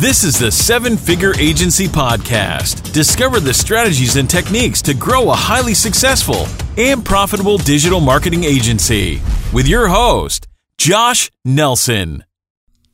[0.00, 2.90] This is the Seven Figure Agency Podcast.
[2.94, 6.46] Discover the strategies and techniques to grow a highly successful
[6.78, 9.20] and profitable digital marketing agency
[9.52, 12.24] with your host, Josh Nelson.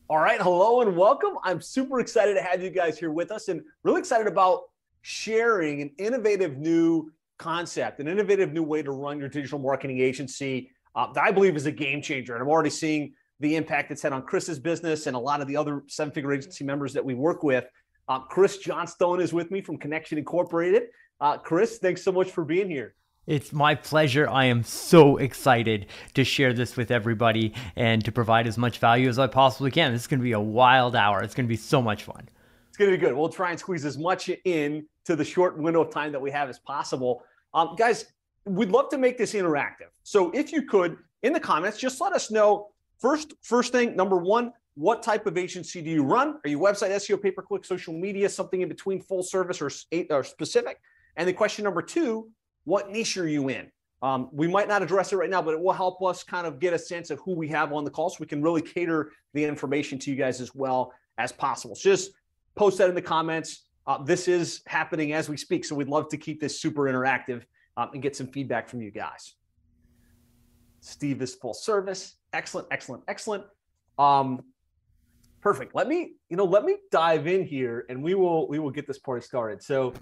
[0.09, 1.37] All right, hello and welcome.
[1.45, 4.63] I'm super excited to have you guys here with us and really excited about
[5.01, 10.71] sharing an innovative new concept, an innovative new way to run your digital marketing agency
[10.93, 12.33] uh, that I believe is a game changer.
[12.33, 15.47] And I'm already seeing the impact it's had on Chris's business and a lot of
[15.47, 17.65] the other seven figure agency members that we work with.
[18.07, 20.83] Uh, Chris Johnstone is with me from Connection Incorporated.
[21.19, 22.95] Uh, Chris, thanks so much for being here.
[23.27, 24.29] It's my pleasure.
[24.29, 29.09] I am so excited to share this with everybody and to provide as much value
[29.09, 29.91] as I possibly can.
[29.91, 31.21] This is going to be a wild hour.
[31.21, 32.29] It's going to be so much fun.
[32.69, 33.13] It's going to be good.
[33.13, 36.31] We'll try and squeeze as much in to the short window of time that we
[36.31, 37.23] have as possible.
[37.53, 38.05] Um, guys,
[38.45, 39.89] we'd love to make this interactive.
[40.03, 42.69] So if you could, in the comments, just let us know
[42.99, 46.39] First, first thing, number one, what type of agency do you run?
[46.43, 49.71] Are you website, SEO, pay per click, social media, something in between, full service or,
[50.09, 50.79] or specific?
[51.15, 52.29] And the question number two,
[52.63, 53.71] what niche are you in?
[54.03, 56.59] Um, we might not address it right now, but it will help us kind of
[56.59, 59.11] get a sense of who we have on the call so we can really cater
[59.33, 61.75] the information to you guys as well as possible.
[61.75, 62.11] So just
[62.55, 63.63] post that in the comments.
[63.87, 65.65] Uh, this is happening as we speak.
[65.65, 67.43] So we'd love to keep this super interactive
[67.77, 69.33] um, and get some feedback from you guys.
[70.87, 72.15] Steve is full service.
[72.33, 73.43] Excellent, excellent, excellent.
[73.99, 74.43] Um,
[75.41, 75.75] perfect.
[75.75, 78.87] Let me, you know, let me dive in here and we will we will get
[78.87, 79.61] this party started.
[79.61, 79.93] So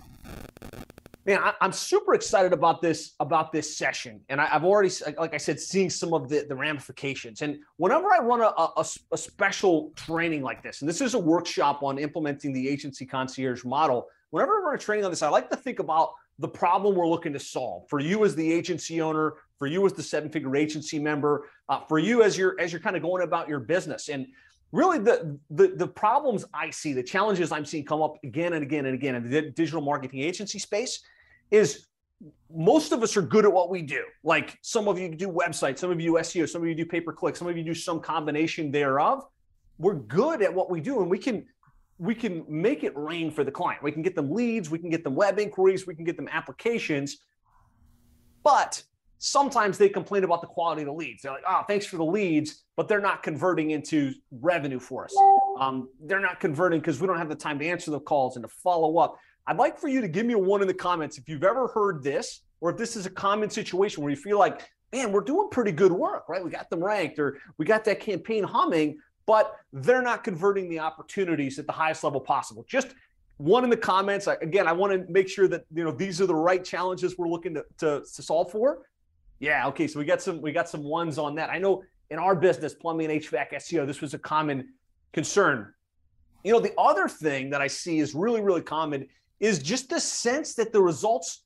[1.25, 5.33] man, I, am super excited about this about this session, and I, have already, like
[5.33, 7.41] I said, seeing some of the, the ramifications.
[7.41, 11.19] And whenever I run a, a, a, special training like this, and this is a
[11.19, 15.29] workshop on implementing the agency concierge model, whenever I run a training on this, I
[15.29, 19.01] like to think about the problem we're looking to solve for you as the agency
[19.01, 22.71] owner, for you as the seven figure agency member, uh, for you as you're as
[22.71, 24.09] you're kind of going about your business.
[24.09, 24.27] And
[24.71, 28.63] really the, the the problems I see, the challenges I'm seeing come up again and
[28.63, 31.01] again and again in the digital marketing agency space
[31.51, 31.87] is
[32.53, 34.03] most of us are good at what we do.
[34.23, 37.01] Like some of you do websites, some of you SEO, some of you do pay
[37.01, 39.23] per click, some of you do some combination thereof.
[39.77, 41.45] We're good at what we do and we can
[41.97, 43.81] we can make it rain for the client.
[43.81, 46.27] We can get them leads, we can get them web inquiries, we can get them
[46.29, 47.17] applications.
[48.43, 48.83] But
[49.25, 51.23] sometimes they complain about the quality of the leads.
[51.23, 55.15] They're like, oh, thanks for the leads, but they're not converting into revenue for us.
[55.59, 58.43] Um, they're not converting because we don't have the time to answer the calls and
[58.43, 59.17] to follow up.
[59.47, 61.67] I'd like for you to give me a one in the comments if you've ever
[61.67, 64.61] heard this or if this is a common situation where you feel like,
[64.93, 66.43] man, we're doing pretty good work, right?
[66.43, 70.79] We got them ranked or we got that campaign humming, but they're not converting the
[70.79, 72.63] opportunities at the highest level possible.
[72.67, 72.93] Just
[73.37, 74.27] one in the comments.
[74.27, 77.27] Again, I want to make sure that you know these are the right challenges we're
[77.27, 78.83] looking to, to, to solve for.
[79.39, 79.87] Yeah, okay.
[79.87, 81.49] So we got some we got some ones on that.
[81.49, 84.69] I know in our business, plumbing and HVAC SEO, this was a common
[85.13, 85.73] concern.
[86.43, 89.07] You know, the other thing that I see is really, really common
[89.39, 91.43] is just the sense that the results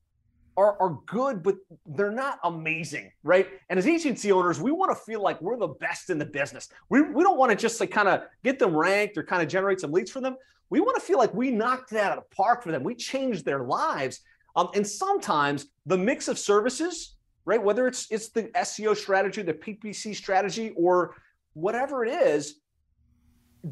[0.58, 1.56] are, are good, but
[1.86, 3.48] they're not amazing, right?
[3.70, 6.68] And as agency owners, we want to feel like we're the best in the business.
[6.90, 9.48] We, we don't want to just like kind of get them ranked or kind of
[9.48, 10.36] generate some leads for them.
[10.70, 12.84] We want to feel like we knocked that out of the park for them.
[12.84, 14.20] We changed their lives.
[14.56, 17.16] Um, and sometimes the mix of services,
[17.50, 17.62] right?
[17.62, 21.16] Whether it's it's the SEO strategy, the PPC strategy, or
[21.54, 22.60] whatever it is,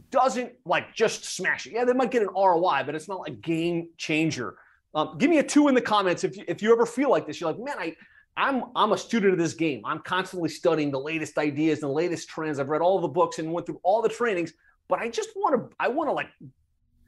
[0.10, 1.74] doesn't like just smash it.
[1.74, 4.58] Yeah, they might get an ROI, but it's not a game changer.
[4.96, 7.28] Um, give me a two in the comments if you, if you ever feel like
[7.28, 7.40] this.
[7.40, 7.96] You're like, man, I
[8.36, 9.84] I'm I'm a student of this game.
[9.86, 12.60] I'm constantly studying the latest ideas and the latest trends.
[12.60, 14.54] I've read all the books and went through all the trainings,
[14.88, 16.30] but I just want to I want to like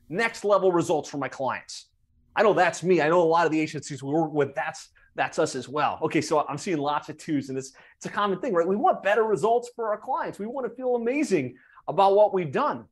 [0.07, 1.87] next level results for my clients.
[2.35, 3.01] I know that's me.
[3.01, 4.53] I know a lot of the agencies we work with.
[4.53, 5.99] That's that's us as well.
[6.01, 8.67] Okay, so I'm seeing lots of twos, and it's it's a common thing, right?
[8.67, 10.39] We want better results for our clients.
[10.39, 11.55] We want to feel amazing
[11.87, 12.85] about what we've done.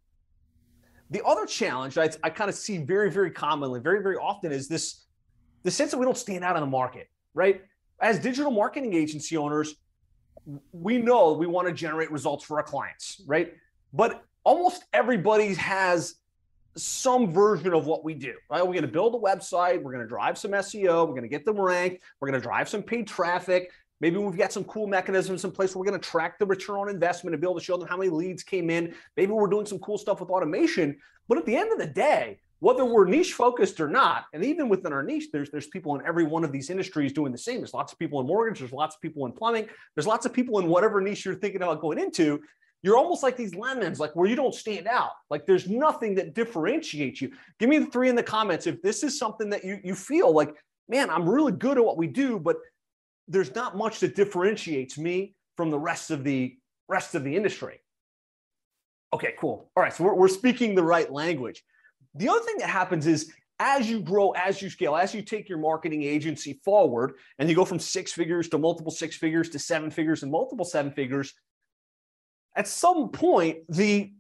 [1.10, 4.68] The other challenge I, I kind of see very, very commonly, very, very often is
[4.68, 5.06] this
[5.64, 7.62] the sense that we don't stand out in the market, right?
[8.02, 9.76] As digital marketing agency owners,
[10.72, 13.54] we know we want to generate results for our clients, right?
[13.94, 16.16] But almost everybody has
[16.78, 18.62] some version of what we do, right?
[18.62, 21.28] We're going to build a website, we're going to drive some SEO, we're going to
[21.28, 24.88] get them ranked, we're going to drive some paid traffic, Maybe we've got some cool
[24.88, 27.57] mechanisms in place where we're going to track the return on investment and be able
[27.57, 28.94] to show them how many leads came in.
[29.16, 30.98] Maybe we're doing some cool stuff with automation.
[31.28, 34.69] But at the end of the day, whether we're niche focused or not, and even
[34.69, 37.57] within our niche, there's there's people in every one of these industries doing the same.
[37.57, 40.34] There's lots of people in mortgage, there's lots of people in plumbing, there's lots of
[40.34, 42.42] people in whatever niche you're thinking about going into.
[42.83, 45.12] You're almost like these lemons, like where you don't stand out.
[45.29, 47.31] Like there's nothing that differentiates you.
[47.59, 50.33] Give me the three in the comments if this is something that you you feel
[50.33, 50.53] like,
[50.88, 52.57] man, I'm really good at what we do, but
[53.27, 56.56] there's not much that differentiates me from the rest of the
[56.88, 57.79] rest of the industry.
[59.13, 59.71] Okay, cool.
[59.75, 61.63] All right, so we're, we're speaking the right language.
[62.15, 65.50] The other thing that happens is as you grow, as you scale, as you take
[65.50, 69.59] your marketing agency forward and you go from six figures to multiple six figures to
[69.59, 71.33] seven figures and multiple seven figures,
[72.57, 74.12] at some point, the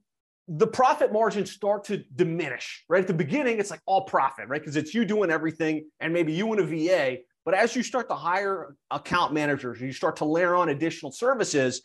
[0.49, 3.01] the profit margins start to diminish, right?
[3.01, 4.61] At the beginning, it's like all profit, right?
[4.61, 7.17] Because it's you doing everything and maybe you and a VA.
[7.43, 11.81] But as you start to hire account managers, you start to layer on additional services,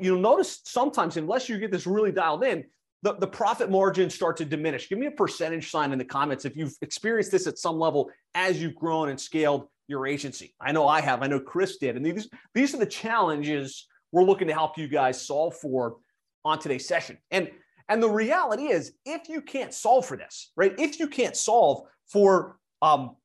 [0.00, 2.64] you'll notice sometimes, unless you get this really dialed in,
[3.02, 4.88] the, the profit margins start to diminish.
[4.88, 8.10] Give me a percentage sign in the comments if you've experienced this at some level
[8.34, 10.56] as you've grown and scaled your agency.
[10.60, 11.22] I know I have.
[11.22, 11.96] I know Chris did.
[11.96, 15.96] And these, these are the challenges we're looking to help you guys solve for
[16.44, 17.18] on today's session.
[17.30, 17.50] And
[17.88, 20.72] and the reality is, if you can't solve for this, right?
[20.78, 23.16] If you can't solve for um,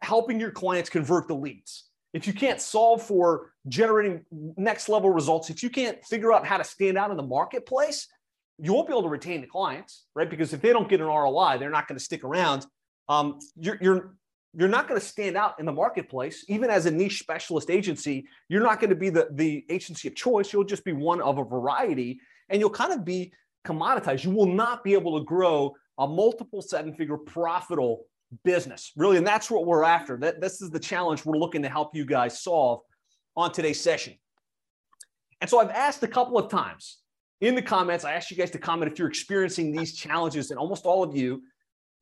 [0.00, 4.24] helping your clients convert the leads, if you can't solve for generating
[4.56, 8.06] next level results, if you can't figure out how to stand out in the marketplace,
[8.58, 10.30] you won't be able to retain the clients, right?
[10.30, 12.64] Because if they don't get an ROI, they're not going to stick around.
[13.08, 14.14] Um, you're, you're
[14.56, 18.26] you're not going to stand out in the marketplace, even as a niche specialist agency.
[18.48, 20.52] You're not going to be the the agency of choice.
[20.52, 23.32] You'll just be one of a variety and you'll kind of be
[23.66, 24.24] commoditized.
[24.24, 28.04] You will not be able to grow a multiple seven figure profitable
[28.44, 29.16] business, really.
[29.16, 30.16] And that's what we're after.
[30.16, 32.80] That, this is the challenge we're looking to help you guys solve
[33.36, 34.14] on today's session.
[35.40, 36.98] And so I've asked a couple of times
[37.40, 40.58] in the comments, I asked you guys to comment if you're experiencing these challenges, and
[40.58, 41.42] almost all of you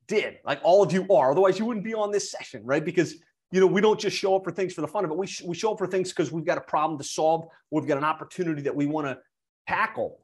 [0.07, 1.31] did, like all of you are.
[1.31, 2.83] Otherwise, you wouldn't be on this session, right?
[2.83, 3.15] Because
[3.51, 5.17] you know, we don't just show up for things for the fun of it.
[5.17, 7.45] We, sh- we show up for things because we've got a problem to solve.
[7.69, 9.19] We've got an opportunity that we want to
[9.67, 10.19] tackle.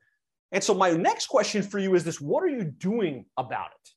[0.51, 3.89] And so my next question for you is this what are you doing about it?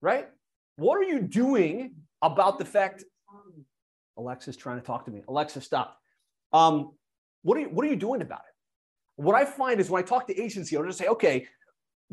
[0.00, 0.28] Right?
[0.76, 3.04] What are you doing about the fact
[4.20, 5.22] Alexa's trying to talk to me.
[5.28, 5.98] Alexa, stop.
[6.52, 6.92] Um,
[7.42, 9.22] what are you what are you doing about it?
[9.22, 11.46] What I find is when I talk to agency, I'll just say, okay,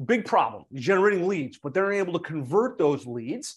[0.06, 3.56] big problem, generating leads, but they're able to convert those leads.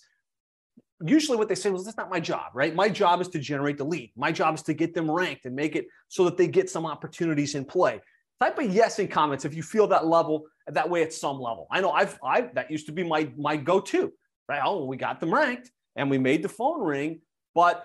[1.04, 2.74] Usually what they say was, that's not my job, right?
[2.74, 4.12] My job is to generate the lead.
[4.16, 6.86] My job is to get them ranked and make it so that they get some
[6.86, 8.00] opportunities in play.
[8.40, 11.66] Type a yes in comments if you feel that level that way at some level.
[11.70, 14.12] I know I've I that used to be my my go-to.
[14.48, 14.62] Right?
[14.64, 17.20] Oh, we got them ranked and we made the phone ring,
[17.54, 17.84] but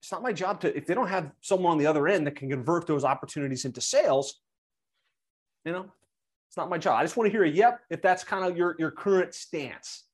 [0.00, 2.36] it's not my job to if they don't have someone on the other end that
[2.36, 4.40] can convert those opportunities into sales,
[5.64, 5.86] you know,
[6.54, 7.00] it's not my job.
[7.00, 10.04] I just want to hear a yep if that's kind of your your current stance.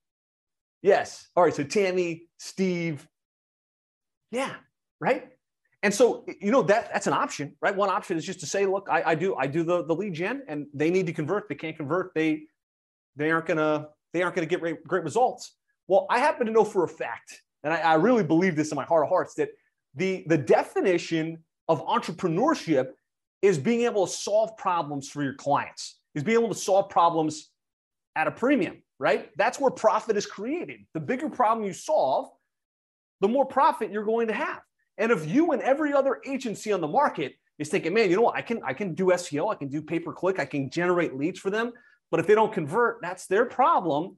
[0.81, 1.27] Yes.
[1.35, 1.53] All right.
[1.53, 3.07] So Tammy, Steve.
[4.31, 4.55] Yeah.
[4.99, 5.29] Right.
[5.83, 7.75] And so, you know, that that's an option, right?
[7.75, 10.15] One option is just to say, look, I, I do I do the, the lead
[10.15, 11.47] gen and they need to convert.
[11.47, 12.45] They can't convert, they
[13.15, 15.55] they aren't gonna they aren't gonna get great, great results.
[15.87, 18.75] Well, I happen to know for a fact, and I, I really believe this in
[18.75, 19.49] my heart of hearts, that
[19.93, 22.93] the the definition of entrepreneurship
[23.43, 27.49] is being able to solve problems for your clients, is being able to solve problems
[28.15, 29.29] at a premium, right?
[29.37, 30.81] That's where profit is created.
[30.93, 32.29] The bigger problem you solve,
[33.21, 34.59] the more profit you're going to have.
[34.97, 38.23] And if you and every other agency on the market is thinking, man, you know
[38.23, 40.69] what, I can I can do SEO, I can do pay per click, I can
[40.69, 41.71] generate leads for them,
[42.09, 44.17] but if they don't convert, that's their problem.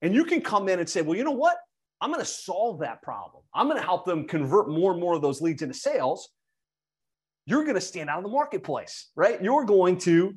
[0.00, 1.56] And you can come in and say, well, you know what?
[2.00, 3.44] I'm going to solve that problem.
[3.54, 6.30] I'm going to help them convert more and more of those leads into sales.
[7.46, 9.42] You're going to stand out in the marketplace, right?
[9.42, 10.34] You're going to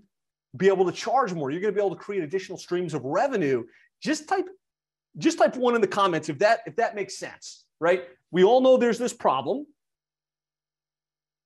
[0.56, 1.52] be able to charge more.
[1.52, 3.64] You're going to be able to create additional streams of revenue.
[4.02, 4.46] Just type
[5.18, 8.04] just type one in the comments if that if that makes sense, right?
[8.32, 9.66] We all know there's this problem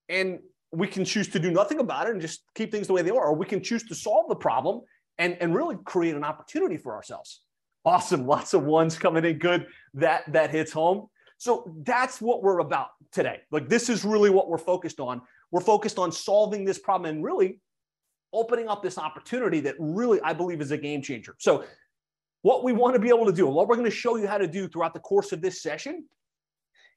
[0.07, 0.39] and
[0.71, 3.09] we can choose to do nothing about it and just keep things the way they
[3.09, 4.81] are, or we can choose to solve the problem
[5.17, 7.41] and, and really create an opportunity for ourselves.
[7.85, 8.27] Awesome.
[8.27, 9.67] Lots of ones coming in good.
[9.93, 11.07] That that hits home.
[11.37, 13.41] So that's what we're about today.
[13.51, 15.21] Like this is really what we're focused on.
[15.51, 17.59] We're focused on solving this problem and really
[18.33, 21.35] opening up this opportunity that really I believe is a game changer.
[21.39, 21.63] So
[22.41, 24.37] what we want to be able to do what we're going to show you how
[24.37, 26.05] to do throughout the course of this session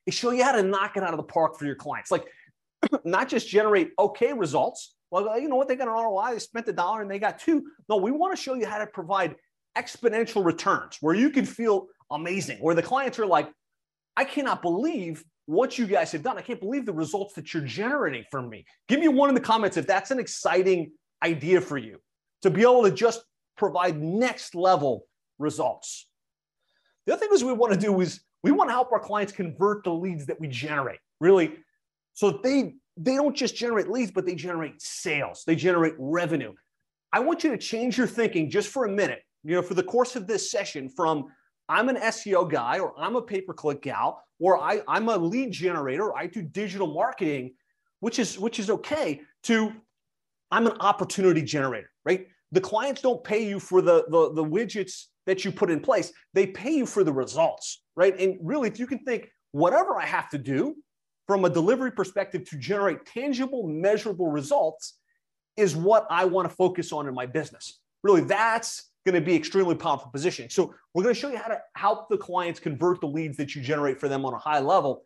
[0.06, 2.10] is show you how to knock it out of the park for your clients.
[2.10, 2.26] Like
[3.04, 4.94] not just generate okay results.
[5.10, 5.68] Well, you know what?
[5.68, 7.64] They got an ROI, they spent a dollar and they got two.
[7.88, 9.36] No, we want to show you how to provide
[9.76, 13.50] exponential returns where you can feel amazing, where the clients are like,
[14.16, 16.38] I cannot believe what you guys have done.
[16.38, 18.64] I can't believe the results that you're generating from me.
[18.88, 20.92] Give me one in the comments if that's an exciting
[21.22, 21.98] idea for you
[22.42, 23.22] to be able to just
[23.56, 25.06] provide next level
[25.38, 26.08] results.
[27.06, 29.32] The other thing is we want to do is we want to help our clients
[29.32, 30.98] convert the leads that we generate.
[31.20, 31.54] Really,
[32.14, 35.44] so they they don't just generate leads, but they generate sales.
[35.46, 36.52] They generate revenue.
[37.12, 39.22] I want you to change your thinking just for a minute.
[39.44, 41.26] You know, for the course of this session, from
[41.68, 46.16] I'm an SEO guy, or I'm a pay-per-click gal, or I, I'm a lead generator,
[46.16, 47.54] I do digital marketing,
[48.00, 49.72] which is which is okay, to
[50.52, 52.28] I'm an opportunity generator, right?
[52.52, 56.12] the clients don't pay you for the, the, the widgets that you put in place.
[56.34, 58.18] They pay you for the results, right?
[58.20, 60.76] And really, if you can think, whatever I have to do
[61.26, 64.98] from a delivery perspective to generate tangible, measurable results
[65.56, 67.80] is what I want to focus on in my business.
[68.02, 70.50] Really, that's going to be extremely powerful position.
[70.50, 73.54] So we're going to show you how to help the clients convert the leads that
[73.54, 75.04] you generate for them on a high level.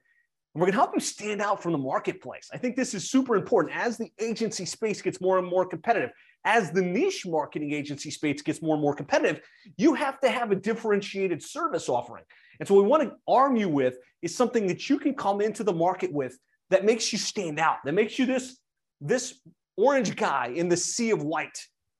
[0.57, 2.49] And we're going to help you stand out from the marketplace.
[2.51, 6.13] I think this is super important as the agency space gets more and more competitive
[6.47, 9.43] as the niche marketing agency space gets more and more competitive,
[9.77, 12.25] you have to have a differentiated service offering.
[12.59, 15.63] And so, we want to arm you with is something that you can come into
[15.63, 16.39] the market with
[16.71, 18.57] that makes you stand out, that makes you this,
[19.01, 19.39] this
[19.77, 21.59] orange guy in the sea of white.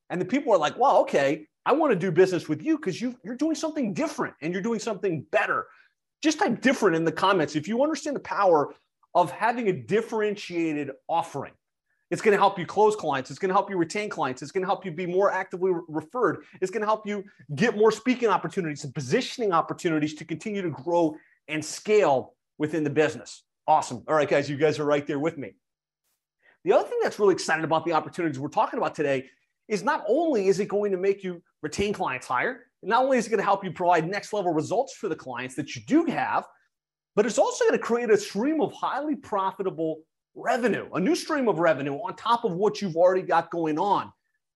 [0.09, 3.03] And the people are like, well, okay, I want to do business with you because
[3.03, 5.67] you, you're doing something different and you're doing something better.
[6.27, 8.75] Just type different in the comments if you understand the power
[9.15, 11.53] of having a differentiated offering.
[12.11, 13.31] It's going to help you close clients.
[13.31, 14.43] It's going to help you retain clients.
[14.43, 16.43] It's going to help you be more actively re- referred.
[16.61, 17.23] It's going to help you
[17.55, 21.15] get more speaking opportunities and positioning opportunities to continue to grow
[21.47, 23.45] and scale within the business.
[23.69, 24.03] Awesome.
[24.09, 25.53] All right, guys, you guys are right there with me.
[26.65, 29.27] The other thing that's really exciting about the opportunities we're talking about today
[29.69, 33.27] is not only is it going to make you retain clients higher, not only is
[33.27, 36.05] it going to help you provide next level results for the clients that you do
[36.07, 36.47] have,
[37.17, 40.03] but it's also going to create a stream of highly profitable
[40.35, 44.13] revenue, a new stream of revenue on top of what you've already got going on.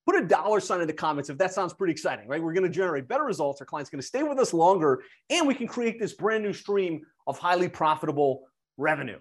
[0.07, 2.43] Put a dollar sign in the comments if that sounds pretty exciting, right?
[2.43, 3.61] We're going to generate better results.
[3.61, 6.53] Our client's going to stay with us longer, and we can create this brand new
[6.53, 8.43] stream of highly profitable
[8.77, 9.19] revenue.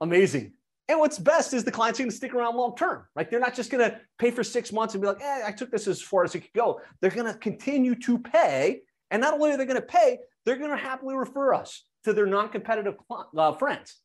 [0.00, 0.52] Amazing.
[0.88, 3.30] And what's best is the client's going to stick around long term, right?
[3.30, 5.70] They're not just going to pay for six months and be like, eh, I took
[5.70, 6.80] this as far as it could go.
[7.00, 8.80] They're going to continue to pay.
[9.10, 12.14] And not only are they going to pay, they're going to happily refer us to
[12.14, 12.96] their non competitive
[13.36, 13.96] uh, friends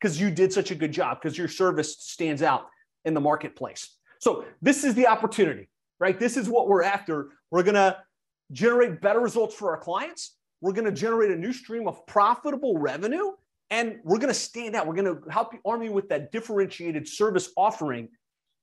[0.00, 2.66] because you did such a good job, because your service stands out
[3.04, 3.96] in the marketplace.
[4.20, 5.68] So, this is the opportunity,
[5.98, 6.18] right?
[6.18, 7.30] This is what we're after.
[7.50, 7.96] We're going to
[8.52, 10.36] generate better results for our clients.
[10.60, 13.32] We're going to generate a new stream of profitable revenue,
[13.70, 14.86] and we're going to stand out.
[14.86, 18.08] We're going to help you arm you with that differentiated service offering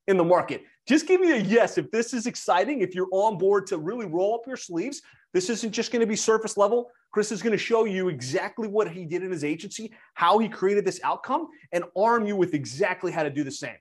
[0.08, 0.64] in the market.
[0.88, 4.06] Just give me a yes if this is exciting, if you're on board to really
[4.06, 5.02] roll up your sleeves.
[5.34, 6.92] This isn't just going to be surface level.
[7.12, 10.48] Chris is going to show you exactly what he did in his agency, how he
[10.48, 13.76] created this outcome, and arm you with exactly how to do the same.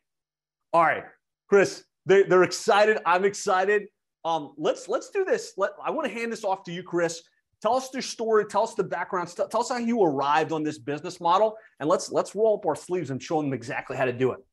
[0.72, 1.04] All right,
[1.48, 2.98] Chris, they, they're excited.
[3.06, 3.86] I'm excited.
[4.24, 5.52] Um, let's let's do this.
[5.56, 7.22] Let, I want to hand this off to you, Chris.
[7.64, 8.44] Tell us your story.
[8.44, 9.34] Tell us the background.
[9.50, 12.76] Tell us how you arrived on this business model, and let's let's roll up our
[12.76, 14.44] sleeves and show them exactly how to do it.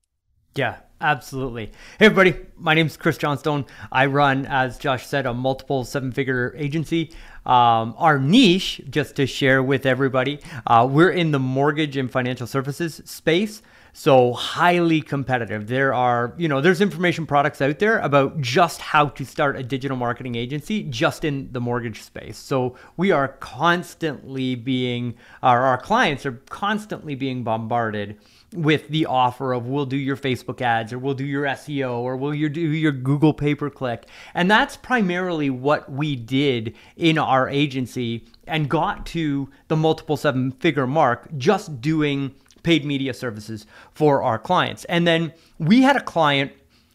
[0.56, 1.74] Yeah, absolutely.
[2.00, 2.38] Hey, everybody.
[2.56, 3.65] My name is Chris Johnstone.
[3.91, 7.12] I run, as Josh said, a multiple seven figure agency.
[7.46, 12.48] Um, our niche, just to share with everybody, uh, we're in the mortgage and financial
[12.48, 13.62] services space.
[13.93, 15.67] So highly competitive.
[15.67, 19.63] There are, you know, there's information products out there about just how to start a
[19.63, 22.38] digital marketing agency just in the mortgage space.
[22.38, 28.17] So we are constantly being, our, our clients are constantly being bombarded
[28.53, 32.17] with the offer of we'll do your Facebook ads or we'll do your SEO or
[32.17, 34.07] we'll you do your Google pay per click.
[34.33, 40.51] And that's primarily what we did in our agency and got to the multiple seven
[40.51, 42.33] figure mark just doing
[42.63, 44.86] paid media services for our clients.
[44.86, 46.51] And then we had a client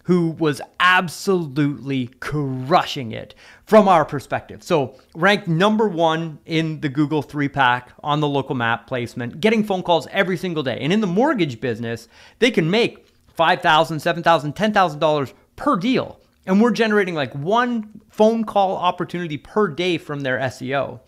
[0.07, 4.63] who was absolutely crushing it from our perspective.
[4.63, 9.65] So, ranked number one in the Google three pack on the local map placement, getting
[9.65, 10.79] phone calls every single day.
[10.81, 12.07] And in the mortgage business,
[12.39, 13.05] they can make
[13.37, 16.21] $5,000, $7,000, $10,000 per deal.
[16.47, 21.01] And we're generating like one phone call opportunity per day from their SEO.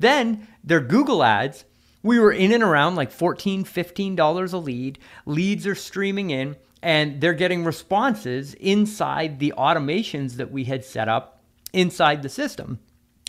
[0.00, 1.64] Then their Google ads,
[2.02, 4.98] we were in and around like $14, $15 a lead.
[5.26, 11.08] Leads are streaming in and they're getting responses inside the automations that we had set
[11.08, 11.42] up
[11.72, 12.78] inside the system.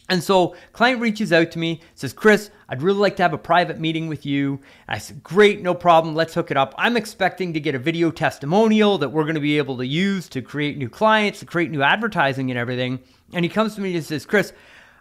[0.10, 3.38] And so client reaches out to me, says, Chris, I'd really like to have a
[3.38, 4.60] private meeting with you.
[4.88, 6.16] I said, great, no problem.
[6.16, 6.76] Let's hook it up.
[6.78, 10.28] I'm expecting to get a video testimonial that we're going to be able to use
[10.30, 13.00] to create new clients, to create new advertising and everything.
[13.32, 14.52] And he comes to me and says, Chris,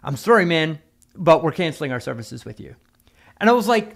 [0.01, 0.79] I'm sorry, man,
[1.15, 2.75] but we're canceling our services with you.
[3.41, 3.95] And I was like,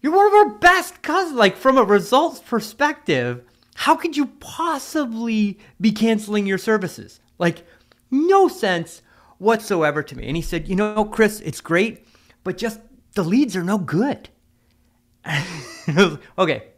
[0.00, 1.36] you're one of our best cousins.
[1.36, 3.42] Like from a results perspective,
[3.74, 7.20] how could you possibly be canceling your services?
[7.36, 7.66] Like,
[8.12, 9.02] no sense
[9.38, 10.28] whatsoever to me.
[10.28, 12.06] And he said, You know, Chris, it's great,
[12.44, 12.80] but just
[13.14, 14.28] the leads are no good.
[16.38, 16.68] okay.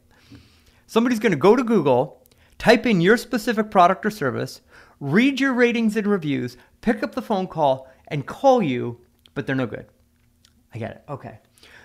[0.86, 4.62] Somebody's going to go to Google, type in your specific product or service,
[4.98, 8.98] read your ratings and reviews, pick up the phone call, and call you,
[9.34, 9.84] but they're no good.
[10.72, 11.04] I get it.
[11.10, 11.38] Okay.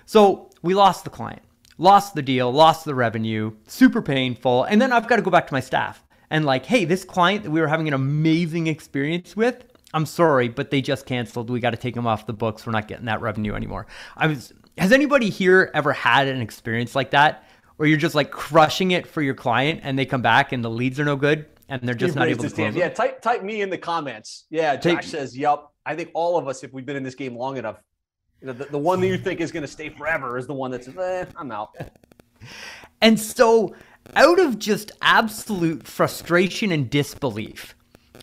[0.06, 1.42] So we lost the client
[1.78, 4.64] lost the deal, lost the revenue, super painful.
[4.64, 7.44] And then I've got to go back to my staff and like, hey, this client
[7.44, 11.50] that we were having an amazing experience with, I'm sorry, but they just canceled.
[11.50, 12.66] We got to take them off the books.
[12.66, 13.86] We're not getting that revenue anymore.
[14.18, 14.54] I was.
[14.80, 19.06] Has anybody here ever had an experience like that, where you're just like crushing it
[19.06, 21.94] for your client, and they come back and the leads are no good, and they're
[21.94, 22.76] just not able to close?
[22.76, 24.46] Yeah, type type me in the comments.
[24.50, 27.14] Yeah, Josh take, says, "Yep." I think all of us, if we've been in this
[27.14, 27.78] game long enough,
[28.44, 30.54] you know, the, the one that you think is going to stay forever is the
[30.54, 31.76] one that's, eh, I'm out.
[33.02, 33.74] And so,
[34.16, 37.76] out of just absolute frustration and disbelief,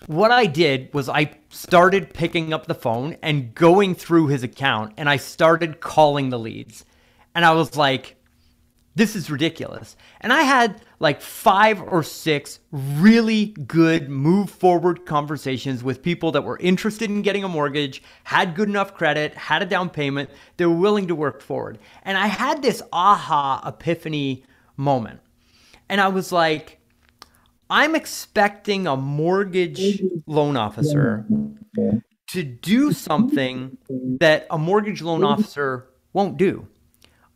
[0.06, 4.94] what I did was I started picking up the phone and going through his account
[4.96, 6.84] and I started calling the leads.
[7.34, 8.16] And I was like,
[8.94, 9.96] this is ridiculous.
[10.20, 16.44] And I had like five or six really good move forward conversations with people that
[16.44, 20.66] were interested in getting a mortgage, had good enough credit, had a down payment, they
[20.66, 21.78] were willing to work forward.
[22.02, 24.44] And I had this aha epiphany
[24.76, 25.20] moment.
[25.88, 26.80] And I was like,
[27.70, 31.24] I'm expecting a mortgage loan officer
[32.28, 33.78] to do something
[34.20, 36.68] that a mortgage loan officer won't do.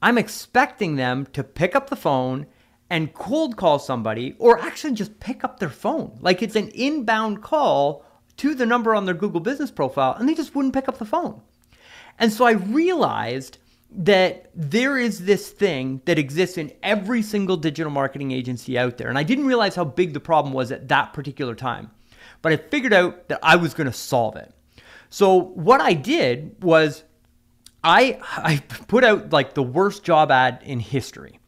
[0.02, 2.47] I'm expecting them to pick up the phone
[2.90, 6.16] and cold call somebody or actually just pick up their phone.
[6.20, 8.04] Like it's an inbound call
[8.36, 11.04] to the number on their Google business profile and they just wouldn't pick up the
[11.04, 11.40] phone.
[12.18, 13.58] And so I realized
[13.96, 19.08] that there is this thing that exists in every single digital marketing agency out there.
[19.08, 21.90] And I didn't realize how big the problem was at that particular time.
[22.42, 24.52] But I figured out that I was going to solve it.
[25.10, 27.04] So what I did was
[27.84, 31.38] I I put out like the worst job ad in history.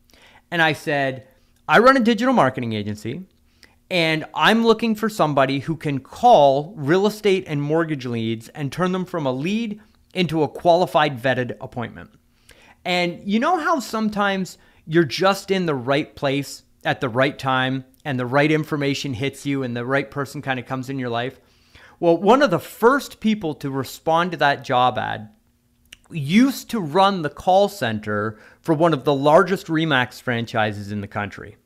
[0.50, 1.26] And I said,
[1.69, 3.25] I run a digital marketing agency
[3.91, 8.93] and I'm looking for somebody who can call real estate and mortgage leads and turn
[8.93, 9.81] them from a lead
[10.12, 12.11] into a qualified vetted appointment.
[12.85, 17.85] And you know how sometimes you're just in the right place at the right time
[18.05, 21.11] and the right information hits you and the right person kind of comes in your
[21.11, 21.41] life?
[21.99, 25.31] Well, one of the first people to respond to that job ad
[26.11, 31.09] used to run the call center for one of the largest Remax franchises in the
[31.09, 31.57] country.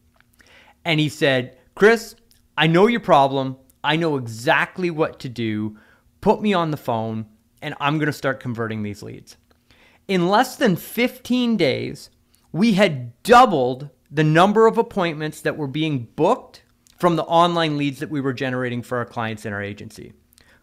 [0.84, 2.14] And he said, Chris,
[2.56, 3.56] I know your problem.
[3.82, 5.78] I know exactly what to do.
[6.20, 7.26] Put me on the phone,
[7.62, 9.36] and I'm going to start converting these leads.
[10.08, 12.10] In less than 15 days,
[12.52, 16.62] we had doubled the number of appointments that were being booked
[16.98, 20.12] from the online leads that we were generating for our clients in our agency.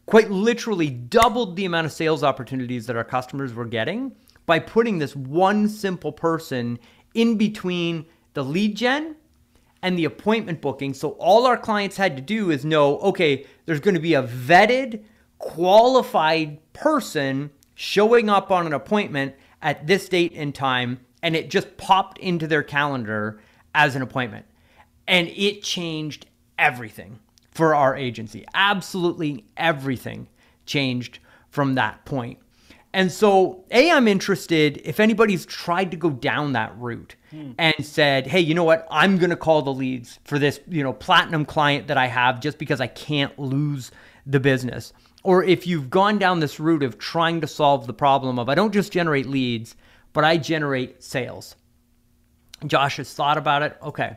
[0.07, 4.15] Quite literally doubled the amount of sales opportunities that our customers were getting
[4.45, 6.79] by putting this one simple person
[7.13, 9.17] in between the lead gen
[9.81, 10.93] and the appointment booking.
[10.93, 14.23] So all our clients had to do is know okay, there's going to be a
[14.23, 15.03] vetted,
[15.39, 21.75] qualified person showing up on an appointment at this date and time, and it just
[21.75, 23.41] popped into their calendar
[23.75, 24.45] as an appointment.
[25.05, 27.19] And it changed everything
[27.57, 28.45] for our agency.
[28.53, 30.27] Absolutely everything
[30.65, 32.39] changed from that point.
[32.93, 37.51] And so, A, I'm interested if anybody's tried to go down that route hmm.
[37.57, 38.87] and said, hey, you know what?
[38.89, 42.39] I'm going to call the leads for this, you know, platinum client that I have
[42.39, 43.91] just because I can't lose
[44.25, 44.93] the business
[45.27, 48.55] or if you've gone down this route of trying to solve the problem of I
[48.55, 49.75] don't just generate leads,
[50.13, 51.57] but I generate sales.
[52.65, 53.77] Josh has thought about it.
[53.83, 54.15] Okay.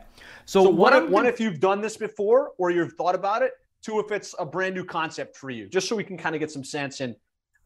[0.51, 3.53] So, so one, if, one if you've done this before or you've thought about it,
[3.81, 6.41] two if it's a brand new concept for you, just so we can kind of
[6.41, 7.15] get some sense in.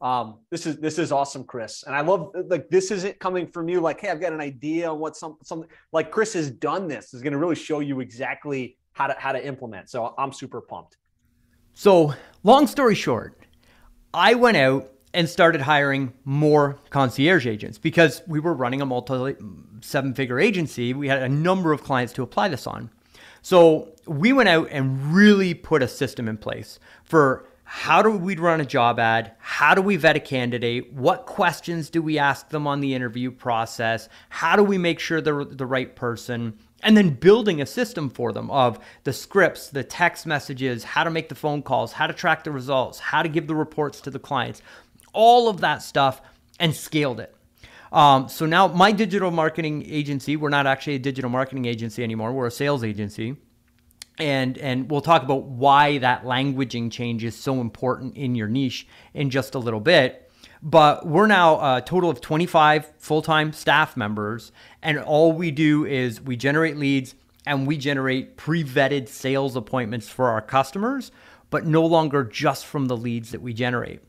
[0.01, 3.69] Um, this is this is awesome, Chris, and I love like this isn't coming from
[3.69, 6.87] you like, hey, I've got an idea on what some something like Chris has done.
[6.87, 9.89] This is going to really show you exactly how to how to implement.
[9.89, 10.97] So I'm super pumped.
[11.73, 13.47] So, long story short,
[14.13, 19.35] I went out and started hiring more concierge agents because we were running a multi
[19.81, 20.93] seven figure agency.
[20.93, 22.91] We had a number of clients to apply this on.
[23.41, 28.35] So, we went out and really put a system in place for how do we
[28.35, 29.31] run a job ad?
[29.39, 30.93] How do we vet a candidate?
[30.93, 34.07] What questions do we ask them on the interview process?
[34.29, 36.59] How do we make sure they're the right person?
[36.85, 41.09] and then building a system for them of the scripts, the text messages, how to
[41.09, 44.11] make the phone calls, how to track the results, how to give the reports to
[44.11, 44.61] the clients,
[45.15, 46.21] all of that stuff,
[46.59, 47.35] and scaled it.
[47.91, 52.33] Um, so now my digital marketing agency, we're not actually a digital marketing agency anymore,
[52.33, 53.37] we're a sales agency.
[54.17, 58.87] And, and we'll talk about why that languaging change is so important in your niche
[59.13, 60.31] in just a little bit.
[60.61, 64.51] But we're now a total of 25 full time staff members.
[64.81, 67.13] And all we do is we generate leads
[67.45, 71.11] and we generate pre vetted sales appointments for our customers,
[71.49, 74.01] but no longer just from the leads that we generate.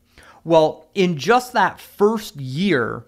[0.47, 3.03] Well, in just that first year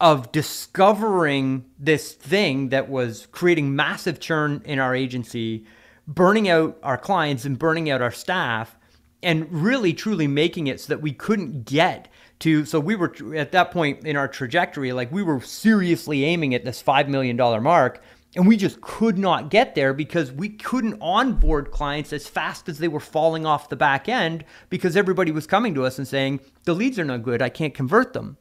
[0.00, 5.66] of discovering this thing that was creating massive churn in our agency,
[6.06, 8.76] burning out our clients and burning out our staff
[9.24, 12.06] and really truly making it so that we couldn't get
[12.38, 16.54] to so we were at that point in our trajectory like we were seriously aiming
[16.54, 18.02] at this 5 million dollar mark
[18.36, 22.78] and we just could not get there because we couldn't onboard clients as fast as
[22.78, 26.40] they were falling off the back end because everybody was coming to us and saying
[26.64, 27.40] the leads are not good.
[27.40, 28.36] I can't convert them.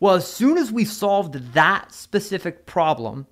[0.00, 3.26] Well as soon as we solved that specific problem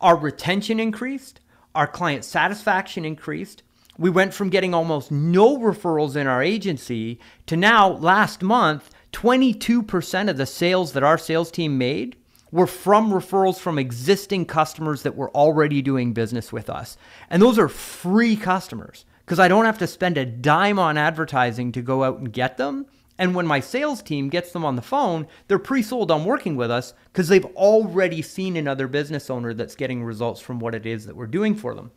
[0.00, 1.40] our retention increased
[1.74, 3.62] our client satisfaction increased.
[3.98, 10.30] We went from getting almost no referrals in our agency to now last month 22%
[10.30, 12.16] of the sales that our sales team made
[12.54, 16.96] were from referrals from existing customers that were already doing business with us.
[17.28, 21.72] And those are free customers because I don't have to spend a dime on advertising
[21.72, 22.86] to go out and get them.
[23.18, 26.54] And when my sales team gets them on the phone, they're pre sold on working
[26.54, 30.86] with us because they've already seen another business owner that's getting results from what it
[30.86, 31.90] is that we're doing for them.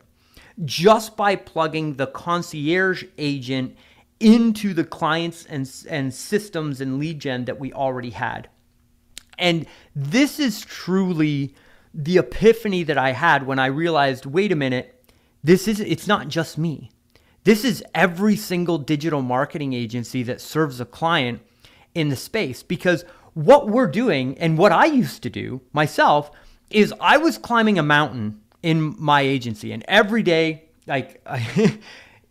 [0.64, 3.76] just by plugging the concierge agent
[4.18, 8.48] into the clients and, and systems and lead gen that we already had.
[9.38, 11.54] And this is truly
[11.94, 14.98] the epiphany that I had when I realized wait a minute,
[15.44, 16.90] this is it's not just me.
[17.44, 21.40] This is every single digital marketing agency that serves a client
[21.94, 26.30] in the space because what we're doing and what I used to do myself
[26.70, 31.26] is I was climbing a mountain in my agency and every day like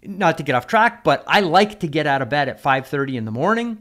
[0.04, 3.16] not to get off track but I like to get out of bed at 5:30
[3.16, 3.80] in the morning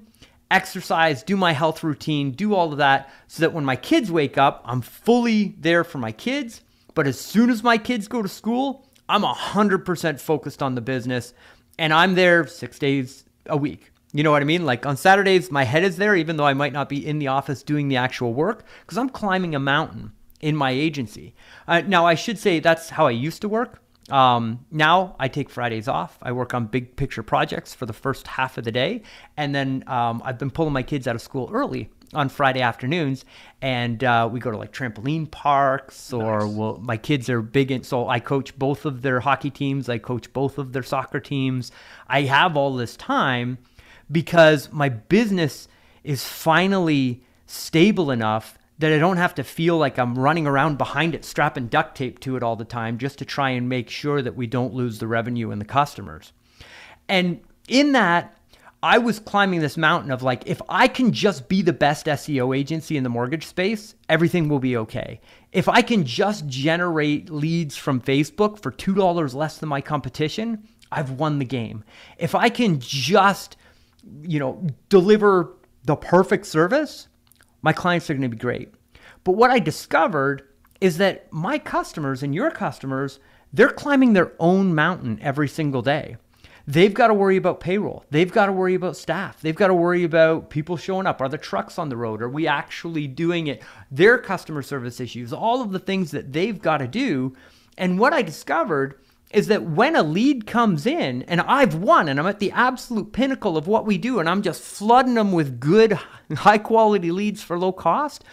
[0.51, 4.37] exercise do my health routine do all of that so that when my kids wake
[4.37, 6.63] up I'm fully there for my kids.
[6.95, 11.33] But as soon as my kids go to school I'm 100% focused on the business
[11.79, 14.65] and I'm there 6 days a week you know what I mean?
[14.65, 17.29] Like on Saturdays, my head is there, even though I might not be in the
[17.29, 21.35] office doing the actual work, because I'm climbing a mountain in my agency.
[21.69, 23.81] Uh, now, I should say that's how I used to work.
[24.11, 26.19] Um, now I take Fridays off.
[26.23, 29.03] I work on big picture projects for the first half of the day.
[29.37, 33.25] And then um, I've been pulling my kids out of school early on Friday afternoons,
[33.63, 36.53] and uh, we go to like trampoline parks, or nice.
[36.53, 37.85] we'll, my kids are big in.
[37.85, 39.89] So I coach both of their hockey teams.
[39.89, 41.71] I coach both of their soccer teams.
[42.09, 43.59] I have all this time
[44.11, 45.69] because my business
[46.05, 51.15] is finally stable enough that I don't have to feel like I'm running around behind
[51.15, 54.23] it, strapping duct tape to it all the time just to try and make sure
[54.23, 56.33] that we don't lose the revenue and the customers.
[57.09, 58.37] And in that,
[58.83, 62.57] I was climbing this mountain of like, if I can just be the best SEO
[62.57, 65.21] agency in the mortgage space, everything will be okay.
[65.53, 71.11] If I can just generate leads from Facebook for $2 less than my competition, I've
[71.11, 71.85] won the game.
[72.17, 73.59] If I can just
[74.23, 77.09] you know, deliver the perfect service,
[77.63, 78.75] my clients are going to be great.
[79.25, 80.43] But what I discovered
[80.81, 83.21] is that my customers and your customers,
[83.53, 86.17] they're climbing their own mountain every single day.
[86.67, 88.05] They've got to worry about payroll.
[88.11, 89.41] They've got to worry about staff.
[89.41, 91.21] They've got to worry about people showing up.
[91.21, 92.23] Are the trucks on the road?
[92.23, 93.63] Are we actually doing it?
[93.91, 97.35] Their customer service issues, all of the things that they've got to do.
[97.77, 102.19] And what I discovered is that when a lead comes in and I've won and
[102.19, 105.61] I'm at the absolute pinnacle of what we do and I'm just flooding them with
[105.61, 105.93] good,
[106.37, 108.25] high quality leads for low cost,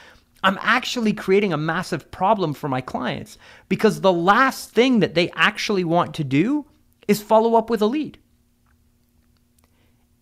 [0.43, 3.37] I'm actually creating a massive problem for my clients
[3.69, 6.65] because the last thing that they actually want to do
[7.07, 8.17] is follow up with a lead.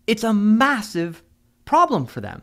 [0.06, 1.22] It's a massive
[1.64, 2.42] problem for them.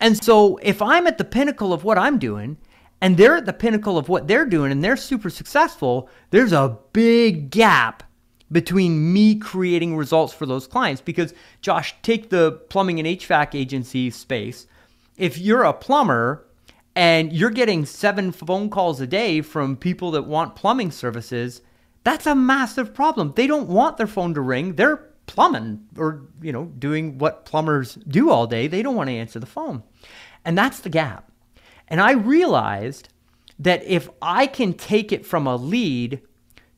[0.00, 2.56] And so if I'm at the pinnacle of what I'm doing
[3.00, 6.78] and they're at the pinnacle of what they're doing and they're super successful, there's a
[6.92, 8.02] big gap
[8.50, 11.00] between me creating results for those clients.
[11.00, 14.66] Because, Josh, take the plumbing and HVAC agency space.
[15.16, 16.44] If you're a plumber
[16.96, 21.62] and you're getting seven phone calls a day from people that want plumbing services,
[22.04, 23.32] that's a massive problem.
[23.36, 24.74] They don't want their phone to ring.
[24.74, 28.66] They're plumbing or, you know, doing what plumbers do all day.
[28.66, 29.82] They don't want to answer the phone.
[30.44, 31.27] And that's the gap.
[31.88, 33.08] And I realized
[33.58, 36.20] that if I can take it from a lead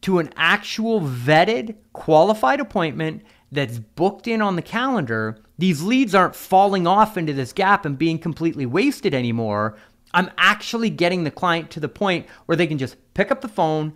[0.03, 6.37] to an actual vetted, qualified appointment that's booked in on the calendar, these leads aren't
[6.37, 9.77] falling off into this gap and being completely wasted anymore.
[10.15, 13.49] I'm actually getting the client to the point where they can just pick up the
[13.49, 13.93] phone,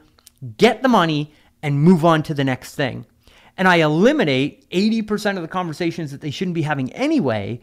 [0.59, 3.07] get the money, and move on to the next thing.
[3.57, 7.61] And I eliminate 80% of the conversations that they shouldn't be having anyway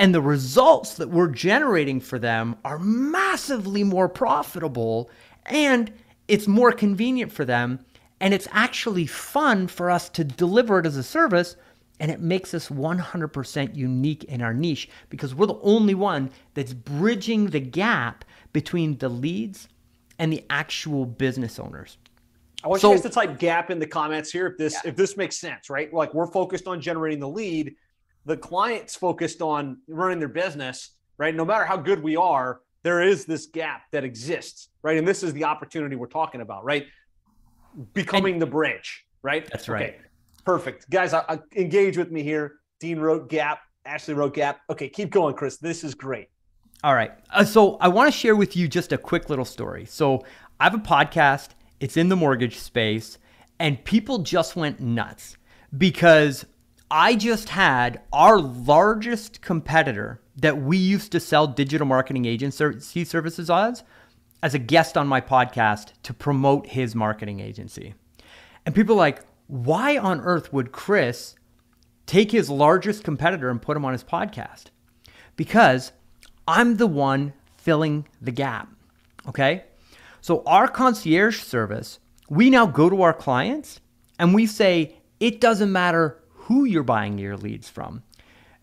[0.00, 5.10] and the results that we're generating for them are massively more profitable
[5.44, 5.92] and
[6.26, 7.78] it's more convenient for them
[8.20, 11.56] And it's actually fun for us to deliver it as a service.
[11.98, 16.72] And it makes us 100% unique in our niche because we're the only one that's
[16.72, 19.68] bridging the gap between the leads
[20.18, 21.98] and the actual business owners.
[22.64, 24.90] I want so, you guys to type gap in the comments here if this yeah.
[24.90, 25.92] if this makes sense, right?
[25.92, 27.74] Like we're focused on generating the lead,
[28.26, 31.34] the client's focused on running their business, right?
[31.34, 34.96] No matter how good we are, there is this gap that exists, right?
[34.96, 36.86] And this is the opportunity we're talking about, right?
[37.92, 39.48] Becoming the bridge, right?
[39.50, 39.82] That's right.
[39.82, 39.96] Okay,
[40.44, 41.12] perfect, guys.
[41.12, 42.56] I, I, engage with me here.
[42.78, 43.60] Dean wrote gap.
[43.84, 44.60] Ashley wrote gap.
[44.70, 45.58] Okay, keep going, Chris.
[45.58, 46.28] This is great.
[46.82, 47.12] All right.
[47.30, 49.84] Uh, so I want to share with you just a quick little story.
[49.84, 50.24] So
[50.58, 51.50] I have a podcast.
[51.78, 53.18] It's in the mortgage space,
[53.58, 55.36] and people just went nuts
[55.76, 56.44] because
[56.90, 63.48] I just had our largest competitor that we used to sell digital marketing agency services
[63.48, 63.84] as
[64.42, 67.94] as a guest on my podcast to promote his marketing agency.
[68.64, 71.36] And people like, why on earth would Chris
[72.06, 74.66] take his largest competitor and put him on his podcast?
[75.36, 75.92] Because
[76.48, 78.68] I'm the one filling the gap.
[79.28, 79.64] Okay?
[80.22, 81.98] So, our concierge service,
[82.28, 83.80] we now go to our clients
[84.18, 86.19] and we say, it doesn't matter
[86.50, 88.02] who you're buying your leads from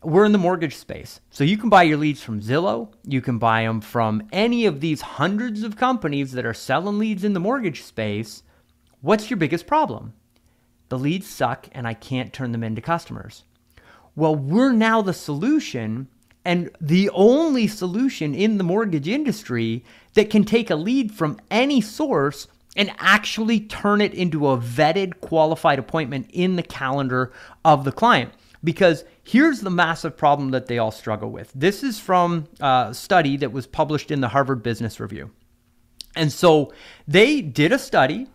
[0.03, 1.21] we're in the mortgage space.
[1.31, 2.93] So you can buy your leads from Zillow.
[3.03, 7.23] You can buy them from any of these hundreds of companies that are selling leads
[7.23, 8.43] in the mortgage space.
[9.01, 10.13] What's your biggest problem?
[10.89, 13.43] The leads suck and I can't turn them into customers.
[14.15, 16.09] Well, we're now the solution
[16.45, 21.81] and the only solution in the mortgage industry that can take a lead from any
[21.81, 27.33] source and actually turn it into a vetted, qualified appointment in the calendar
[27.65, 28.31] of the client.
[28.63, 31.51] Because here's the massive problem that they all struggle with.
[31.53, 35.31] This is from a study that was published in the Harvard Business Review.
[36.15, 36.73] And so
[37.07, 38.27] they did a study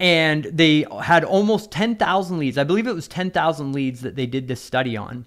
[0.00, 2.58] and they had almost 10,000 leads.
[2.58, 5.24] I believe it was 10,000 leads that they did this study on.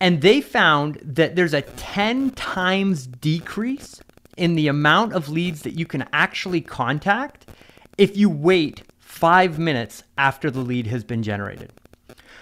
[0.00, 4.00] And they found that there's a 10 times decrease
[4.36, 7.46] in the amount of leads that you can actually contact
[8.00, 11.70] if you wait five minutes after the lead has been generated.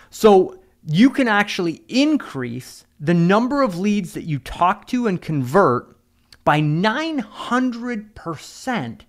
[0.09, 5.97] So you can actually increase the number of leads that you talk to and convert
[6.44, 9.01] by 900%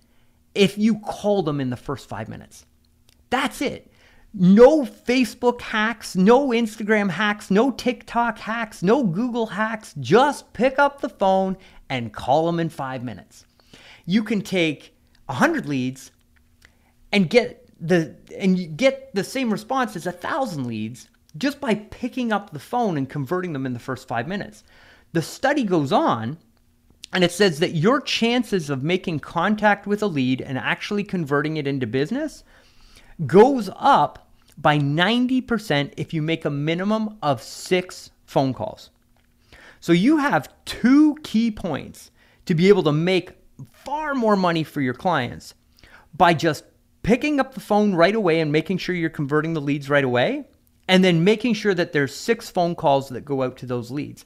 [0.56, 2.66] if you call them in the first five minutes.
[3.30, 3.92] That's it.
[4.34, 9.94] No Facebook hacks, no Instagram hacks, no TikTok hacks, no Google hacks.
[10.00, 11.56] Just pick up the phone
[11.88, 13.44] and call them in five minutes.
[14.04, 16.10] You can take 100 leads
[17.12, 21.74] and get the and you get the same response as a thousand leads just by
[21.74, 24.64] picking up the phone and converting them in the first five minutes.
[25.12, 26.38] The study goes on
[27.12, 31.56] and it says that your chances of making contact with a lead and actually converting
[31.56, 32.44] it into business
[33.26, 38.90] goes up by 90% if you make a minimum of six phone calls.
[39.80, 42.10] So you have two key points
[42.46, 43.32] to be able to make
[43.72, 45.54] far more money for your clients
[46.14, 46.64] by just
[47.02, 50.44] picking up the phone right away and making sure you're converting the leads right away
[50.88, 54.24] and then making sure that there's six phone calls that go out to those leads.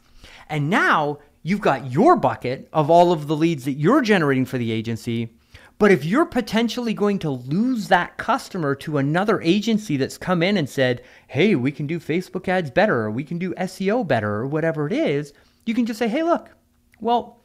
[0.49, 4.59] And now you've got your bucket of all of the leads that you're generating for
[4.59, 5.37] the agency.
[5.79, 10.57] But if you're potentially going to lose that customer to another agency that's come in
[10.57, 14.37] and said, hey, we can do Facebook ads better, or we can do SEO better,
[14.37, 15.33] or whatever it is,
[15.67, 16.49] you can just say, hey, look,
[17.01, 17.41] well,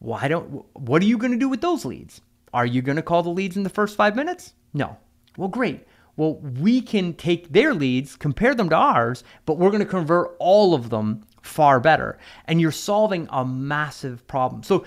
[0.00, 2.20] why don't, what are you going to do with those leads?
[2.52, 4.52] Are you going to call the leads in the first five minutes?
[4.74, 4.96] No.
[5.36, 5.86] Well, great.
[6.16, 10.36] Well, we can take their leads, compare them to ours, but we're going to convert
[10.38, 12.18] all of them far better.
[12.46, 14.62] And you're solving a massive problem.
[14.62, 14.84] So,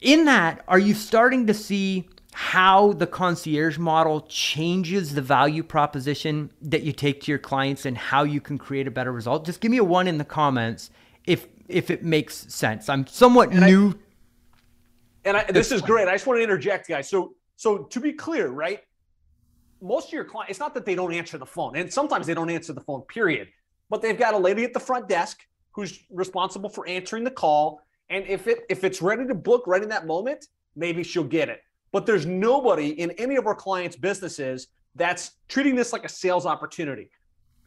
[0.00, 6.50] in that, are you starting to see how the concierge model changes the value proposition
[6.62, 9.44] that you take to your clients and how you can create a better result?
[9.44, 10.90] Just give me a one in the comments
[11.26, 12.88] if if it makes sense.
[12.88, 13.90] I'm somewhat and new.
[13.90, 13.94] I,
[15.24, 16.08] and I, this is great.
[16.08, 17.08] I just want to interject, guys.
[17.08, 18.80] So so to be clear, right?
[19.82, 22.34] most of your clients, it's not that they don't answer the phone, and sometimes they
[22.34, 23.48] don't answer the phone, period.
[23.90, 25.40] But they've got a lady at the front desk
[25.72, 27.80] who's responsible for answering the call.
[28.08, 31.48] And if it if it's ready to book right in that moment, maybe she'll get
[31.48, 31.60] it.
[31.90, 36.46] But there's nobody in any of our clients' businesses that's treating this like a sales
[36.46, 37.10] opportunity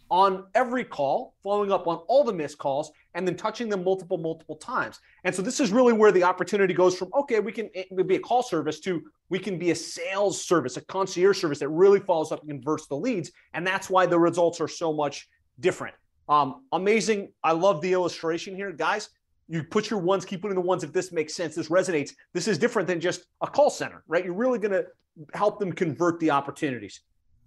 [0.09, 4.17] on every call, following up on all the missed calls, and then touching them multiple,
[4.17, 4.99] multiple times.
[5.23, 7.69] And so this is really where the opportunity goes from okay, we can
[8.05, 11.69] be a call service to we can be a sales service, a concierge service that
[11.69, 13.31] really follows up and converts the leads.
[13.53, 15.27] And that's why the results are so much
[15.59, 15.95] different.
[16.29, 17.31] Um, amazing.
[17.43, 19.09] I love the illustration here, guys.
[19.47, 22.11] You put your ones, keep putting the ones if this makes sense, this resonates.
[22.33, 24.25] This is different than just a call center, right?
[24.25, 24.85] You're really going to
[25.33, 27.01] help them convert the opportunities.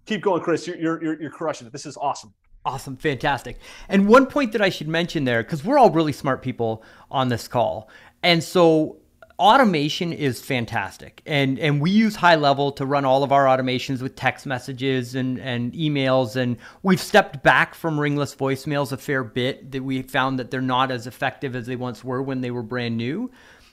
[0.05, 0.65] Keep going, Chris.
[0.65, 1.73] You're, you're, you're crushing it.
[1.73, 2.33] This is awesome.
[2.65, 3.57] Awesome, fantastic.
[3.87, 7.29] And one point that I should mention there, because we're all really smart people on
[7.29, 7.89] this call.
[8.21, 8.97] And so
[9.39, 11.21] automation is fantastic.
[11.25, 15.39] And and we use HighLevel to run all of our automations with text messages and,
[15.39, 16.35] and emails.
[16.35, 20.61] And we've stepped back from ringless voicemails a fair bit that we found that they're
[20.61, 23.31] not as effective as they once were when they were brand new.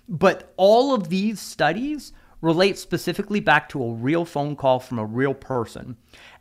[0.09, 5.05] But all of these studies relate specifically back to a real phone call from a
[5.05, 5.97] real person.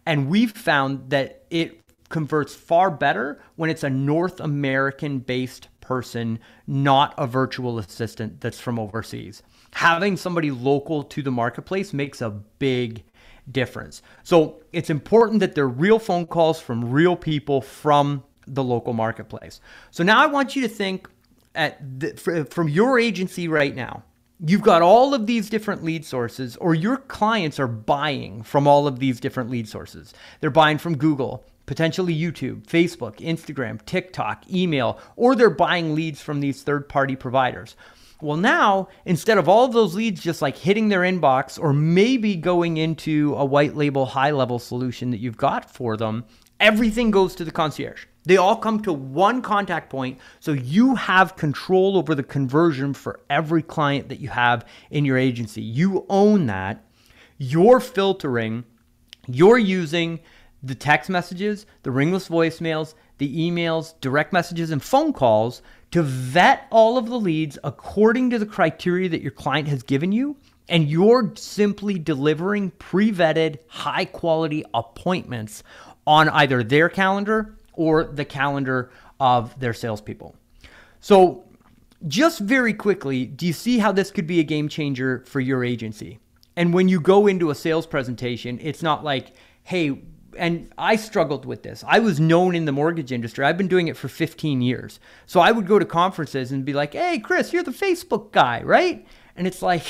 [0.05, 6.39] And we've found that it converts far better when it's a North American based person,
[6.67, 9.43] not a virtual assistant that's from overseas.
[9.71, 13.03] Having somebody local to the marketplace makes a big
[13.51, 14.01] difference.
[14.23, 19.61] So it's important that they're real phone calls from real people from the local marketplace.
[19.91, 21.09] So now I want you to think
[21.53, 24.03] at the, from your agency right now.
[24.45, 28.85] You've got all of these different lead sources, or your clients are buying from all
[28.85, 30.13] of these different lead sources.
[30.41, 36.39] They're buying from Google, potentially YouTube, Facebook, Instagram, TikTok, email, or they're buying leads from
[36.39, 37.75] these third party providers.
[38.21, 42.35] Well, now, instead of all of those leads just like hitting their inbox or maybe
[42.35, 46.23] going into a white label HighLevel solution that you've got for them,
[46.59, 48.05] everything goes to the concierge.
[48.23, 53.19] They all come to one contact point, so you have control over the conversion for
[53.29, 55.61] every client that you have in your agency.
[55.61, 56.83] You own that.
[57.37, 58.63] You're filtering,
[59.27, 60.21] you're using
[60.65, 66.67] the text messages, the ringless voicemails, the emails, direct messages, and phone calls to vet
[66.71, 70.35] all of the leads according to the criteria that your client has given you.
[70.67, 75.61] And you're simply delivering pre vetted, high quality appointments
[76.07, 80.35] on either their calendar or the calendar of their salespeople.
[80.99, 81.43] So,
[82.07, 85.63] just very quickly, do you see how this could be a game changer for your
[85.63, 86.19] agency?
[86.55, 90.01] And when you go into a sales presentation, it's not like, hey,
[90.37, 91.83] and I struggled with this.
[91.87, 93.45] I was known in the mortgage industry.
[93.45, 94.99] I've been doing it for 15 years.
[95.25, 98.61] So I would go to conferences and be like, hey, Chris, you're the Facebook guy,
[98.63, 99.05] right?
[99.35, 99.83] And it's like,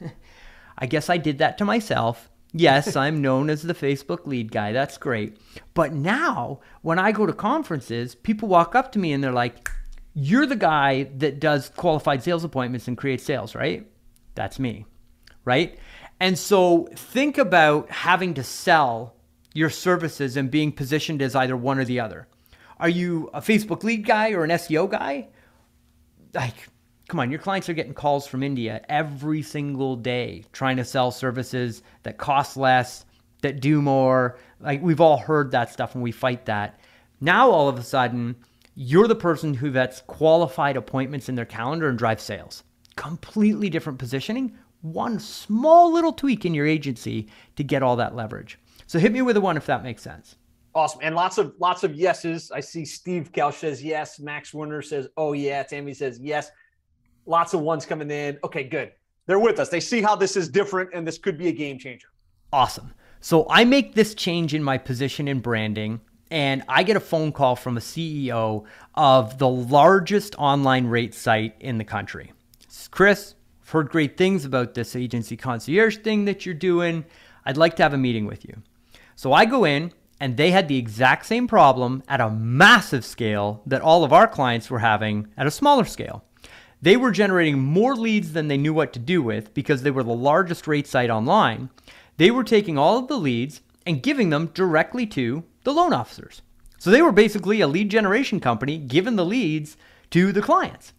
[0.78, 2.30] I guess I did that to myself.
[2.52, 4.72] Yes, I'm known as the Facebook lead guy.
[4.72, 5.38] That's great.
[5.74, 9.70] But now, when I go to conferences, people walk up to me and they're like,
[10.14, 13.86] You're the guy that does qualified sales appointments and creates sales, right?
[14.34, 14.86] That's me,
[15.44, 15.78] right?
[16.20, 19.14] And so think about having to sell
[19.54, 22.28] your services and being positioned as either one or the other.
[22.78, 25.28] Are you a Facebook lead guy or an SEO guy?
[26.34, 26.68] Like,
[27.08, 31.10] come on, your clients are getting calls from India every single day trying to sell
[31.10, 33.06] services that cost less,
[33.42, 34.38] that do more.
[34.60, 36.80] Like, we've all heard that stuff and we fight that.
[37.20, 38.34] Now, all of a sudden,
[38.74, 42.64] you're the person who vets qualified appointments in their calendar and drives sales.
[42.96, 44.58] Completely different positioning.
[44.82, 48.58] One small little tweak in your agency to get all that leverage.
[48.86, 50.36] So hit me with a one if that makes sense.
[50.74, 51.00] Awesome.
[51.02, 52.50] And lots of lots of yeses.
[52.50, 54.18] I see Steve Kelch says yes.
[54.18, 55.62] Max Werner says, oh yeah.
[55.62, 56.50] Tammy says yes.
[57.26, 58.38] Lots of ones coming in.
[58.44, 58.92] Okay, good.
[59.26, 59.68] They're with us.
[59.68, 62.08] They see how this is different and this could be a game changer.
[62.52, 62.92] Awesome.
[63.20, 67.32] So I make this change in my position in branding and I get a phone
[67.32, 72.32] call from a CEO of the largest online rate site in the country.
[72.90, 77.04] Chris, I've heard great things about this agency concierge thing that you're doing.
[77.46, 78.62] I'd like to have a meeting with you.
[79.16, 83.62] So I go in, and they had the exact same problem at a massive scale
[83.66, 86.24] that all of our clients were having at a smaller scale.
[86.80, 90.02] They were generating more leads than they knew what to do with because they were
[90.02, 91.70] the largest rate site online.
[92.16, 96.42] They were taking all of the leads and giving them directly to the loan officers.
[96.78, 99.76] So they were basically a lead generation company giving the leads
[100.10, 100.92] to the clients.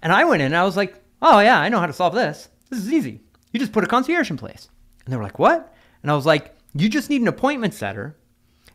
[0.00, 2.14] And I went in and I was like, oh, yeah, I know how to solve
[2.14, 2.48] this.
[2.70, 3.20] This is easy.
[3.52, 4.68] You just put a concierge in place.
[5.04, 5.74] And they were like, what?
[6.02, 8.16] And I was like, you just need an appointment setter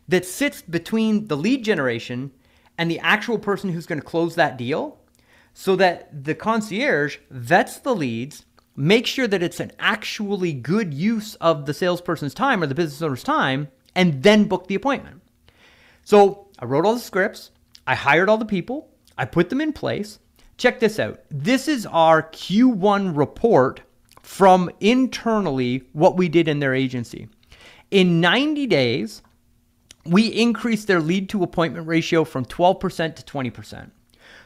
[0.08, 2.32] that sits between the lead generation
[2.78, 4.98] and the actual person who's going to close that deal
[5.54, 11.34] so that the concierge vets the leads, makes sure that it's an actually good use
[11.36, 15.20] of the salesperson's time or the business owner's time, and then book the appointment.
[16.04, 17.50] So I wrote all the scripts,
[17.86, 18.88] I hired all the people,
[19.18, 20.18] I put them in place.
[20.56, 21.20] Check this out.
[21.30, 23.82] This is our Q1 report
[24.22, 27.28] from internally what we did in their agency.
[27.92, 29.20] In 90 days,
[30.06, 33.90] we increased their lead to appointment ratio from 12% to 20%.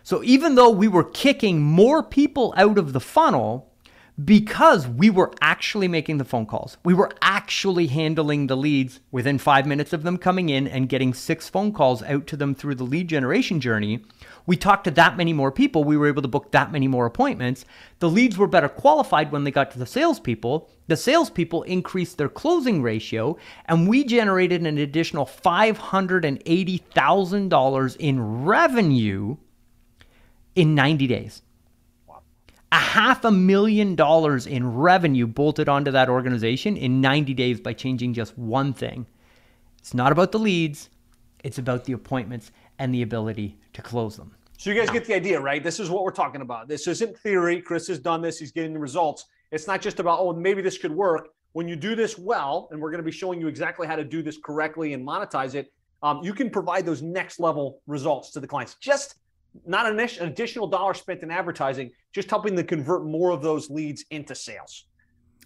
[0.03, 3.73] So even though we were kicking more people out of the funnel,
[4.25, 6.79] because we were actually making the phone calls.
[6.85, 11.13] We were actually handling the leads within five minutes of them coming in and getting
[11.13, 14.03] six phone calls out to them through the lead generation journey.
[14.47, 15.85] We talked to that many more people.
[15.85, 17.67] We were able to book that many more appointments.
[17.99, 20.71] The leads were better qualified when they got to the salespeople.
[20.87, 23.37] The salespeople increased their closing ratio,
[23.67, 29.37] and we generated an additional $580,000 in revenue
[30.55, 31.43] in 90 days
[32.73, 37.73] a half a million dollars in revenue bolted onto that organization in 90 days by
[37.73, 39.07] changing just one thing.
[39.79, 40.91] It's not about the leads,
[41.45, 44.35] it's about the appointments and the ability to close them.
[44.59, 45.63] So you guys get the idea, right?
[45.63, 46.67] This is what we're talking about.
[46.67, 47.61] This isn't theory.
[47.61, 49.27] Chris has done this, he's getting the results.
[49.53, 51.29] It's not just about, oh, maybe this could work.
[51.53, 54.05] When you do this well, and we're going to be showing you exactly how to
[54.05, 58.41] do this correctly and monetize it, um, you can provide those next level results to
[58.41, 58.75] the clients.
[58.75, 59.17] Just
[59.65, 64.05] not an additional dollar spent in advertising, just helping to convert more of those leads
[64.11, 64.87] into sales.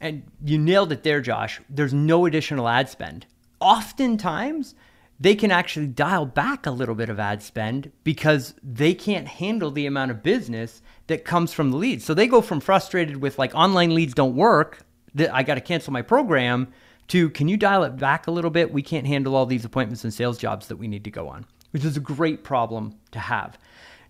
[0.00, 1.60] And you nailed it there, Josh.
[1.68, 3.26] There's no additional ad spend.
[3.60, 4.74] Oftentimes,
[5.20, 9.70] they can actually dial back a little bit of ad spend because they can't handle
[9.70, 12.04] the amount of business that comes from the leads.
[12.06, 14.78] So they go from frustrated with like online leads don't work,
[15.14, 16.72] that I got to cancel my program,
[17.08, 18.72] to can you dial it back a little bit?
[18.72, 21.44] We can't handle all these appointments and sales jobs that we need to go on,
[21.72, 23.58] which is a great problem to have.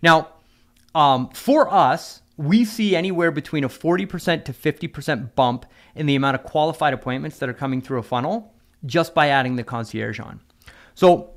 [0.03, 0.29] Now,
[0.95, 6.37] um, for us, we see anywhere between a 40% to 50% bump in the amount
[6.37, 8.55] of qualified appointments that are coming through a funnel
[8.87, 10.41] just by adding the concierge on.
[10.95, 11.31] So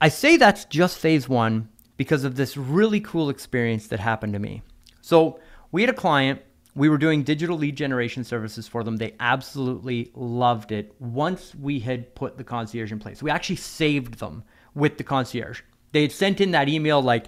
[0.00, 4.38] I say that's just phase one because of this really cool experience that happened to
[4.38, 4.62] me.
[5.00, 5.40] So
[5.70, 6.42] we had a client,
[6.74, 8.96] we were doing digital lead generation services for them.
[8.96, 13.22] They absolutely loved it once we had put the concierge in place.
[13.22, 14.44] We actually saved them
[14.74, 15.62] with the concierge.
[15.92, 17.26] They had sent in that email like,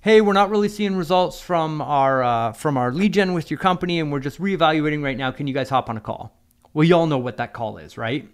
[0.00, 3.58] hey, we're not really seeing results from our uh, from our lead gen with your
[3.58, 5.30] company, and we're just reevaluating right now.
[5.30, 6.36] Can you guys hop on a call?
[6.72, 8.28] Well, you all know what that call is, right?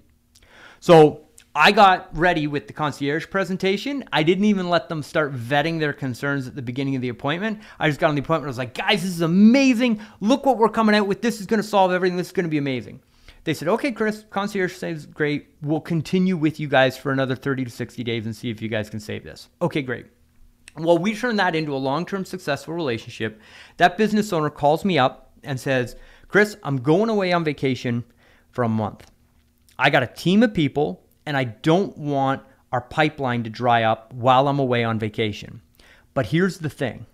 [0.81, 4.05] So I got ready with the concierge presentation.
[4.13, 7.61] I didn't even let them start vetting their concerns at the beginning of the appointment.
[7.79, 8.49] I just got on the appointment.
[8.49, 10.01] I was like, guys, this is amazing.
[10.21, 11.23] Look what we're coming out with.
[11.23, 12.17] This is going to solve everything.
[12.17, 13.01] This is going to be amazing.
[13.45, 15.49] They said, okay, Chris, concierge saves great.
[15.63, 18.69] We'll continue with you guys for another 30 to 60 days and see if you
[18.69, 19.49] guys can save this.
[19.63, 20.07] Okay, great.
[20.77, 23.41] Well, we turn that into a long term successful relationship.
[23.77, 25.97] That business owner calls me up and says,
[26.29, 28.05] Chris, I'm going away on vacation
[28.51, 29.11] for a month.
[29.79, 34.13] I got a team of people, and I don't want our pipeline to dry up
[34.13, 35.63] while I'm away on vacation.
[36.13, 37.07] But here's the thing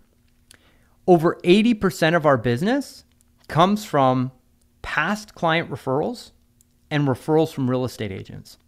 [1.06, 3.04] over 80% of our business
[3.48, 4.32] comes from
[4.82, 6.30] past client referrals
[6.90, 8.58] and referrals from real estate agents.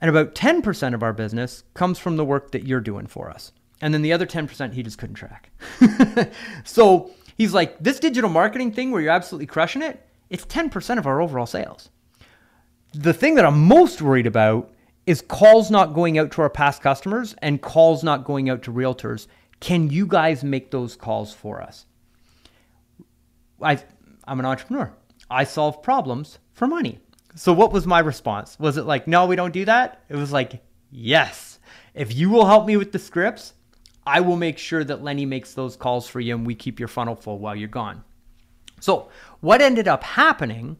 [0.00, 3.52] And about 10% of our business comes from the work that you're doing for us.
[3.80, 5.50] And then the other 10% he just couldn't track.
[6.64, 11.06] so he's like, this digital marketing thing where you're absolutely crushing it, it's 10% of
[11.06, 11.90] our overall sales.
[12.92, 14.72] The thing that I'm most worried about
[15.06, 18.72] is calls not going out to our past customers and calls not going out to
[18.72, 19.26] realtors.
[19.60, 21.86] Can you guys make those calls for us?
[23.60, 23.82] I,
[24.26, 24.92] I'm an entrepreneur.
[25.30, 27.00] I solve problems for money.
[27.34, 28.58] So what was my response?
[28.58, 30.02] Was it like, no, we don't do that?
[30.08, 31.58] It was like, yes.
[31.94, 33.54] If you will help me with the scripts,
[34.06, 36.88] I will make sure that Lenny makes those calls for you and we keep your
[36.88, 38.04] funnel full while you're gone.
[38.80, 39.08] So,
[39.40, 40.76] what ended up happening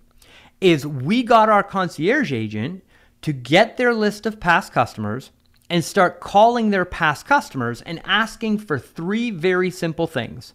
[0.60, 2.84] is we got our concierge agent
[3.22, 5.30] to get their list of past customers
[5.70, 10.52] and start calling their past customers and asking for three very simple things.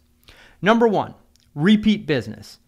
[0.61, 1.15] Number one,
[1.55, 2.59] repeat business.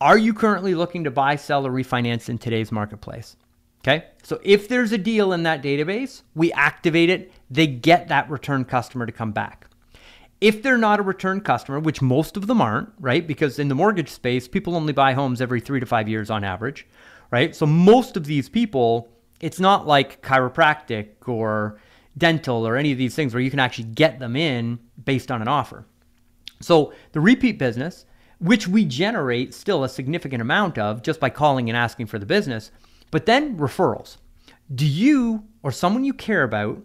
[0.00, 3.36] Are you currently looking to buy, sell, or refinance in today's marketplace?
[3.82, 4.06] Okay.
[4.22, 8.64] So if there's a deal in that database, we activate it, they get that return
[8.64, 9.66] customer to come back.
[10.40, 13.26] If they're not a return customer, which most of them aren't, right?
[13.26, 16.44] Because in the mortgage space, people only buy homes every three to five years on
[16.44, 16.86] average,
[17.30, 17.56] right?
[17.56, 19.08] So most of these people,
[19.40, 21.80] it's not like chiropractic or
[22.16, 25.42] dental or any of these things where you can actually get them in based on
[25.42, 25.84] an offer.
[26.60, 28.04] So the repeat business,
[28.38, 32.26] which we generate still a significant amount of just by calling and asking for the
[32.26, 32.70] business,
[33.10, 34.18] but then referrals.
[34.72, 36.82] Do you or someone you care about,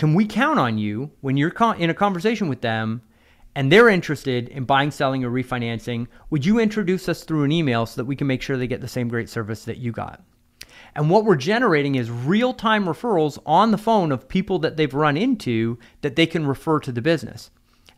[0.00, 3.02] can we count on you when you're in a conversation with them
[3.54, 6.06] and they're interested in buying, selling, or refinancing?
[6.30, 8.80] Would you introduce us through an email so that we can make sure they get
[8.80, 10.22] the same great service that you got?
[10.94, 14.94] And what we're generating is real time referrals on the phone of people that they've
[14.94, 17.50] run into that they can refer to the business.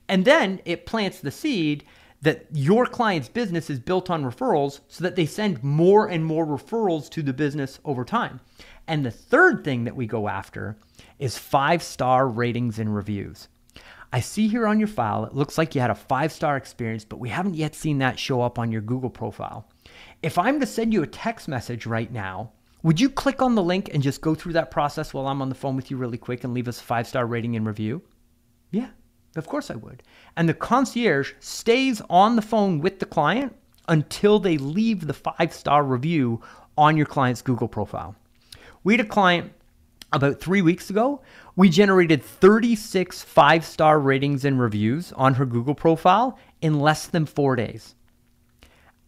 [0.08, 1.84] And then it plants the seed
[2.22, 6.46] that your client's business is built on referrals so that they send more and more
[6.46, 8.40] referrals to the business over time.
[8.88, 10.76] And the third thing that we go after
[11.22, 13.46] is five star ratings and reviews.
[14.12, 17.04] I see here on your file, it looks like you had a five star experience,
[17.04, 19.70] but we haven't yet seen that show up on your Google profile.
[20.24, 22.50] If I'm to send you a text message right now,
[22.82, 25.48] would you click on the link and just go through that process while I'm on
[25.48, 28.02] the phone with you really quick and leave us a five star rating and review?
[28.72, 28.88] Yeah,
[29.36, 30.02] of course I would.
[30.36, 33.54] And the concierge stays on the phone with the client
[33.86, 36.40] until they leave the five star review
[36.76, 38.16] on your client's Google profile.
[38.82, 39.52] We had a client
[40.12, 41.20] about three weeks ago.
[41.56, 47.26] We generated 36 five star ratings and reviews on her Google profile in less than
[47.26, 47.94] four days.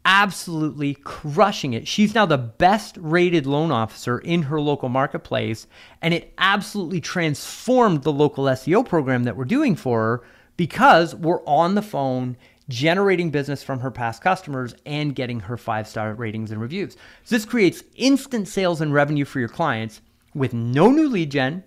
[0.07, 1.89] Absolutely crushing it.
[1.89, 5.67] She's now the best rated loan officer in her local marketplace,
[6.03, 10.23] and it absolutely transformed the local SEO program that we're doing for her
[10.57, 12.37] because we're on the phone
[12.69, 16.97] generating business from her past customers and getting her five star ratings and reviews.
[17.25, 20.01] So this creates instant sales and revenue for your clients
[20.35, 21.65] with no new lead gen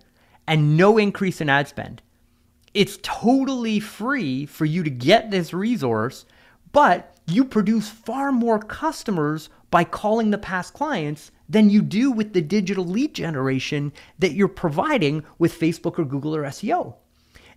[0.48, 2.02] and no increase in ad spend.
[2.74, 6.26] It's totally free for you to get this resource,
[6.72, 12.34] but you produce far more customers by calling the past clients than you do with
[12.34, 16.96] the digital lead generation that you're providing with Facebook or Google or SEO.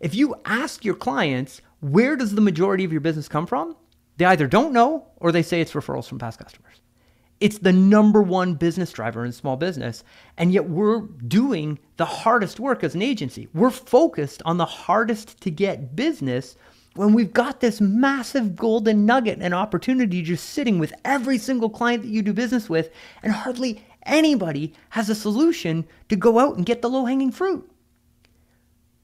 [0.00, 3.76] If you ask your clients, where does the majority of your business come from?
[4.16, 6.69] They either don't know or they say it's referrals from past customers.
[7.40, 10.04] It's the number one business driver in small business.
[10.36, 13.48] And yet we're doing the hardest work as an agency.
[13.54, 16.56] We're focused on the hardest to get business
[16.94, 22.02] when we've got this massive golden nugget and opportunity just sitting with every single client
[22.02, 22.90] that you do business with,
[23.22, 27.70] and hardly anybody has a solution to go out and get the low hanging fruit.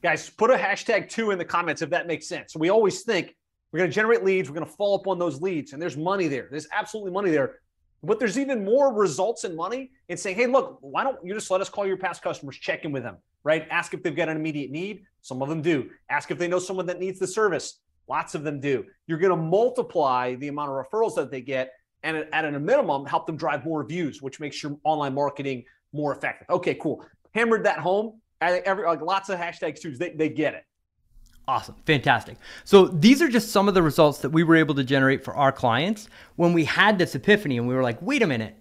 [0.03, 2.55] Guys, put a hashtag two in the comments if that makes sense.
[2.55, 3.35] We always think
[3.71, 5.97] we're going to generate leads, we're going to follow up on those leads, and there's
[5.97, 6.47] money there.
[6.51, 7.59] There's absolutely money there.
[8.03, 11.49] But there's even more results and money in saying, hey, look, why don't you just
[11.49, 13.67] let us call your past customers, check in with them, right?
[13.69, 15.03] Ask if they've got an immediate need.
[15.21, 15.89] Some of them do.
[16.09, 17.79] Ask if they know someone that needs the service.
[18.07, 18.85] Lots of them do.
[19.07, 21.73] You're going to multiply the amount of referrals that they get
[22.03, 26.15] and at a minimum, help them drive more views, which makes your online marketing more
[26.15, 26.47] effective.
[26.49, 27.03] Okay, cool.
[27.33, 28.21] Hammered that home.
[28.39, 29.95] Every, like lots of hashtags too.
[29.97, 30.63] They, they get it.
[31.47, 31.75] Awesome.
[31.85, 32.37] Fantastic.
[32.65, 35.33] So these are just some of the results that we were able to generate for
[35.35, 38.55] our clients when we had this epiphany and we were like, wait a minute,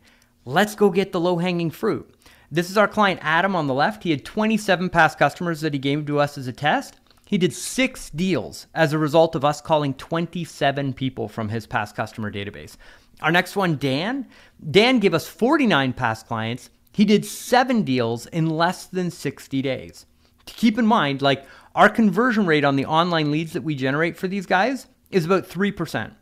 [0.45, 2.09] let's go get the low hanging fruit.
[2.51, 4.05] This is our client Adam on the left.
[4.05, 7.01] He had 27 past customers that he gave to us as a test.
[7.27, 11.97] He did six deals as a result of us calling 27 people from his past
[11.97, 12.77] customer database.
[13.21, 14.29] Our next one, Dan.
[14.71, 16.71] Dan gave us 49 past clients.
[16.93, 20.07] He did seven deals in less than 60 days.
[20.47, 21.45] To keep in mind, like
[21.77, 25.49] our conversion rate on the online leads that we generate for these guys is about
[25.49, 26.13] 3%.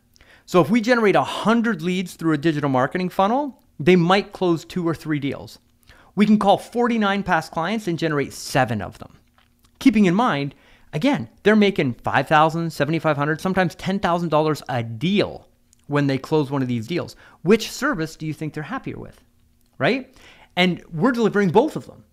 [0.44, 4.86] So if we generate 100 leads through a digital marketing funnel, they might close two
[4.86, 5.58] or three deals.
[6.14, 9.16] We can call 49 past clients and generate seven of them.
[9.78, 10.54] Keeping in mind,
[10.94, 15.48] Again, they're making $5,000, $7,500, sometimes $10,000 a deal
[15.88, 17.16] when they close one of these deals.
[17.42, 19.20] Which service do you think they're happier with?
[19.76, 20.16] Right?
[20.54, 22.04] And we're delivering both of them.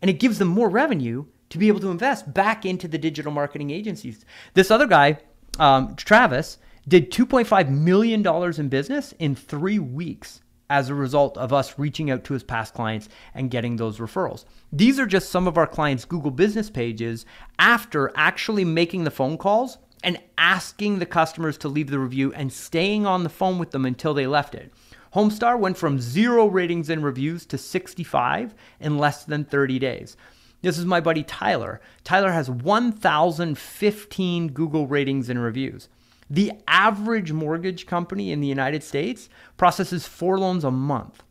[0.00, 3.32] And it gives them more revenue to be able to invest back into the digital
[3.32, 4.24] marketing agencies.
[4.54, 5.18] This other guy,
[5.58, 8.26] um, Travis, did $2.5 million
[8.58, 10.40] in business in three weeks
[10.70, 14.44] as a result of us reaching out to his past clients and getting those referrals.
[14.72, 17.26] These are just some of our clients' Google business pages
[17.58, 22.52] after actually making the phone calls and asking the customers to leave the review and
[22.52, 24.72] staying on the phone with them until they left it.
[25.14, 30.16] Homestar went from zero ratings and reviews to 65 in less than 30 days.
[30.62, 31.80] This is my buddy Tyler.
[32.04, 35.88] Tyler has 1,015 Google ratings and reviews.
[36.28, 41.22] The average mortgage company in the United States processes four loans a month.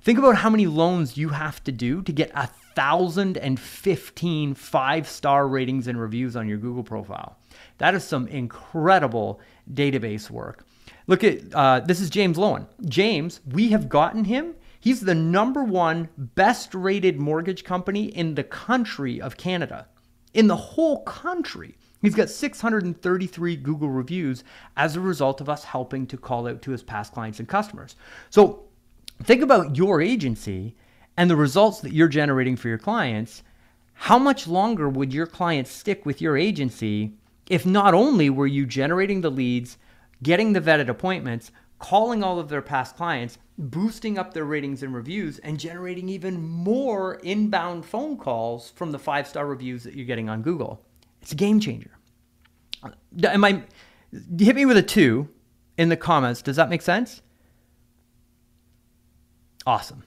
[0.00, 4.54] Think about how many loans you have to do to get a thousand and fifteen
[4.54, 7.36] five star ratings and reviews on your Google profile.
[7.78, 9.40] That is some incredible
[9.72, 10.64] database work.
[11.06, 12.66] Look at uh, this is James Lowen.
[12.84, 14.54] James, we have gotten him.
[14.82, 19.86] He's the number one best rated mortgage company in the country of Canada,
[20.34, 21.76] in the whole country.
[22.00, 24.42] He's got 633 Google reviews
[24.76, 27.94] as a result of us helping to call out to his past clients and customers.
[28.28, 28.64] So
[29.22, 30.74] think about your agency
[31.16, 33.44] and the results that you're generating for your clients.
[33.92, 37.12] How much longer would your clients stick with your agency
[37.48, 39.78] if not only were you generating the leads,
[40.24, 41.52] getting the vetted appointments,
[41.82, 46.40] calling all of their past clients, boosting up their ratings and reviews, and generating even
[46.40, 50.80] more inbound phone calls from the five star reviews that you're getting on Google?
[51.20, 51.90] It's a game changer.
[52.82, 52.90] Uh,
[53.24, 53.62] am I?
[54.38, 55.28] Hit me with a two
[55.76, 56.40] in the comments.
[56.40, 57.20] Does that make sense?
[59.66, 60.04] Awesome.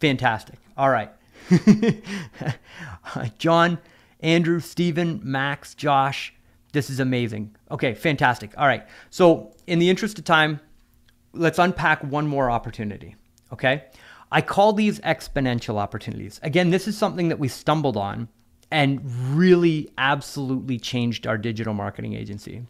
[0.00, 0.58] Fantastic.
[0.76, 1.10] All right.
[3.38, 3.78] John,
[4.20, 6.32] Andrew, Stephen, Max, Josh,
[6.72, 7.56] this is amazing.
[7.70, 8.52] Okay, fantastic.
[8.56, 8.86] All right.
[9.10, 10.60] So, in the interest of time,
[11.32, 13.16] let's unpack one more opportunity.
[13.52, 13.84] Okay.
[14.30, 16.38] I call these exponential opportunities.
[16.42, 18.28] Again, this is something that we stumbled on
[18.70, 19.00] and
[19.34, 22.62] really absolutely changed our digital marketing agency.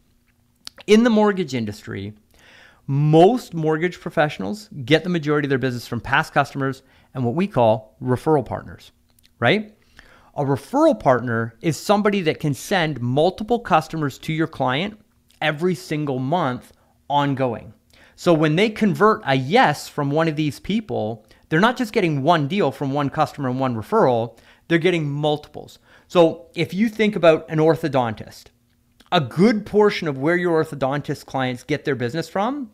[0.86, 2.12] In the mortgage industry,
[2.86, 6.82] most mortgage professionals get the majority of their business from past customers
[7.12, 8.92] and what we call referral partners,
[9.40, 9.74] right?
[10.36, 14.98] A referral partner is somebody that can send multiple customers to your client
[15.42, 16.72] every single month
[17.10, 17.74] ongoing.
[18.18, 22.24] So when they convert a yes from one of these people, they're not just getting
[22.24, 25.78] one deal from one customer and one referral, they're getting multiples.
[26.08, 28.46] So if you think about an orthodontist,
[29.12, 32.72] a good portion of where your orthodontist clients get their business from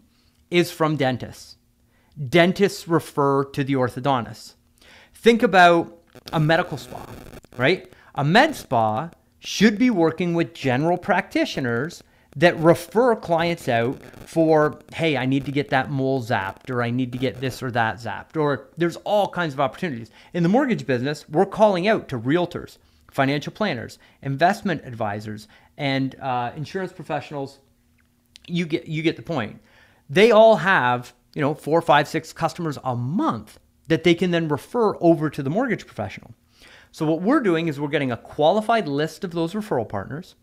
[0.51, 1.59] is from dentists.
[2.31, 4.55] Dentists refer to the orthodontist.
[5.13, 5.95] Think about
[6.33, 7.05] a medical spa,
[7.59, 7.93] right?
[8.15, 12.03] A med spa should be working with general practitioners
[12.37, 16.91] that refer clients out for, hey, I need to get that mole zapped, or I
[16.91, 20.11] need to get this or that zapped, or there's all kinds of opportunities.
[20.33, 22.79] In the mortgage business, we're calling out to realtors,
[23.11, 27.61] financial planners, investment advisors, and uh, insurance professionals.
[28.47, 29.61] You get you get the point.
[30.11, 33.59] They all have you know four, five, six customers a month
[33.89, 36.35] that they can then refer over to the mortgage professional.
[36.91, 40.37] So what we're doing is we're getting a qualified list of those referral partners,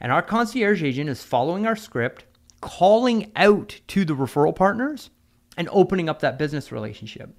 [0.00, 2.24] and our concierge agent is following our script,
[2.60, 5.10] calling out to the referral partners,
[5.56, 7.30] and opening up that business relationship.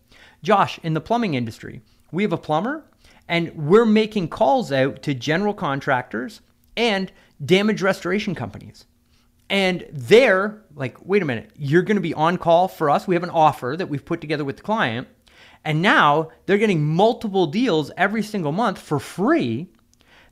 [0.44, 1.82] Josh, in the plumbing industry,
[2.12, 2.84] we have a plumber
[3.28, 6.42] and we're making calls out to general contractors
[6.76, 7.12] and
[7.44, 8.86] damage restoration companies.
[9.50, 13.08] And they're like, wait a minute, you're going to be on call for us.
[13.08, 15.08] We have an offer that we've put together with the client.
[15.64, 19.68] And now they're getting multiple deals every single month for free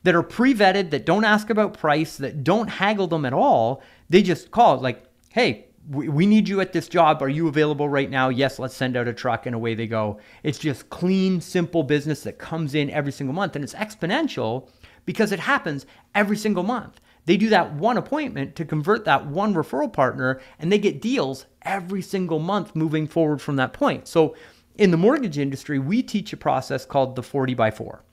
[0.06, 3.82] that are pre vetted, that don't ask about price, that don't haggle them at all.
[4.08, 7.24] They just call, like, hey, we, we need you at this job.
[7.24, 8.30] Are you available right now?
[8.30, 10.20] Yes, let's send out a truck and away they go.
[10.44, 14.70] It's just clean, simple business that comes in every single month and it's exponential
[15.06, 17.02] because it happens every single month.
[17.26, 21.48] They do that one appointment to convert that one referral partner and they get deals
[21.64, 24.08] every single month moving forward from that point.
[24.08, 24.36] So
[24.76, 28.04] in the mortgage industry, we teach a process called the 40 by 4.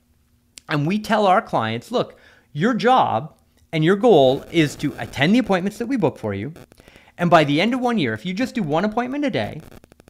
[0.69, 2.17] And we tell our clients, look,
[2.51, 3.35] your job
[3.71, 6.53] and your goal is to attend the appointments that we book for you
[7.17, 9.61] and by the end of one year, if you just do one appointment a day,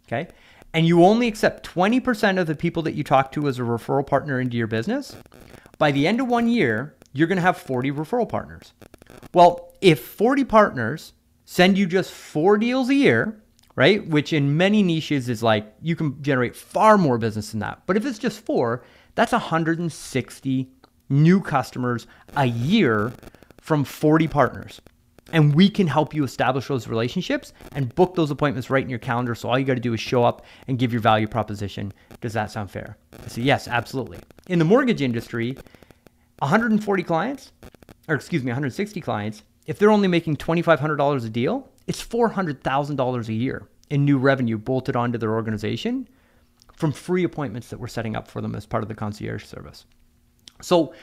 [0.08, 0.30] okay,
[0.74, 4.06] and you only accept 20% of the people that you talk to as a referral
[4.06, 5.16] partner into your business,
[5.78, 8.74] by the end of one year, you're going to have 40 referral partners.
[9.34, 11.14] Well, if 40 partners
[11.45, 13.41] send you just four deals a year,
[13.76, 17.84] right, which in many niches is like you can generate far more business than that.
[17.86, 18.84] But if it's just four,
[19.16, 20.70] that's 160
[21.09, 23.14] new customers a year
[23.61, 24.82] from 40 partners.
[25.32, 28.99] And we can help you establish those relationships and book those appointments right in your
[28.99, 29.34] calendar.
[29.34, 31.93] So all you got to do is show up and give your value proposition.
[32.22, 32.97] Does that sound fair?
[33.24, 34.20] I say, yes, absolutely.
[34.47, 35.57] In the mortgage industry,
[36.39, 37.51] 140 clients,
[38.07, 43.34] or excuse me, 160 clients, if they're only making $2,500 a deal, it's $400,000 a
[43.34, 46.07] year in new revenue bolted onto their organization
[46.76, 49.86] from free appointments that we're setting up for them as part of the concierge service.
[50.61, 50.93] So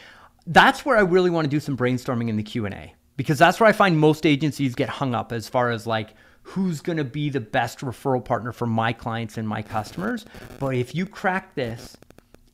[0.46, 3.68] that's where I really want to do some brainstorming in the Q&A because that's where
[3.68, 7.30] I find most agencies get hung up as far as like who's going to be
[7.30, 10.24] the best referral partner for my clients and my customers.
[10.58, 11.96] But if you crack this,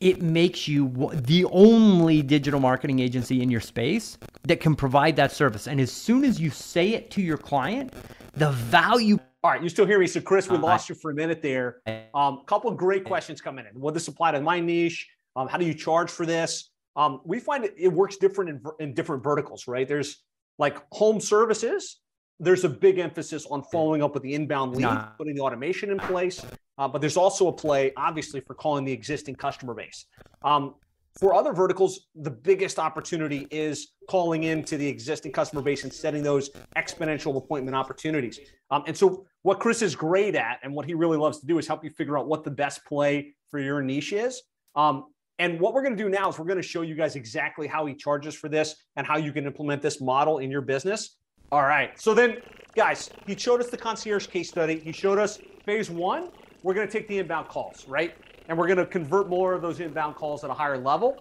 [0.00, 5.32] it makes you the only digital marketing agency in your space that can provide that
[5.32, 5.66] service.
[5.66, 7.94] And as soon as you say it to your client,
[8.34, 9.18] the value.
[9.47, 10.09] All right, you still hear me?
[10.09, 11.76] So, Chris, we uh, lost you for a minute there.
[11.86, 13.80] A um, couple of great questions coming in.
[13.80, 15.09] Will this apply to my niche?
[15.36, 16.70] Um, how do you charge for this?
[16.97, 19.86] Um, we find it, it works different in, in different verticals, right?
[19.86, 20.24] There's
[20.59, 22.01] like home services,
[22.40, 25.11] there's a big emphasis on following up with the inbound lead, nah.
[25.16, 26.44] putting the automation in place.
[26.76, 30.07] Uh, but there's also a play, obviously, for calling the existing customer base.
[30.42, 30.74] Um,
[31.16, 36.22] for other verticals, the biggest opportunity is calling into the existing customer base and setting
[36.22, 38.38] those exponential appointment opportunities.
[38.70, 41.58] Um, and so, what Chris is great at and what he really loves to do
[41.58, 44.42] is help you figure out what the best play for your niche is.
[44.74, 45.06] Um,
[45.38, 47.66] and what we're going to do now is we're going to show you guys exactly
[47.66, 51.16] how he charges for this and how you can implement this model in your business.
[51.52, 51.98] All right.
[52.00, 52.38] So then,
[52.74, 54.80] guys, he showed us the concierge case study.
[54.80, 56.30] He showed us phase one.
[56.62, 58.14] We're going to take the inbound calls, right?
[58.49, 61.18] And we're going to convert more of those inbound calls at a higher level.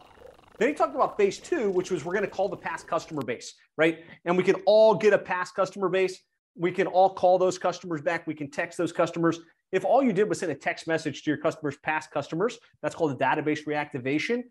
[0.57, 3.21] Then he talked about phase two, which was we're going to call the past customer
[3.21, 3.99] base, right?
[4.26, 6.19] And we can all get a past customer base.
[6.55, 8.26] We can all call those customers back.
[8.26, 9.39] We can text those customers.
[9.71, 12.95] If all you did was send a text message to your customers, past customers, that's
[12.95, 14.43] called a database reactivation.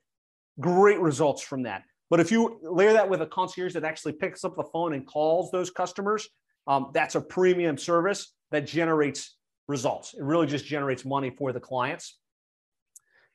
[0.60, 1.84] Great results from that.
[2.10, 5.06] But if you layer that with a concierge that actually picks up the phone and
[5.06, 6.28] calls those customers,
[6.66, 9.36] um, that's a premium service that generates
[9.68, 10.12] results.
[10.14, 12.18] It really just generates money for the clients.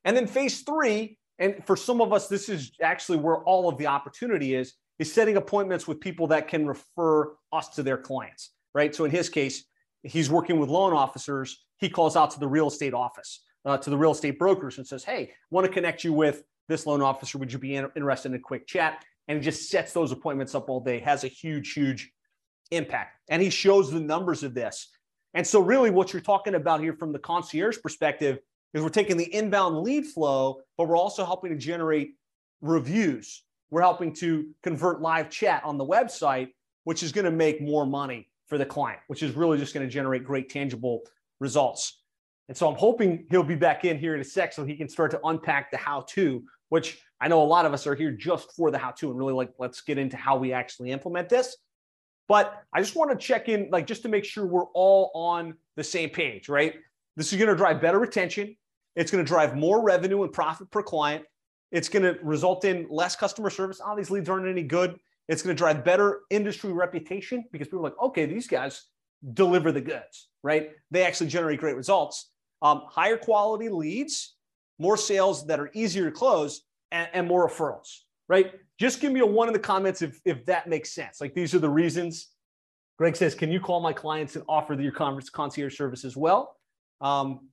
[0.05, 3.77] And then phase three, and for some of us, this is actually where all of
[3.77, 8.51] the opportunity is, is setting appointments with people that can refer us to their clients,
[8.73, 8.93] right?
[8.93, 9.63] So in his case,
[10.03, 11.65] he's working with loan officers.
[11.77, 14.85] He calls out to the real estate office, uh, to the real estate brokers, and
[14.85, 17.37] says, "Hey, want to connect you with this loan officer?
[17.37, 20.69] Would you be interested in a quick chat?" And he just sets those appointments up
[20.69, 20.99] all day.
[20.99, 22.11] Has a huge, huge
[22.71, 24.89] impact, and he shows the numbers of this.
[25.33, 28.39] And so, really, what you're talking about here from the concierge perspective
[28.73, 32.11] is we're taking the inbound lead flow, but we're also helping to generate
[32.61, 33.43] reviews.
[33.71, 36.49] We're helping to convert live chat on the website,
[36.83, 39.85] which is going to make more money for the client, which is really just going
[39.85, 41.01] to generate great tangible
[41.39, 42.01] results.
[42.47, 44.89] And so I'm hoping he'll be back in here in a sec so he can
[44.89, 48.11] start to unpack the how to, which I know a lot of us are here
[48.11, 51.29] just for the how to and really like, let's get into how we actually implement
[51.29, 51.57] this.
[52.27, 55.55] But I just want to check in, like, just to make sure we're all on
[55.75, 56.75] the same page, right?
[57.17, 58.55] This is going to drive better retention.
[58.95, 61.23] It's going to drive more revenue and profit per client.
[61.71, 63.79] It's going to result in less customer service.
[63.83, 64.97] Oh, these leads aren't any good.
[65.27, 68.85] It's going to drive better industry reputation because people are like, okay, these guys
[69.33, 70.71] deliver the goods, right?
[70.89, 72.31] They actually generate great results.
[72.61, 74.35] Um, higher quality leads,
[74.79, 76.61] more sales that are easier to close,
[76.91, 78.53] and, and more referrals, right?
[78.79, 81.21] Just give me a one in the comments if, if that makes sense.
[81.21, 82.29] Like these are the reasons.
[82.97, 86.57] Greg says, can you call my clients and offer your concierge service as well?
[86.99, 87.49] Um,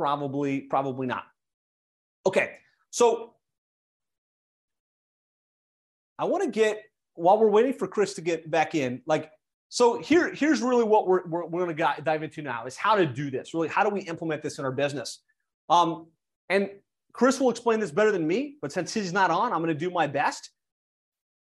[0.00, 1.24] probably, probably not.
[2.24, 2.52] Okay,
[2.88, 3.34] so
[6.18, 6.82] I want to get
[7.16, 9.30] while we're waiting for Chris to get back in, like
[9.68, 12.94] so here here's really what we're we're, we're going to dive into now is how
[12.94, 13.52] to do this.
[13.52, 15.18] Really, how do we implement this in our business?
[15.68, 16.06] Um,
[16.48, 16.70] and
[17.12, 19.74] Chris will explain this better than me, but since he's not on, I'm going to
[19.74, 20.48] do my best.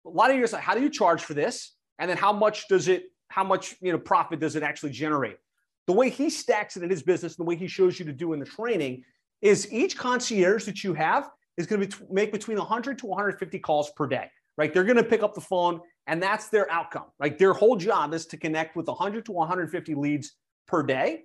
[0.06, 1.72] A lot of you say, how do you charge for this?
[1.98, 5.38] And then how much does it, how much you know profit does it actually generate?
[5.86, 8.32] The way he stacks it in his business, the way he shows you to do
[8.32, 9.04] in the training,
[9.42, 13.58] is each concierge that you have is going to be, make between 100 to 150
[13.58, 14.72] calls per day right?
[14.72, 17.06] They're going to pick up the phone and that's their outcome.
[17.18, 20.32] Like their whole job is to connect with 100 to 150 leads
[20.66, 21.22] per day.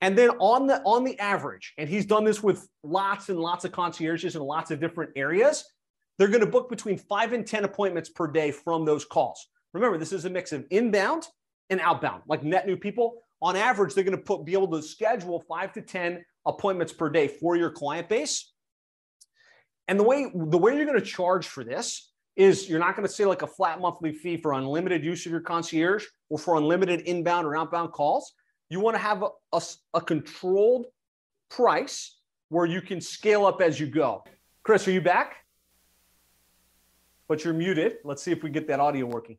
[0.00, 3.64] And then on the on the average, and he's done this with lots and lots
[3.64, 5.64] of concierges in lots of different areas,
[6.18, 9.46] they're going to book between 5 and 10 appointments per day from those calls.
[9.72, 11.28] Remember, this is a mix of inbound
[11.70, 13.22] and outbound, like net new people.
[13.42, 17.10] On average, they're going to put be able to schedule 5 to 10 appointments per
[17.10, 18.52] day for your client base.
[19.88, 23.06] And the way the way you're going to charge for this is you're not going
[23.06, 26.56] to say like a flat monthly fee for unlimited use of your concierge or for
[26.56, 28.32] unlimited inbound or outbound calls.
[28.70, 29.62] You want to have a, a,
[29.94, 30.86] a controlled
[31.50, 32.18] price
[32.48, 34.24] where you can scale up as you go.
[34.62, 35.36] Chris, are you back?
[37.28, 37.96] But you're muted.
[38.04, 39.36] Let's see if we get that audio working.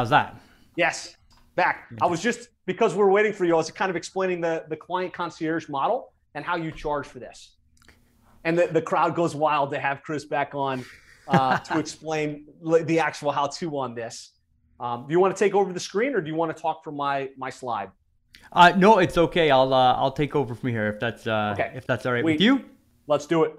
[0.00, 0.40] How's that?
[0.76, 1.16] Yes,
[1.56, 1.88] back.
[2.00, 3.54] I was just because we're waiting for you.
[3.54, 7.18] I was kind of explaining the the client concierge model and how you charge for
[7.18, 7.56] this
[8.44, 10.84] and the, the crowd goes wild to have Chris back on
[11.28, 14.32] uh, to explain the actual how to on this.
[14.78, 16.82] Um, do you want to take over the screen, or do you want to talk
[16.82, 17.90] from my my slide?
[18.52, 19.50] Uh, no, it's okay.
[19.50, 21.72] I'll uh, I'll take over from here if that's uh, okay.
[21.74, 22.64] if that's all right with you.
[23.06, 23.58] Let's do it.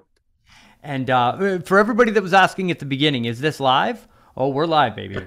[0.84, 4.08] And uh, for everybody that was asking at the beginning, is this live?
[4.36, 5.16] Oh, we're live, baby.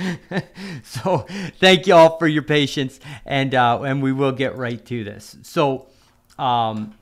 [0.82, 1.26] so
[1.58, 5.36] thank you all for your patience, and uh, and we will get right to this.
[5.42, 5.86] So
[6.38, 6.94] um,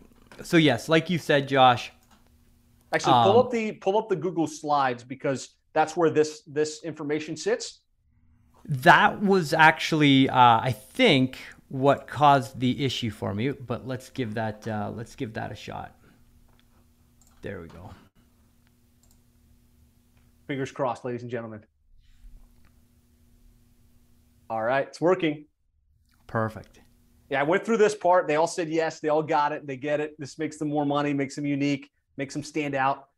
[0.42, 1.92] so yes, like you said, Josh.
[2.92, 6.82] Actually, pull um, up the pull up the Google Slides because that's where this this
[6.82, 7.80] information sits.
[8.64, 11.38] That was actually, uh, I think,
[11.68, 13.50] what caused the issue for me.
[13.50, 15.94] But let's give that uh, let's give that a shot.
[17.42, 17.90] There we go.
[20.48, 21.62] Fingers crossed, ladies and gentlemen.
[24.50, 25.44] All right, it's working.
[26.26, 26.80] Perfect.
[27.28, 28.26] Yeah, I went through this part.
[28.26, 28.98] They all said yes.
[28.98, 29.66] They all got it.
[29.66, 30.18] They get it.
[30.18, 33.08] This makes them more money, makes them unique, makes them stand out.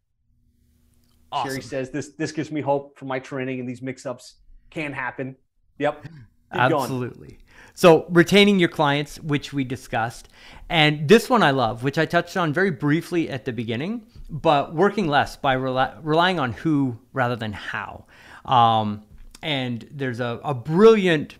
[1.30, 1.50] Awesome.
[1.50, 5.36] Sherry says this this gives me hope for my training and these mix-ups can happen.
[5.78, 6.02] Yep.
[6.02, 6.12] Keep
[6.52, 7.28] Absolutely.
[7.28, 7.40] Going.
[7.74, 10.28] So retaining your clients, which we discussed,
[10.68, 14.74] and this one I love, which I touched on very briefly at the beginning, but
[14.74, 18.04] working less by rely, relying on who rather than how.
[18.44, 19.02] Um,
[19.42, 21.36] and there's a, a brilliant,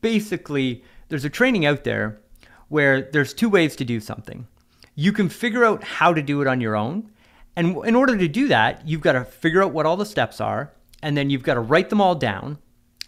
[0.00, 2.20] basically there's a training out there
[2.68, 4.46] where there's two ways to do something.
[4.94, 7.10] You can figure out how to do it on your own.
[7.56, 10.40] And in order to do that, you've got to figure out what all the steps
[10.40, 12.58] are, and then you've got to write them all down.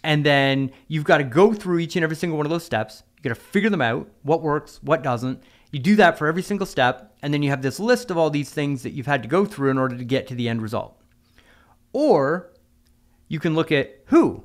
[0.03, 3.03] And then you've got to go through each and every single one of those steps.
[3.15, 5.41] You've got to figure them out, what works, what doesn't.
[5.71, 8.29] You do that for every single step, and then you have this list of all
[8.29, 10.61] these things that you've had to go through in order to get to the end
[10.61, 10.99] result.
[11.93, 12.53] Or
[13.27, 14.43] you can look at who,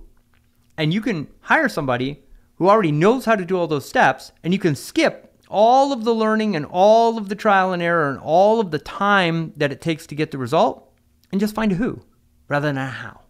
[0.76, 2.24] and you can hire somebody
[2.56, 6.04] who already knows how to do all those steps, and you can skip all of
[6.04, 9.70] the learning and all of the trial and error and all of the time that
[9.70, 10.90] it takes to get the result
[11.30, 12.02] and just find a who
[12.48, 13.20] rather than a how,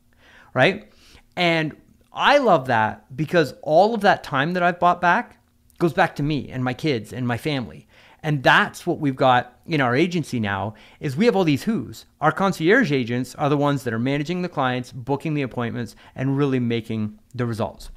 [0.54, 0.92] right?
[1.36, 1.76] And
[2.12, 5.38] I love that because all of that time that I've bought back
[5.82, 7.86] goes back to me and my kids and my family.
[8.22, 12.06] And that's what we've got in our agency now is we have all these who's.
[12.20, 16.38] Our concierge agents are the ones that are managing the clients, booking the appointments and
[16.38, 17.90] really making the results.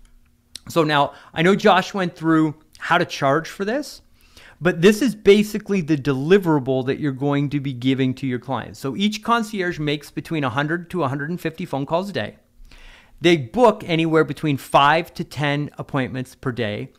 [0.67, 4.01] So now I know Josh went through how to charge for this,
[4.59, 8.79] but this is basically the deliverable that you're going to be giving to your clients.
[8.79, 12.37] So each concierge makes between 100 to 150 phone calls a day.
[13.21, 16.89] They book anywhere between 5 to 10 appointments per day.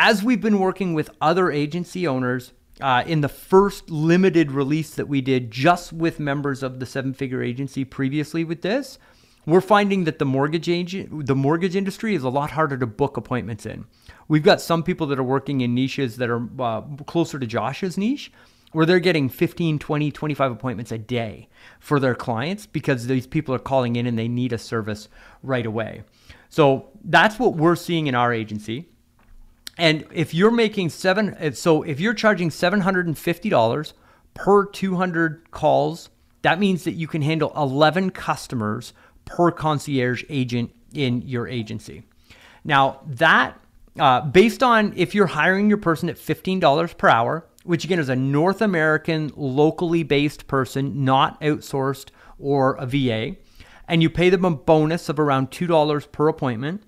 [0.00, 5.08] As we've been working with other agency owners, uh, in the first limited release that
[5.08, 9.00] we did just with members of the seven figure agency previously with this,
[9.44, 13.16] we're finding that the mortgage agent, the mortgage industry is a lot harder to book
[13.16, 13.86] appointments in.
[14.28, 17.98] We've got some people that are working in niches that are uh, closer to Josh's
[17.98, 18.30] niche,
[18.70, 21.48] where they're getting 15, 20, 25 appointments a day
[21.80, 25.08] for their clients because these people are calling in and they need a service
[25.42, 26.04] right away.
[26.50, 28.90] So that's what we're seeing in our agency.
[29.78, 33.92] And if you're making seven, so if you're charging $750
[34.34, 36.10] per 200 calls,
[36.42, 38.92] that means that you can handle 11 customers
[39.24, 42.02] per concierge agent in your agency.
[42.64, 43.58] Now, that
[43.98, 48.08] uh, based on if you're hiring your person at $15 per hour, which again is
[48.08, 53.36] a North American, locally based person, not outsourced or a VA,
[53.88, 56.82] and you pay them a bonus of around $2 per appointment,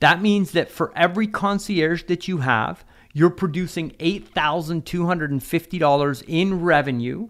[0.00, 7.28] that means that for every concierge that you have, you're producing $8,250 in revenue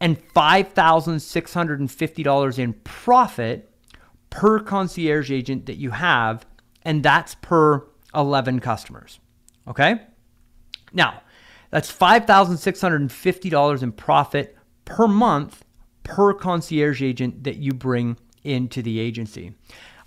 [0.00, 3.70] and $5,650 in profit
[4.30, 6.46] per concierge agent that you have,
[6.82, 9.20] and that's per 11 customers.
[9.68, 10.00] Okay?
[10.92, 11.22] Now,
[11.70, 15.64] that's $5,650 in profit per month
[16.02, 19.54] per concierge agent that you bring into the agency.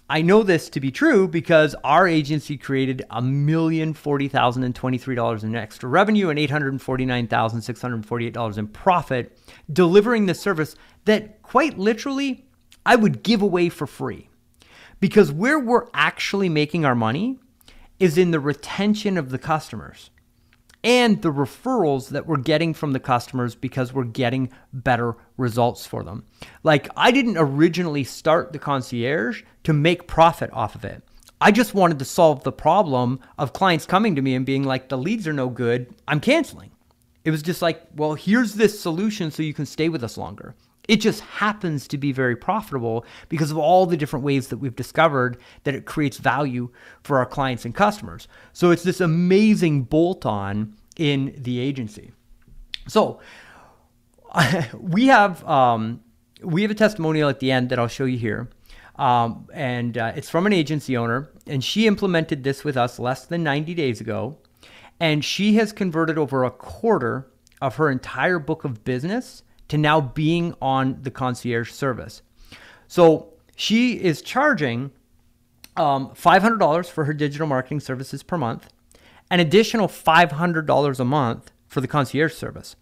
[0.07, 4.75] I know this to be true because our agency created a million forty thousand and
[4.75, 8.67] twenty-three dollars in extra revenue and eight hundred forty-nine thousand six hundred forty-eight dollars in
[8.67, 9.35] profit,
[9.73, 10.75] delivering the service
[11.05, 12.45] that quite literally
[12.85, 14.29] I would give away for free.
[14.99, 17.39] Because where we're actually making our money
[17.99, 20.11] is in the retention of the customers
[20.85, 26.03] and the referrals that we're getting from the customers because we're getting better results for
[26.03, 26.23] them.
[26.61, 31.01] Like, I didn't originally start the concierge to make profit off of it.
[31.41, 34.87] I just wanted to solve the problem of clients coming to me and being like,
[34.87, 36.69] the leads are no good, I'm canceling.
[37.25, 40.53] It was just like, well, here's this solution so you can stay with us longer.
[40.87, 44.75] It just happens to be very profitable because of all the different ways that we've
[44.75, 46.69] discovered that it creates value
[47.03, 48.27] for our clients and customers.
[48.53, 52.11] So it's this amazing bolt on in the agency.
[52.87, 53.19] So
[54.79, 56.01] we have um,
[56.41, 58.49] we have a testimonial at the end that I'll show you here.
[58.97, 63.25] Um, and uh, it's from an agency owner, and she implemented this with us less
[63.25, 64.37] than 90 days ago.
[64.99, 67.27] And she has converted over a quarter
[67.61, 72.21] of her entire book of business to now being on the concierge service.
[72.87, 74.91] So she is charging
[75.75, 78.69] um, $500 for her digital marketing services per month,
[79.29, 82.75] an additional $500 a month for the concierge service.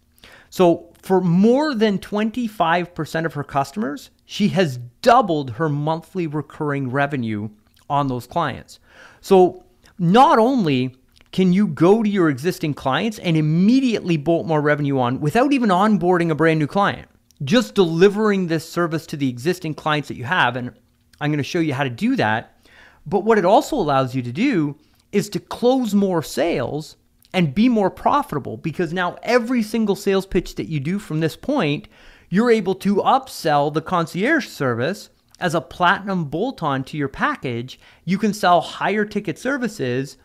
[0.49, 7.49] So for more than 25% of her customers, she has doubled her monthly recurring revenue
[7.89, 8.79] on those clients.
[9.19, 9.63] So
[9.97, 10.95] not only
[11.33, 15.71] can you go to your existing clients and immediately bolt more revenue on without even
[15.71, 17.09] onboarding a brand new client?
[17.43, 20.55] Just delivering this service to the existing clients that you have.
[20.55, 20.71] And
[21.19, 22.63] I'm going to show you how to do that.
[23.07, 24.77] But what it also allows you to do
[25.11, 26.97] is to close more sales
[27.33, 31.35] and be more profitable because now every single sales pitch that you do from this
[31.35, 31.87] point,
[32.29, 35.09] you're able to upsell the concierge service
[35.39, 37.79] as a platinum bolt on to your package.
[38.05, 40.17] You can sell higher ticket services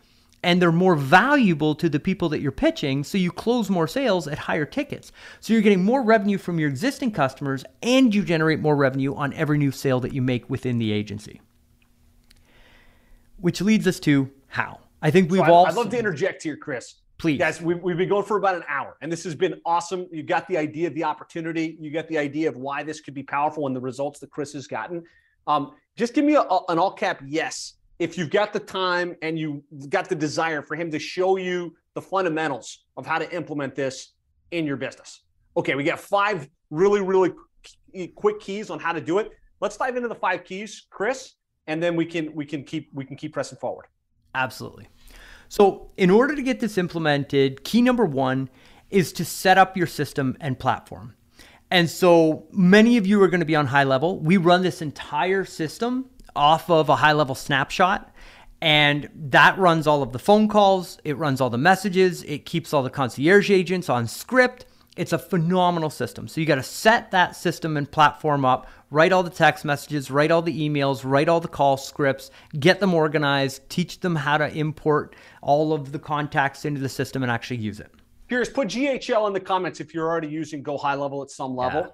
[0.43, 4.27] and they're more valuable to the people that you're pitching, so you close more sales
[4.27, 5.11] at higher tickets.
[5.39, 9.33] So you're getting more revenue from your existing customers and you generate more revenue on
[9.33, 11.41] every new sale that you make within the agency.
[13.37, 14.79] Which leads us to how.
[15.01, 15.65] I think we've so all.
[15.65, 16.95] I'd love to interject here, Chris.
[17.17, 17.37] Please.
[17.37, 20.07] Guys, we've, we've been going for about an hour, and this has been awesome.
[20.09, 23.13] You got the idea of the opportunity, you got the idea of why this could
[23.13, 25.03] be powerful and the results that Chris has gotten.
[25.45, 29.15] Um, just give me a, a, an all cap yes if you've got the time
[29.21, 33.29] and you got the desire for him to show you the fundamentals of how to
[33.35, 34.13] implement this
[34.51, 35.21] in your business.
[35.57, 37.33] Okay, we got five really, really
[38.15, 39.31] quick keys on how to do it.
[39.59, 41.33] let's dive into the five keys, Chris,
[41.67, 43.85] and then we can we can keep we can keep pressing forward.
[44.33, 44.87] Absolutely.
[45.49, 48.49] So, in order to get this implemented, key number one
[48.91, 51.15] is to set up your system and platform.
[51.71, 54.21] And so, many of you are going to be on HighLevel.
[54.21, 58.13] We run this entire system off of a HighLevel snapshot.
[58.61, 62.73] And that runs all of the phone calls, it runs all the messages, it keeps
[62.73, 64.65] all the concierge agents on script.
[64.97, 66.27] It's a phenomenal system.
[66.27, 70.11] So you got to set that system and platform up, write all the text messages,
[70.11, 74.37] write all the emails, write all the call scripts, get them organized, teach them how
[74.37, 77.93] to import all of the contacts into the system and actually use it.
[78.27, 81.81] Here's put GHL in the comments if you're already using GoHighLevel at some level.
[81.81, 81.87] Yeah.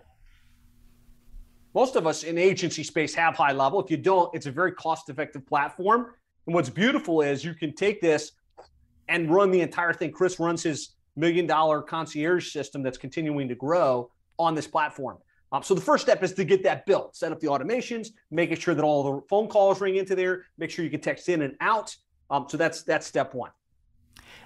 [1.75, 3.83] Most of us in agency space have HighLevel.
[3.83, 6.07] If you don't, it's a very cost effective platform.
[6.47, 8.31] And what's beautiful is you can take this
[9.09, 10.11] and run the entire thing.
[10.11, 14.09] Chris runs his million dollar concierge system that's continuing to grow
[14.39, 15.17] on this platform.
[15.51, 18.57] Um, so the first step is to get that built, set up the automations, making
[18.57, 21.41] sure that all the phone calls ring into there, make sure you can text in
[21.41, 21.95] and out.
[22.29, 23.51] Um, so that's that's step one.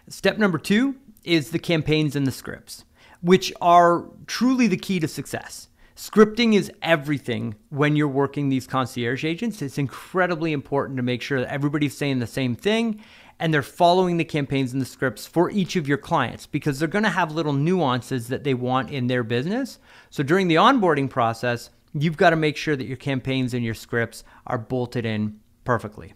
[0.07, 2.85] Step number two is the campaigns and the scripts,
[3.21, 5.68] which are truly the key to success.
[5.99, 9.61] Scripting is everything when you're working these concierge agents.
[9.61, 13.03] It's incredibly important to make sure that everybody's saying the same thing
[13.37, 16.87] and they're following the campaigns and the scripts for each of your clients because they're
[16.87, 19.77] going to have little nuances that they want in their business.
[20.09, 23.73] So during the onboarding process, you've got to make sure that your campaigns and your
[23.73, 26.13] scripts are bolted in perfectly.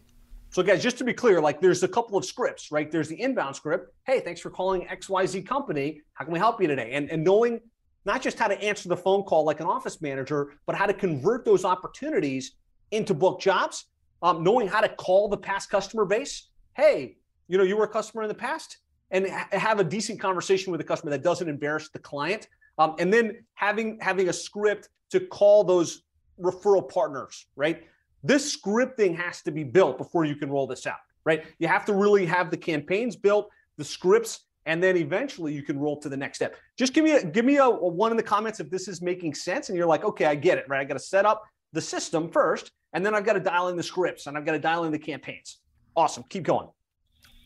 [0.52, 2.90] So, guys, just to be clear, like there's a couple of scripts, right?
[2.90, 3.94] There's the inbound script.
[4.06, 6.00] Hey, thanks for calling XYZ company.
[6.14, 6.92] How can we help you today?
[6.94, 7.60] And, and knowing
[8.06, 10.94] not just how to answer the phone call like an office manager, but how to
[10.94, 12.54] convert those opportunities
[12.92, 13.86] into book jobs,
[14.22, 17.88] um, knowing how to call the past customer base hey, you know, you were a
[17.90, 18.78] customer in the past,
[19.12, 22.48] and ha- have a decent conversation with the customer that doesn't embarrass the client,
[22.80, 26.04] um, and then having having a script to call those
[26.42, 27.84] referral partners, right?
[28.24, 31.44] This scripting has to be built before you can roll this out, right?
[31.60, 35.80] You have to really have the campaigns built, the scripts, and then eventually you can
[35.80, 36.56] roll to the next step.
[36.78, 39.02] Just give me a give me a, a one in the comments if this is
[39.02, 40.82] making sense, and you're like, okay, I get it, right?
[40.82, 41.44] I got to set up
[41.74, 44.54] the system first, and then I've got to dial in the scripts, and I've got
[44.54, 45.60] to dial in the campaigns.
[45.96, 46.24] Awesome.
[46.30, 46.68] Keep going.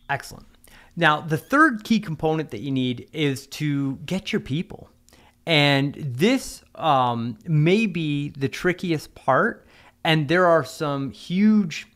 [0.10, 0.46] Excellent.
[0.96, 4.90] Now, the third key component that you need is to get your people.
[5.46, 9.68] And this um, may be the trickiest part.
[10.04, 11.88] And there are some huge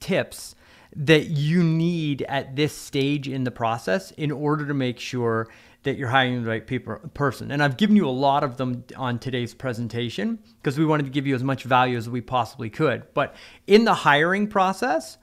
[0.00, 0.54] tips
[0.98, 5.48] that you need at this stage in the process in order to make sure
[5.84, 7.50] that you're hiring the right people, person.
[7.50, 11.10] And I've given you a lot of them on today's presentation because we wanted to
[11.10, 13.14] give you as much value as we possibly could.
[13.14, 13.34] But
[13.66, 15.18] in the hiring process,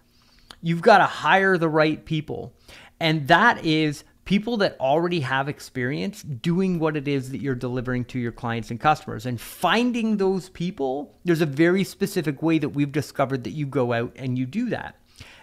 [0.65, 2.51] You've got to hire the right people.
[2.99, 8.03] And that is people that already have experience doing what it is that you're delivering
[8.05, 9.27] to your clients and customers.
[9.27, 13.93] And finding those people, there's a very specific way that we've discovered that you go
[13.93, 14.95] out and you do that.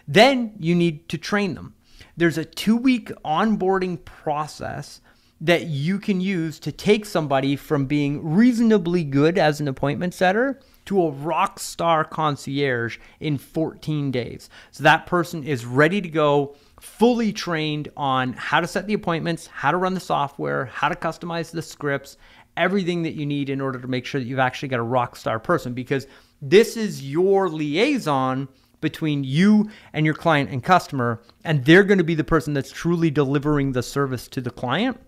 [0.07, 1.74] Then you need to train them.
[2.16, 5.00] There's a two week onboarding process
[5.42, 10.61] that you can use to take somebody from being reasonably good as an appointment setter
[10.84, 14.48] to a rock star concierge in 14 days.
[14.70, 19.48] So that person is ready to go, fully trained on how to set the appointments,
[19.48, 22.16] how to run the software, how to customize the scripts,
[22.57, 25.16] everything that you need in order to make sure that you've actually got a rock
[25.16, 26.07] star person because
[26.40, 28.48] this is your liaison
[28.82, 32.70] between you and your client and customer and they're going to be the person that's
[32.70, 35.00] truly delivering the service to the client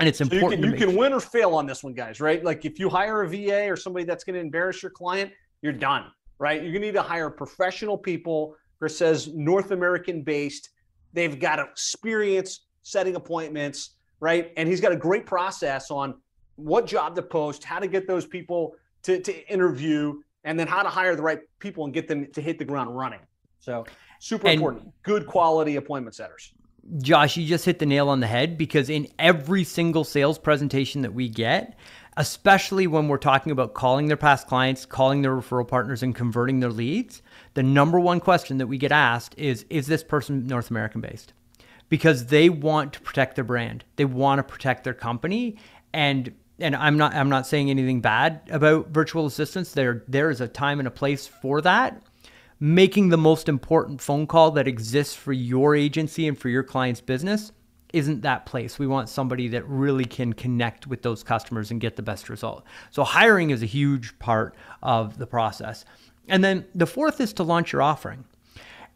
[0.00, 0.62] and it's important.
[0.62, 2.20] So you can, you can win or fail on this one, guys.
[2.20, 2.42] Right?
[2.42, 5.30] Like if you hire a VA or somebody that's going to embarrass your client,
[5.62, 6.06] you're done.
[6.38, 6.62] Right?
[6.62, 8.56] You're going to need to hire professional people.
[8.78, 10.70] Chris says North American based.
[11.12, 14.52] They've got experience setting appointments, right?
[14.56, 16.14] And he's got a great process on
[16.56, 20.82] what job to post, how to get those people to, to interview, and then how
[20.82, 23.20] to hire the right people and get them to hit the ground running.
[23.60, 23.86] So
[24.20, 24.92] super and, important.
[25.02, 26.52] Good quality appointment setters.
[26.98, 31.02] Josh, you just hit the nail on the head because in every single sales presentation
[31.02, 31.76] that we get,
[32.16, 36.60] especially when we're talking about calling their past clients, calling their referral partners, and converting
[36.60, 37.22] their leads,
[37.54, 41.32] the number one question that we get asked is Is this person North American based?
[41.88, 45.58] Because they want to protect their brand, they want to protect their company.
[45.92, 49.72] And and I'm not I'm not saying anything bad about virtual assistants.
[49.72, 52.02] There there is a time and a place for that
[52.60, 57.00] making the most important phone call that exists for your agency and for your client's
[57.00, 57.52] business
[57.94, 58.78] isn't that place.
[58.78, 62.64] We want somebody that really can connect with those customers and get the best result.
[62.90, 65.84] So hiring is a huge part of the process.
[66.28, 68.24] And then the fourth is to launch your offering.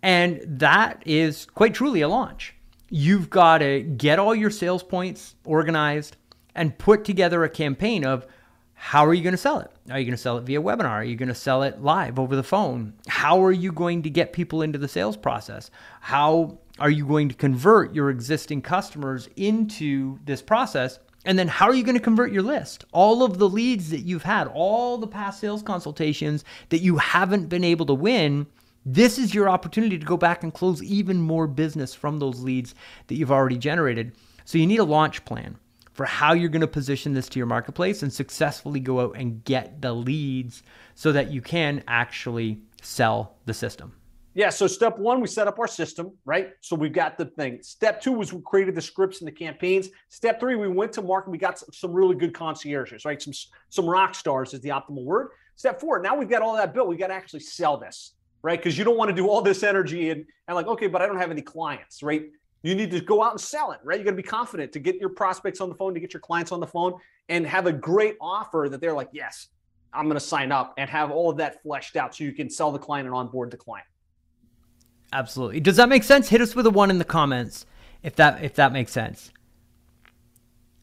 [0.03, 2.55] And that is quite truly a launch.
[2.91, 6.17] You've got to get all your sales points organized
[6.55, 8.27] and put together a campaign of
[8.75, 9.71] how are you going to sell it?
[9.91, 10.91] Are you going to sell it via webinar?
[10.91, 12.93] Are you going to sell it live over the phone?
[13.09, 15.71] How are you going to get people into the sales process?
[16.01, 20.99] How are you going to convert your existing customers into this process?
[21.25, 22.85] And then how are you going to convert your list?
[22.93, 27.49] All of the leads that you've had, all the past sales consultations that you haven't
[27.49, 28.47] been able to win,
[28.85, 32.75] this is your opportunity to go back and close even more business from those leads
[33.07, 34.13] that you've already generated.
[34.45, 35.57] So you need a launch plan
[35.95, 39.43] for how you're going to position this to your marketplace and successfully go out and
[39.45, 40.63] get the leads
[40.95, 43.95] so that you can actually sell the system.
[44.35, 44.51] Yeah.
[44.51, 46.51] So step one, we set up our system, right?
[46.61, 47.61] So we've got the thing.
[47.63, 49.91] Step two was we created the scripts and the campaigns.
[50.09, 51.31] Step three, we went to market.
[51.31, 53.23] We got some really good concierges, right?
[53.23, 53.33] Some
[53.69, 55.29] some rock stars is the optimal word.
[55.55, 56.89] Step four, now we've got all that built.
[56.89, 58.59] We got to actually sell this, right?
[58.59, 61.07] Because you don't want to do all this energy and and like, okay, but I
[61.07, 62.25] don't have any clients, right?
[62.65, 63.99] You need to go out and sell it, right?
[63.99, 66.21] You got to be confident to get your prospects on the phone, to get your
[66.21, 66.95] clients on the phone,
[67.29, 69.49] and have a great offer that they're like, yes,
[69.93, 72.49] I'm going to sign up, and have all of that fleshed out so you can
[72.49, 73.87] sell the client and onboard the client.
[75.13, 75.61] Absolutely.
[75.61, 76.31] Does that make sense?
[76.31, 77.67] Hit us with a one in the comments
[78.03, 79.31] if that if that makes sense.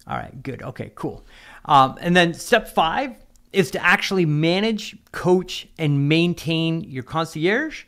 [0.08, 0.62] All right, good.
[0.62, 1.26] Okay, cool.
[1.66, 3.16] Um, and then step five
[3.52, 7.86] is to actually manage, coach, and maintain your concierge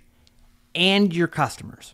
[0.73, 1.93] and your customers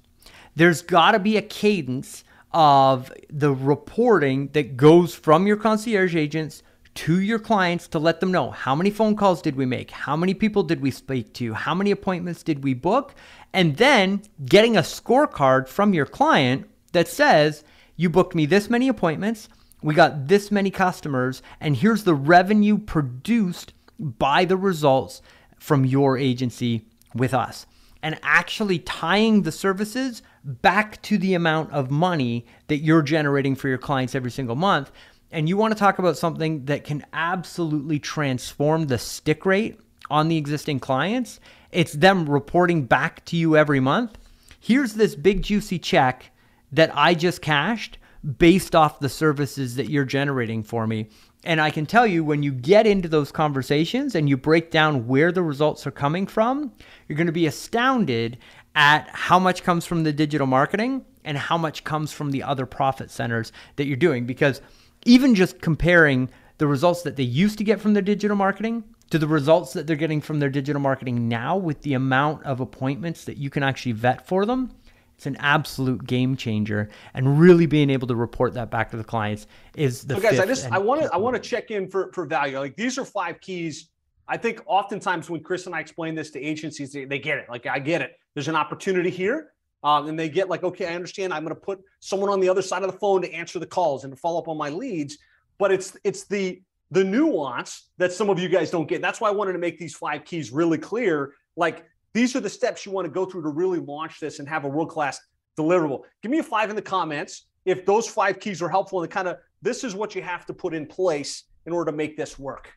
[0.60, 6.64] there's got to be a cadence of the reporting that goes from your concierge agents
[6.95, 10.18] to your clients to let them know how many phone calls did we make, how
[10.18, 13.16] many people did we speak to, how many appointments did we book,
[13.53, 17.64] and then getting a scorecard from your client that says,
[17.95, 19.47] You booked me this many appointments,
[19.82, 25.22] we got this many customers, and here's the revenue produced by the results
[25.57, 26.86] from your agency
[27.16, 27.66] with us.
[28.03, 33.67] And actually tying the services back to the amount of money that you're generating for
[33.67, 34.91] your clients every single month.
[35.31, 39.79] And you want to talk about something that can absolutely transform the stick rate
[40.09, 41.39] on the existing clients.
[41.71, 44.17] It's them reporting back to you every month.
[44.59, 46.31] Here's this big juicy check
[46.71, 47.97] that I just cashed
[48.37, 51.09] based off the services that you're generating for me.
[51.45, 55.07] And I can tell you when you get into those conversations and you break down
[55.07, 56.73] where the results are coming from,
[57.07, 58.37] you're going to be astounded
[58.76, 62.65] at how much comes from the digital marketing and how much comes from the other
[62.65, 64.26] profit centers that you're doing.
[64.26, 64.61] Because
[65.05, 69.17] even just comparing the results that they used to get from their digital marketing to
[69.17, 73.26] the results that they're getting from their digital marketing now with the amount of appointments
[73.26, 74.72] that you can actually vet for them,
[75.20, 76.88] it's an absolute game changer.
[77.13, 80.15] And really being able to report that back to the clients is the.
[80.15, 82.57] So guys, I just I want to I want to check in for for value.
[82.57, 83.88] Like these are five keys
[84.30, 87.47] I think oftentimes when Chris and I explain this to agencies, they, they get it.
[87.49, 88.11] Like, I get it.
[88.36, 89.51] There's an opportunity here.
[89.84, 91.34] Um, and they get like, okay, I understand.
[91.34, 93.65] I'm going to put someone on the other side of the phone to answer the
[93.65, 95.17] calls and to follow up on my leads.
[95.57, 96.61] But it's it's the
[96.91, 99.01] the nuance that some of you guys don't get.
[99.01, 101.34] That's why I wanted to make these five keys really clear.
[101.55, 104.49] Like these are the steps you want to go through to really launch this and
[104.49, 105.19] have a world class
[105.57, 106.01] deliverable.
[106.21, 109.27] Give me a five in the comments if those five keys are helpful and kind
[109.27, 112.39] of this is what you have to put in place in order to make this
[112.39, 112.73] work.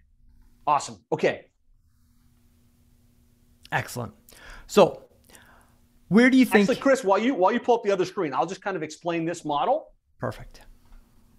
[0.66, 0.98] Awesome.
[1.10, 1.46] Okay.
[3.70, 4.12] Excellent.
[4.66, 5.04] So,
[6.08, 6.68] where do you think?
[6.68, 8.82] Actually, Chris, while you while you pull up the other screen, I'll just kind of
[8.82, 9.92] explain this model.
[10.18, 10.62] Perfect.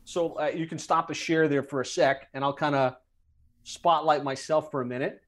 [0.06, 2.96] So uh, you can stop the share there for a sec, and I'll kind of
[3.64, 5.22] spotlight myself for a minute.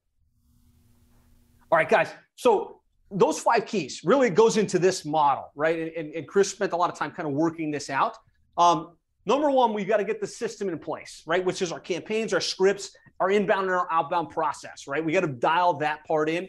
[1.70, 2.08] All right, guys.
[2.34, 2.80] So
[3.10, 5.96] those five keys really goes into this model, right?
[5.96, 8.16] And, and Chris spent a lot of time kind of working this out.
[8.58, 8.95] Um,
[9.26, 11.44] number one, we've got to get the system in place, right?
[11.44, 15.04] Which is our campaigns, our scripts, our inbound and our outbound process, right?
[15.04, 16.48] We got to dial that part in.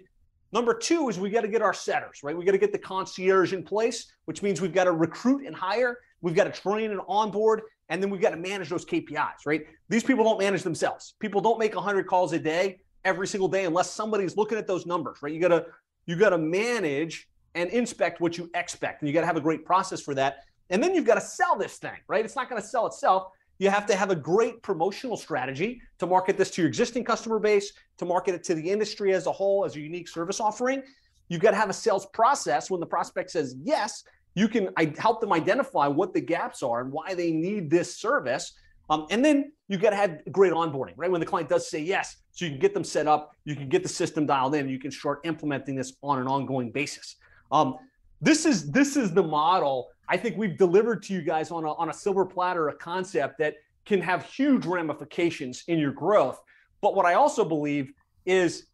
[0.53, 2.37] Number two is we got to get our setters, right?
[2.37, 5.55] We got to get the concierge in place, which means we've got to recruit and
[5.55, 9.45] hire, we've got to train and onboard, and then we've got to manage those KPIs,
[9.45, 9.65] right?
[9.89, 11.15] These people don't manage themselves.
[11.19, 14.85] People don't make 100 calls a day every single day unless somebody's looking at those
[14.85, 15.33] numbers, right?
[15.33, 15.65] You got to
[16.05, 19.41] you got to manage and inspect what you expect, and you got to have a
[19.41, 20.37] great process for that.
[20.69, 22.23] And then you've got to sell this thing, right?
[22.23, 23.31] It's not going to sell itself.
[23.59, 27.39] You have to have a great promotional strategy to market this to your existing customer
[27.39, 30.83] base, to market it to the industry as a whole as a unique service offering.
[31.29, 34.03] You've got to have a sales process when the prospect says yes,
[34.35, 38.53] you can help them identify what the gaps are and why they need this service.
[38.89, 41.09] Um, and then you've got to have great onboarding, right?
[41.09, 43.67] When the client does say yes, so you can get them set up, you can
[43.67, 47.15] get the system dialed in, you can start implementing this on an ongoing basis.
[47.51, 47.77] Um,
[48.21, 51.73] this is this is the model I think we've delivered to you guys on a,
[51.73, 53.55] on a silver platter a concept that
[53.85, 56.41] can have huge ramifications in your growth.
[56.81, 57.91] But what I also believe
[58.25, 58.67] is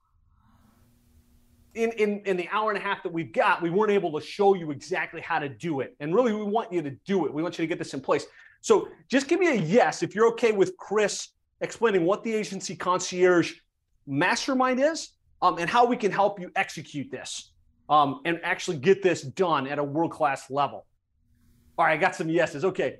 [1.76, 4.26] in, in, in the hour and a half that we've got, we weren't able to
[4.26, 5.96] show you exactly how to do it.
[6.00, 7.34] And really, we want you to do it.
[7.34, 8.26] We want you to get this in place.
[8.62, 11.30] So just give me a yes if you're okay with Chris
[11.62, 13.54] explaining what the agency concierge
[14.06, 15.10] mastermind is
[15.42, 17.52] um, and how we can help you execute this
[17.90, 20.86] um, and actually get this done at a world class level.
[21.78, 22.64] All right, I got some yeses.
[22.66, 23.00] Okay.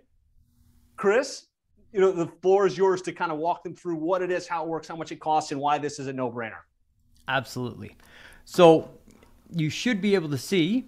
[0.96, 1.48] Chris,
[1.92, 4.48] you know, the floor is yours to kind of walk them through what it is,
[4.48, 6.62] how it works, how much it costs, and why this is a no brainer.
[7.28, 7.96] Absolutely.
[8.46, 8.90] So
[9.52, 10.86] you should be able to see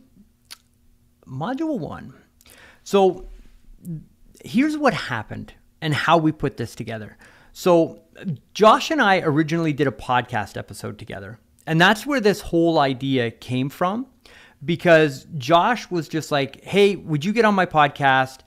[1.28, 2.14] module one.
[2.84, 3.28] So
[4.44, 7.18] here's what happened and how we put this together.
[7.54, 8.02] So
[8.54, 11.40] Josh and I originally did a podcast episode together.
[11.68, 14.08] And that's where this whole idea came from
[14.66, 18.40] because Josh was just like, "Hey, would you get on my podcast?"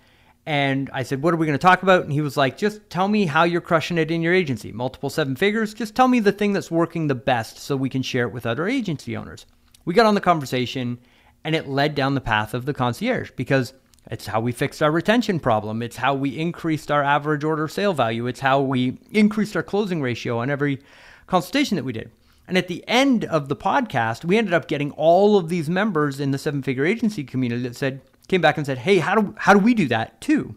[0.48, 2.04] And I said, What are we going to talk about?
[2.04, 4.72] And he was like, Just tell me how you're crushing it in your agency.
[4.72, 5.74] Multiple seven figures.
[5.74, 8.46] Just tell me the thing that's working the best so we can share it with
[8.46, 9.44] other agency owners.
[9.84, 11.00] We got on the conversation
[11.44, 13.74] and it led down the path of the concierge because
[14.10, 15.82] it's how we fixed our retention problem.
[15.82, 18.26] It's how we increased our average order sale value.
[18.26, 20.80] It's how we increased our closing ratio on every
[21.26, 22.10] consultation that we did.
[22.48, 26.18] And at the end of the podcast, we ended up getting all of these members
[26.18, 29.34] in the seven figure agency community that said, came back and said, "Hey, how do
[29.36, 30.56] how do we do that too?"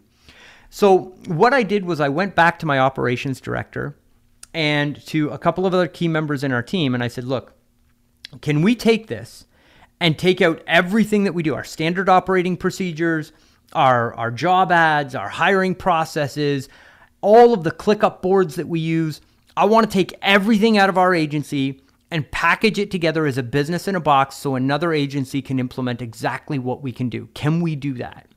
[0.70, 3.94] So what I did was I went back to my operations director
[4.54, 7.52] and to a couple of other key members in our team, and I said, "Look,
[8.40, 9.44] can we take this
[10.00, 13.32] and take out everything that we do, our standard operating procedures,
[13.74, 16.70] our our job ads, our hiring processes,
[17.20, 19.20] all of the ClickUp boards that we use?
[19.58, 21.81] I want to take everything out of our agency."
[22.12, 26.02] And package it together as a business in a box so another agency can implement
[26.02, 27.26] exactly what we can do.
[27.32, 28.28] Can we do that?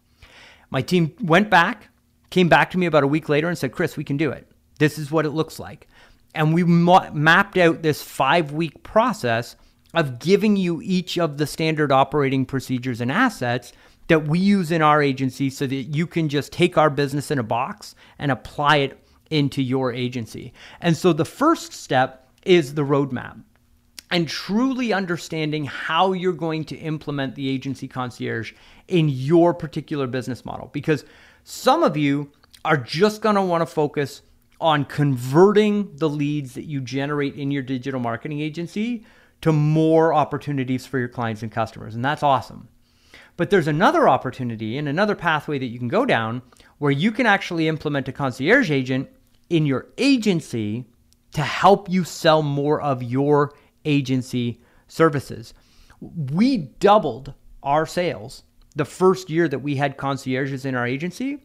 [0.70, 1.90] My team went back,
[2.30, 4.50] came back to me about a week later and said, Chris, we can do it.
[4.80, 5.90] This is what it looks like.
[6.34, 9.58] And we ma- mapped out this five week process
[9.94, 13.74] of giving you each of the standard operating procedures and assets
[14.08, 17.40] that we use in our agency so that you can just take our business in
[17.40, 20.54] a box and apply it into your agency.
[20.80, 23.42] And so the first step is the roadmap
[24.12, 28.54] and truly understanding how you're going to implement the agency concierge
[28.88, 30.70] in your particular business model.
[30.74, 31.06] Because
[31.44, 32.32] some of you
[32.64, 34.22] are just going to want to focus
[34.62, 39.06] on converting the leads that you generate in your digital marketing agency
[39.42, 41.94] to more opportunities for your clients and customers.
[41.94, 42.70] And that's awesome.
[43.38, 46.42] But there's another opportunity and another pathway that you can go down
[46.78, 49.10] where you can actually implement a concierge agent
[49.50, 50.86] in your agency
[51.34, 53.54] to help you sell more of your
[53.86, 55.54] agency services.
[56.02, 57.34] We doubled
[57.64, 58.44] our sales
[58.76, 61.44] the first year that we had concierges in our agency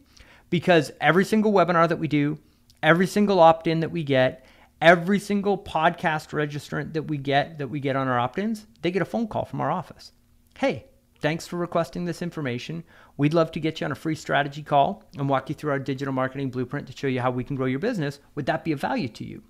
[0.49, 2.37] because every single webinar that we do,
[2.83, 4.45] every single opt in that we get,
[4.81, 9.01] every single podcast registrant that we get that we get on our opt-ins, they get
[9.01, 10.11] a phone call from our office.
[10.57, 10.85] Hey,
[11.19, 12.83] thanks for requesting this information.
[13.17, 15.79] We'd love to get you on a free strategy call and walk you through our
[15.79, 18.19] digital marketing blueprint to show you how we can grow your business.
[18.35, 19.41] Would that be of value to you?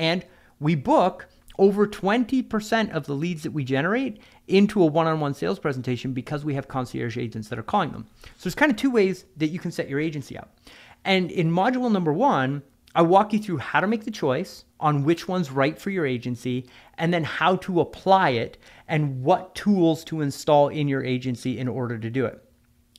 [0.00, 0.24] And
[0.58, 1.28] we book
[1.58, 6.54] over 20% of the leads that we generate into a one-on-one sales presentation because we
[6.54, 8.06] have concierge agents that are calling them.
[8.22, 10.56] So there's kind of two ways that you can set your agency up.
[11.04, 12.62] And in module number 1,
[12.94, 16.06] I walk you through how to make the choice on which one's right for your
[16.06, 16.66] agency
[16.96, 21.68] and then how to apply it and what tools to install in your agency in
[21.68, 22.42] order to do it.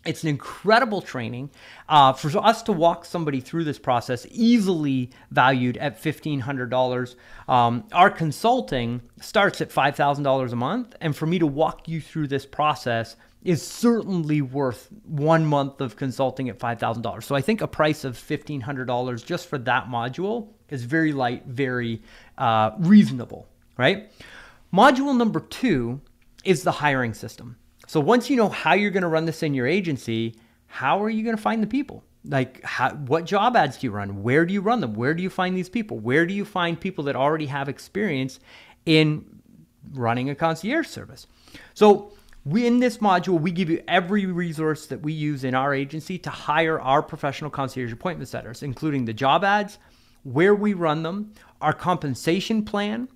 [0.05, 1.51] It's an incredible training
[1.89, 7.15] uh, for us to walk somebody through this process, easily valued at $1,500.
[7.49, 10.95] Um, our consulting starts at $5,000 a month.
[11.01, 15.97] And for me to walk you through this process is certainly worth one month of
[15.97, 17.23] consulting at $5,000.
[17.23, 22.01] So I think a price of $1,500 just for that module is very light, very
[22.37, 23.47] uh, reasonable,
[23.77, 24.11] right?
[24.73, 25.99] Module number two
[26.43, 27.57] is the hiring system.
[27.89, 30.35] So once you know how you're going to run this in your agency,
[30.67, 32.03] how are you going to find the people?
[32.23, 34.21] Like, how, what job ads do you run?
[34.21, 34.93] Where do you run them?
[34.93, 35.97] Where do you find these people?
[35.97, 38.39] Where do you find people that already have experience
[38.85, 39.25] in
[39.91, 41.25] running a concierge service?
[41.73, 42.13] So,
[42.45, 46.19] we in this module, we give you every resource that we use in our agency
[46.19, 49.79] to hire our professional concierge appointment setters, including the job ads,
[50.21, 53.09] where we run them, our compensation plan,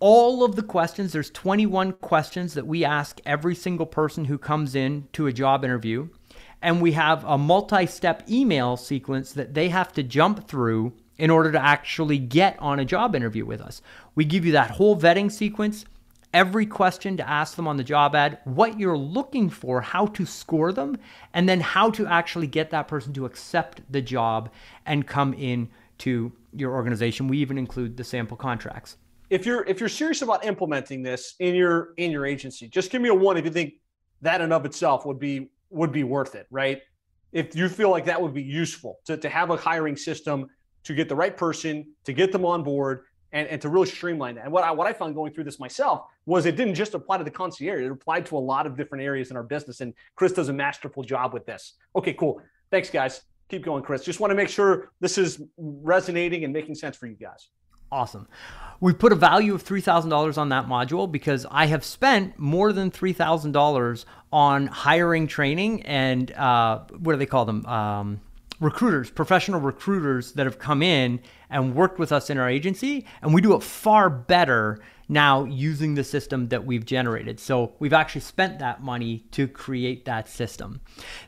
[0.00, 4.74] all of the questions, there's 21 questions that we ask every single person who comes
[4.74, 6.08] in to a job interview.
[6.62, 11.30] And we have a multi step email sequence that they have to jump through in
[11.30, 13.82] order to actually get on a job interview with us.
[14.14, 15.84] We give you that whole vetting sequence,
[16.32, 20.24] every question to ask them on the job ad, what you're looking for, how to
[20.24, 20.96] score them,
[21.34, 24.50] and then how to actually get that person to accept the job
[24.86, 25.68] and come in
[25.98, 27.26] to your organization.
[27.26, 28.96] We even include the sample contracts
[29.30, 33.02] if you're if you're serious about implementing this in your in your agency, just give
[33.02, 33.74] me a one if you think
[34.22, 36.80] that in of itself would be would be worth it, right?
[37.32, 40.48] If you feel like that would be useful to, to have a hiring system
[40.84, 44.36] to get the right person, to get them on board, and, and to really streamline
[44.36, 44.44] that.
[44.44, 47.18] And what I what I found going through this myself was it didn't just apply
[47.18, 49.80] to the concierge; it applied to a lot of different areas in our business.
[49.80, 51.74] And Chris does a masterful job with this.
[51.94, 52.40] Okay, cool.
[52.70, 53.22] Thanks, guys.
[53.50, 54.04] Keep going, Chris.
[54.04, 57.48] Just want to make sure this is resonating and making sense for you guys.
[57.90, 58.28] Awesome.
[58.80, 62.90] We put a value of $3,000 on that module because I have spent more than
[62.90, 67.66] $3,000 on hiring training and uh, what do they call them?
[67.66, 68.20] Um,
[68.60, 71.20] recruiters, professional recruiters that have come in
[71.50, 73.06] and worked with us in our agency.
[73.22, 74.78] And we do it far better
[75.08, 77.40] now using the system that we've generated.
[77.40, 80.80] So we've actually spent that money to create that system.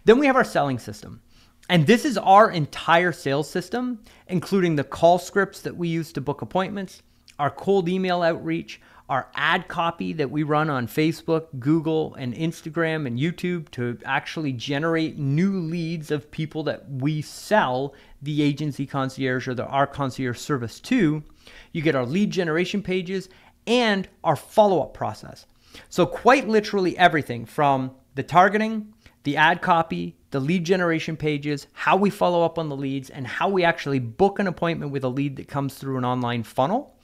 [0.04, 1.22] Then we have our selling system.
[1.70, 6.20] And this is our entire sales system, including the call scripts that we use to
[6.20, 7.00] book appointments,
[7.38, 13.06] our cold email outreach, our ad copy that we run on Facebook, Google, and Instagram
[13.06, 19.46] and YouTube to actually generate new leads of people that we sell the agency concierge
[19.46, 21.22] or the our concierge service to.
[21.70, 23.28] You get our lead generation pages
[23.68, 25.46] and our follow-up process.
[25.88, 28.92] So quite literally everything from the targeting,
[29.22, 33.26] the ad copy, the lead generation pages, how we follow up on the leads, and
[33.26, 36.94] how we actually book an appointment with a lead that comes through an online funnel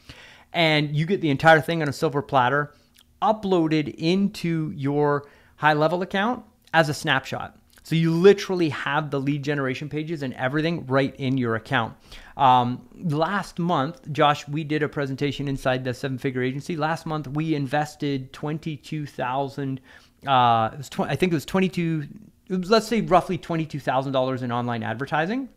[0.57, 2.73] and you get the entire thing on a silver platter
[3.21, 5.29] uploaded into your
[5.61, 7.59] HighLevel account as a snapshot.
[7.83, 11.95] So you literally have the lead generation pages and everything right in your account.
[12.37, 16.77] Um, last month, Josh, we did a presentation inside the seven figure agency.
[16.77, 19.81] Last month, we invested 22,000,
[20.27, 22.07] uh, tw- I think it was 22, it was,
[22.49, 25.49] let's say roughly $22,000 in online advertising.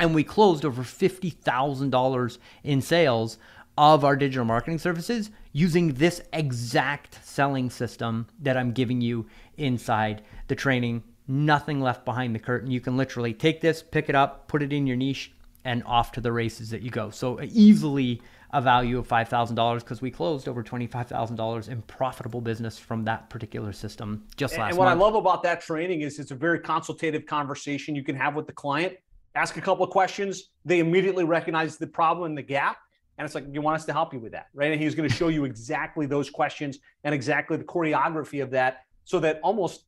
[0.00, 3.38] And we closed over $50,000 in sales
[3.76, 9.26] of our digital marketing services using this exact selling system that I'm giving you
[9.56, 11.02] inside the training.
[11.26, 12.70] Nothing left behind the curtain.
[12.70, 15.32] You can literally take this, pick it up, put it in your niche,
[15.64, 17.10] and off to the races that you go.
[17.10, 22.78] So, uh, easily a value of $5,000 because we closed over $25,000 in profitable business
[22.78, 25.00] from that particular system just last And what month.
[25.00, 28.46] I love about that training is it's a very consultative conversation you can have with
[28.46, 28.94] the client.
[29.34, 30.50] Ask a couple of questions.
[30.64, 32.78] They immediately recognize the problem and the gap
[33.18, 34.70] and it's like, you want us to help you with that, right?
[34.70, 38.84] And he's going to show you exactly those questions and exactly the choreography of that
[39.04, 39.84] so that almost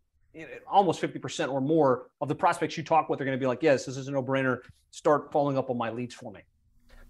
[0.69, 3.65] almost 50% or more of the prospects you talk with are going to be like,
[3.65, 4.59] yes, this is a no-brainer.
[4.93, 6.41] Start following up on my leads for me.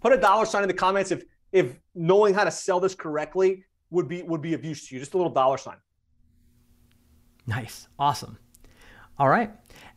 [0.01, 1.22] Put a dollar sign in the comments if
[1.52, 5.01] if knowing how to sell this correctly would be would be of use to you.
[5.01, 5.77] Just a little dollar sign.
[7.47, 7.89] Nice.
[7.98, 8.39] Awesome.
[9.18, 9.51] All right.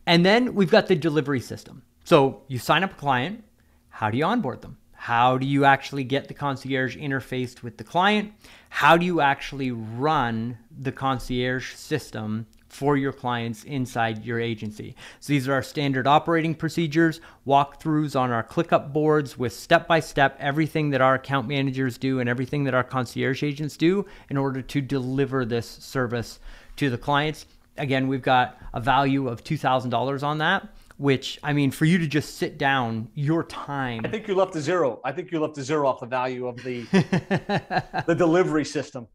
[0.05, 1.83] And then we've got the delivery system.
[2.03, 3.43] So you sign up a client.
[3.89, 4.77] How do you onboard them?
[4.93, 8.33] How do you actually get the concierge interfaced with the client?
[8.69, 14.95] How do you actually run the concierge system for your clients inside your agency?
[15.19, 19.99] So these are our standard operating procedures, walkthroughs on our ClickUp boards with step by
[19.99, 24.37] step everything that our account managers do and everything that our concierge agents do in
[24.37, 26.39] order to deliver this service
[26.75, 27.45] to the clients.
[27.77, 30.67] Again, we've got a value of $2,000 on that
[30.97, 34.01] which I mean, for you to just sit down, your time.
[34.05, 35.01] I think you left a zero.
[35.03, 36.83] I think you left a zero off the value of the
[38.07, 39.07] the delivery system.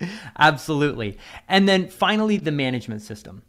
[0.38, 1.18] Absolutely.
[1.48, 3.42] And then finally, the management system.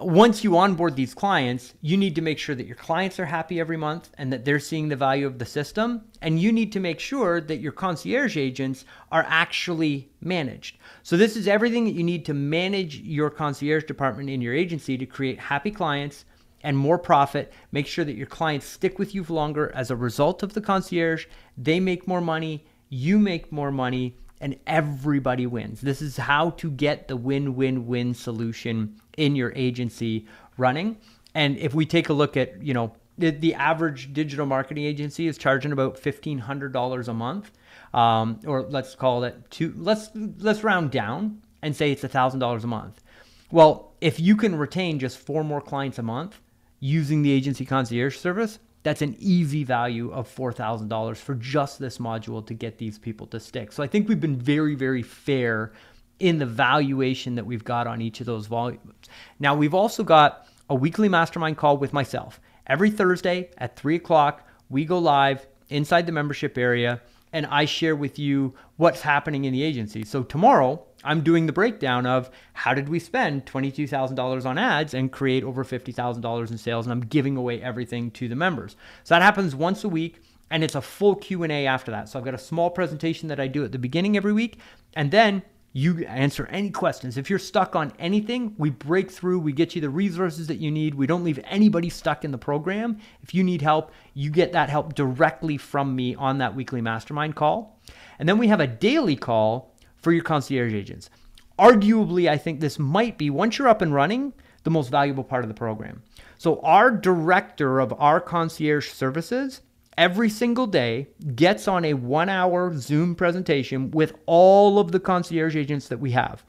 [0.00, 3.58] Once you onboard these clients, you need to make sure that your clients are happy
[3.58, 6.02] every month and that they're seeing the value of the system.
[6.22, 10.78] And you need to make sure that your concierge agents are actually managed.
[11.02, 14.96] So, this is everything that you need to manage your concierge department in your agency
[14.98, 16.24] to create happy clients
[16.62, 17.52] and more profit.
[17.72, 21.26] Make sure that your clients stick with you longer as a result of the concierge.
[21.56, 25.80] They make more money, you make more money, and everybody wins.
[25.80, 30.98] This is how to get the win win win solution in your agency running.
[31.34, 35.36] And if we take a look at, you know, the, average digital marketing agency is
[35.36, 37.50] charging about $1,500 a month.
[37.92, 42.66] Um, or let's call it two, let's, let's round down and say it's $1,000 a
[42.66, 43.02] month.
[43.50, 46.40] Well, if you can retain just four more clients a month,
[46.80, 48.58] using the agency concierge service,
[48.88, 53.38] that's an easy value of $4,000 for just this module to get these people to
[53.38, 53.70] stick.
[53.70, 55.72] So I think we've been very, very fair
[56.18, 58.94] in the valuation that we've got on each of those volumes.
[59.38, 62.40] Now, we've also got a weekly mastermind call with myself.
[62.66, 67.02] Every Thursday at 3 o'clock, we go live inside the membership area
[67.32, 70.04] and I share with you what's happening in the agency.
[70.04, 75.12] So tomorrow, I'm doing the breakdown of how did we spend $22,000 on ads and
[75.12, 78.76] create over $50,000 in sales and I'm giving away everything to the members.
[79.04, 82.08] So that happens once a week and it's a full Q&A after that.
[82.08, 84.58] So I've got a small presentation that I do at the beginning every week
[84.94, 85.42] and then
[85.74, 87.18] You answer any questions.
[87.18, 90.70] If you're stuck on anything, we break through, we get you the resources that you
[90.70, 90.94] need.
[90.94, 92.98] We don't leave anybody stuck in the program.
[93.22, 97.36] If you need help, you get that help directly from me on that weekly mastermind
[97.36, 97.78] call.
[98.18, 101.10] And then we have a daily call for your concierge agents.
[101.58, 104.32] Arguably, I think this might be, once you're up and running,
[104.64, 106.02] the most valuable part of the program.
[106.36, 109.62] So, our director of our concierge services
[109.96, 115.56] every single day gets on a one hour Zoom presentation with all of the concierge
[115.56, 116.44] agents that we have.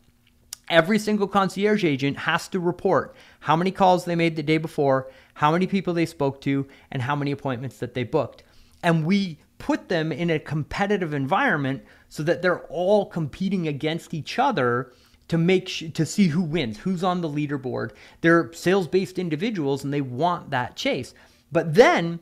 [0.70, 5.10] Every single concierge agent has to report how many calls they made the day before,
[5.34, 8.44] how many people they spoke to, and how many appointments that they booked.
[8.84, 14.38] And we put them in a competitive environment so that they're all competing against each
[14.38, 14.92] other
[15.30, 17.92] to make sh- to see who wins, who's on the leaderboard.
[18.22, 21.14] They're sales-based individuals and they want that chase.
[21.52, 22.20] But then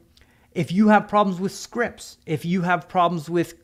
[0.51, 3.55] if you have problems with scripts, if you have problems with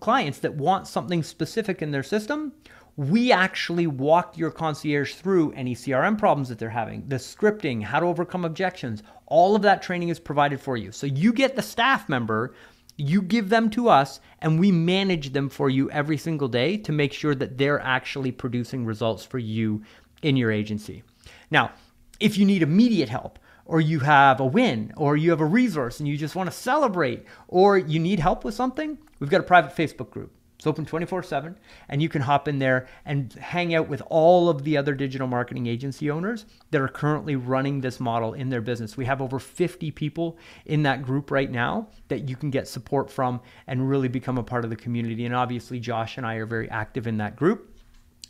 [0.00, 2.52] clients that want something specific in their system,
[2.96, 8.00] we actually walk your concierge through any CRM problems that they're having, the scripting, how
[8.00, 9.02] to overcome objections.
[9.26, 10.92] All of that training is provided for you.
[10.92, 12.54] So you get the staff member
[12.96, 16.92] you give them to us, and we manage them for you every single day to
[16.92, 19.82] make sure that they're actually producing results for you
[20.22, 21.02] in your agency.
[21.50, 21.72] Now,
[22.20, 25.98] if you need immediate help, or you have a win, or you have a resource
[25.98, 29.44] and you just want to celebrate, or you need help with something, we've got a
[29.44, 30.32] private Facebook group.
[30.56, 31.58] It's open 24 7,
[31.88, 35.26] and you can hop in there and hang out with all of the other digital
[35.26, 38.96] marketing agency owners that are currently running this model in their business.
[38.96, 43.10] We have over 50 people in that group right now that you can get support
[43.10, 45.26] from and really become a part of the community.
[45.26, 47.72] And obviously, Josh and I are very active in that group.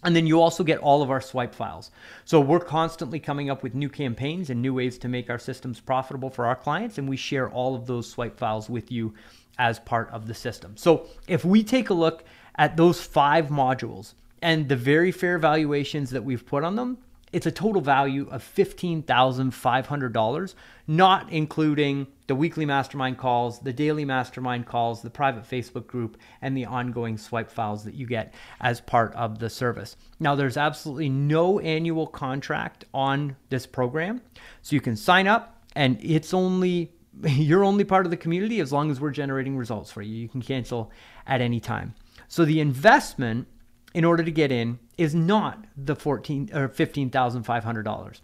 [0.02, 1.90] And then you also get all of our swipe files.
[2.24, 5.80] So we're constantly coming up with new campaigns and new ways to make our systems
[5.80, 6.98] profitable for our clients.
[6.98, 9.14] And we share all of those swipe files with you
[9.58, 10.76] as part of the system.
[10.76, 12.24] So if we take a look
[12.56, 16.98] at those five modules and the very fair valuations that we've put on them,
[17.32, 20.54] it's a total value of $15,500,
[20.86, 26.56] not including the weekly mastermind calls, the daily mastermind calls, the private Facebook group, and
[26.56, 29.96] the ongoing swipe files that you get as part of the service.
[30.20, 34.22] Now, there's absolutely no annual contract on this program.
[34.62, 36.92] So you can sign up, and it's only
[37.24, 40.14] you're only part of the community as long as we're generating results for you.
[40.14, 40.90] You can cancel
[41.26, 41.94] at any time.
[42.28, 43.48] So the investment
[43.94, 48.22] in order to get in is not the fourteen or fifteen thousand five hundred dollars.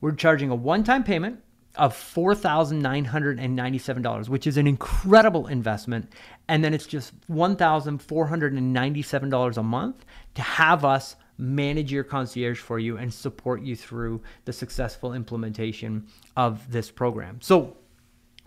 [0.00, 1.40] We're charging a one-time payment
[1.76, 6.12] of four thousand nine hundred and ninety-seven dollars, which is an incredible investment,
[6.48, 10.04] and then it's just one thousand four hundred and ninety-seven dollars a month
[10.34, 16.06] to have us manage your concierge for you and support you through the successful implementation
[16.36, 17.40] of this program.
[17.40, 17.76] So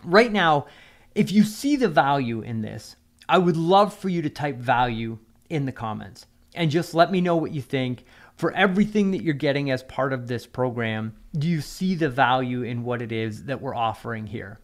[0.06, 0.68] right now,
[1.14, 2.96] if you see the value in this,
[3.28, 5.18] I would love for you to type value
[5.50, 8.06] in the comments and just let me know what you think.
[8.36, 12.64] For everything that you're getting as part of this program, do you see the value
[12.64, 14.60] in what it is that we're offering here?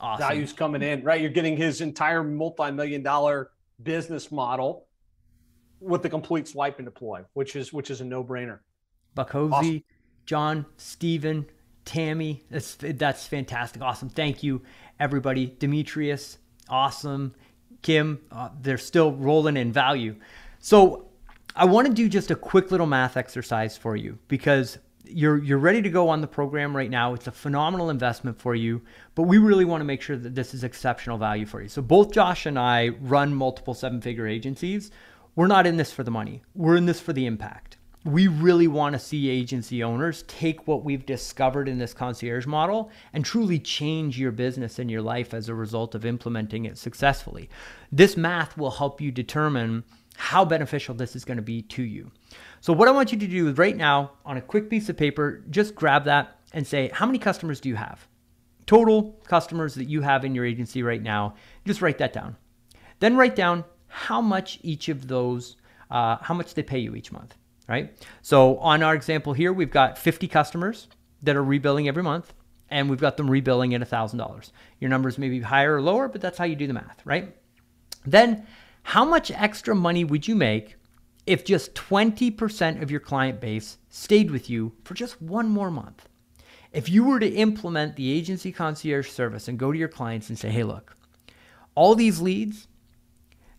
[0.00, 0.28] Awesome.
[0.28, 1.20] Value's coming in, right?
[1.20, 3.50] You're getting his entire multi million dollar
[3.82, 4.86] business model
[5.80, 8.60] with the complete swipe and deploy, which is which is a no brainer.
[9.16, 9.82] Bakosi, awesome.
[10.24, 11.46] John, Stephen,
[11.88, 12.44] Tammy.
[12.50, 13.80] That's that's fantastic.
[13.80, 14.10] Awesome.
[14.10, 14.60] Thank you,
[15.00, 15.56] everybody.
[15.58, 16.36] Demetrius,
[16.68, 17.34] awesome.
[17.80, 20.16] Kim, uh, they're still rolling in value.
[20.60, 21.08] So
[21.56, 25.58] I want to do just a quick little math exercise for you because you're you're
[25.58, 27.14] ready to go on the program right now.
[27.14, 28.82] It's a phenomenal investment for you,
[29.14, 31.68] but we really want to make sure that this is exceptional value for you.
[31.68, 34.90] So both Josh and I run multiple seven-figure agencies.
[35.36, 36.42] We're not in this for the money.
[36.54, 40.84] We're in this for the impact we really want to see agency owners take what
[40.84, 45.48] we've discovered in this concierge model and truly change your business and your life as
[45.48, 47.50] a result of implementing it successfully.
[47.90, 49.84] This math will help you determine
[50.16, 52.10] how beneficial this is going to be to you.
[52.60, 55.44] So, what I want you to do right now on a quick piece of paper,
[55.50, 58.06] just grab that and say, How many customers do you have?
[58.66, 61.34] Total customers that you have in your agency right now,
[61.66, 62.36] just write that down.
[63.00, 65.56] Then write down how much each of those,
[65.90, 67.36] uh, how much they pay you each month
[67.68, 67.94] right?
[68.22, 70.88] So on our example here, we've got 50 customers
[71.22, 72.32] that are rebilling every month,
[72.70, 74.50] and we've got them rebilling at $1,000.
[74.80, 77.36] Your numbers may be higher or lower, but that's how you do the math, right?
[78.04, 78.46] Then
[78.82, 80.76] how much extra money would you make
[81.26, 86.08] if just 20% of your client base stayed with you for just one more month?
[86.72, 90.38] If you were to implement the agency concierge service and go to your clients and
[90.38, 90.96] say, hey, look,
[91.74, 92.68] all these leads,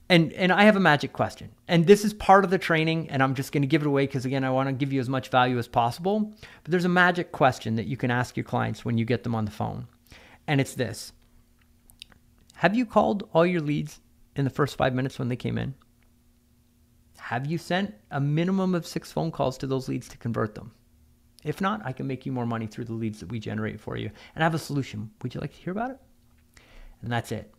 [0.10, 1.52] and and I have a magic question.
[1.68, 4.08] And this is part of the training and I'm just going to give it away
[4.08, 6.34] cuz again I want to give you as much value as possible.
[6.64, 9.36] But there's a magic question that you can ask your clients when you get them
[9.36, 9.88] on the phone.
[10.48, 11.14] And it's this.
[12.56, 14.02] Have you called all your leads
[14.36, 15.76] in the first 5 minutes when they came in?
[17.20, 20.72] Have you sent a minimum of six phone calls to those leads to convert them?
[21.44, 23.96] If not, I can make you more money through the leads that we generate for
[23.96, 24.10] you.
[24.36, 25.12] And I have a solution.
[25.22, 26.00] Would you like to hear about it?
[27.02, 27.54] And that's it.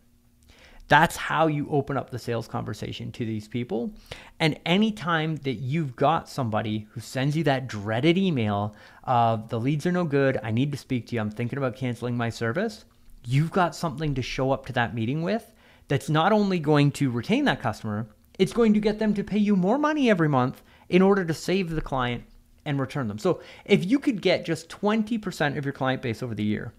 [0.91, 3.93] That's how you open up the sales conversation to these people.
[4.41, 9.85] And anytime that you've got somebody who sends you that dreaded email of the leads
[9.85, 12.83] are no good, I need to speak to you, I'm thinking about canceling my service,
[13.25, 15.53] you've got something to show up to that meeting with
[15.87, 19.37] that's not only going to retain that customer, it's going to get them to pay
[19.37, 22.25] you more money every month in order to save the client
[22.65, 23.17] and return them.
[23.17, 26.73] So if you could get just 20% of your client base over the year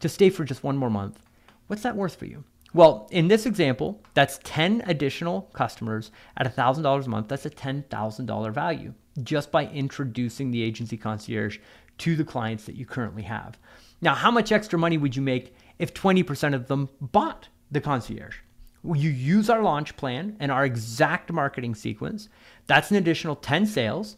[0.00, 1.18] to stay for just one more month,
[1.66, 2.44] what's that worth for you?
[2.74, 7.28] Well, in this example, that's 10 additional customers at $1,000 a month.
[7.28, 11.58] That's a $10,000 value just by introducing the agency concierge
[11.98, 13.58] to the clients that you currently have.
[14.00, 18.38] Now, how much extra money would you make if 20% of them bought the concierge?
[18.82, 22.28] Well, you use our launch plan and our exact marketing sequence.
[22.66, 24.16] That's an additional 10 sales.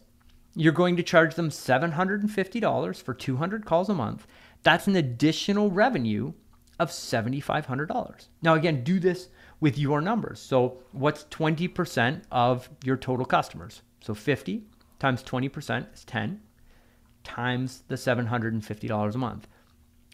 [0.55, 4.25] You're going to charge them $750 for 200 calls a month.
[4.63, 6.33] That's an additional revenue
[6.79, 8.27] of $7,500.
[8.41, 9.29] Now, again, do this
[9.59, 10.39] with your numbers.
[10.39, 13.81] So, what's 20% of your total customers?
[14.01, 14.63] So, 50
[14.99, 16.41] times 20% is 10
[17.23, 19.47] times the $750 a month.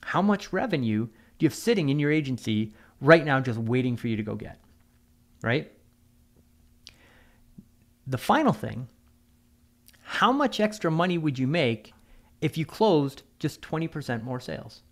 [0.03, 4.07] How much revenue do you have sitting in your agency right now just waiting for
[4.07, 4.59] you to go get?
[5.41, 5.71] Right?
[8.07, 8.87] The final thing
[10.03, 11.91] how much extra money would you make
[12.39, 14.83] if you closed just 20% more sales?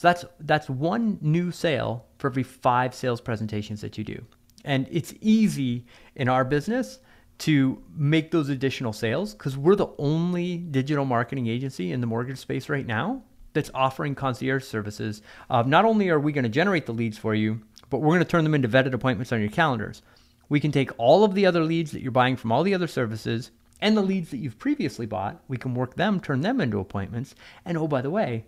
[0.00, 4.24] So that's that's one new sale for every 5 sales presentations that you do.
[4.64, 5.84] And it's easy
[6.16, 7.00] in our business
[7.40, 12.38] to make those additional sales cuz we're the only digital marketing agency in the mortgage
[12.38, 13.22] space right now
[13.52, 15.20] that's offering concierge services.
[15.50, 17.60] Uh, not only are we going to generate the leads for you,
[17.90, 20.00] but we're going to turn them into vetted appointments on your calendars.
[20.48, 22.86] We can take all of the other leads that you're buying from all the other
[22.86, 23.50] services
[23.82, 25.44] and the leads that you've previously bought.
[25.46, 27.34] We can work them, turn them into appointments.
[27.66, 28.46] And oh, by the way,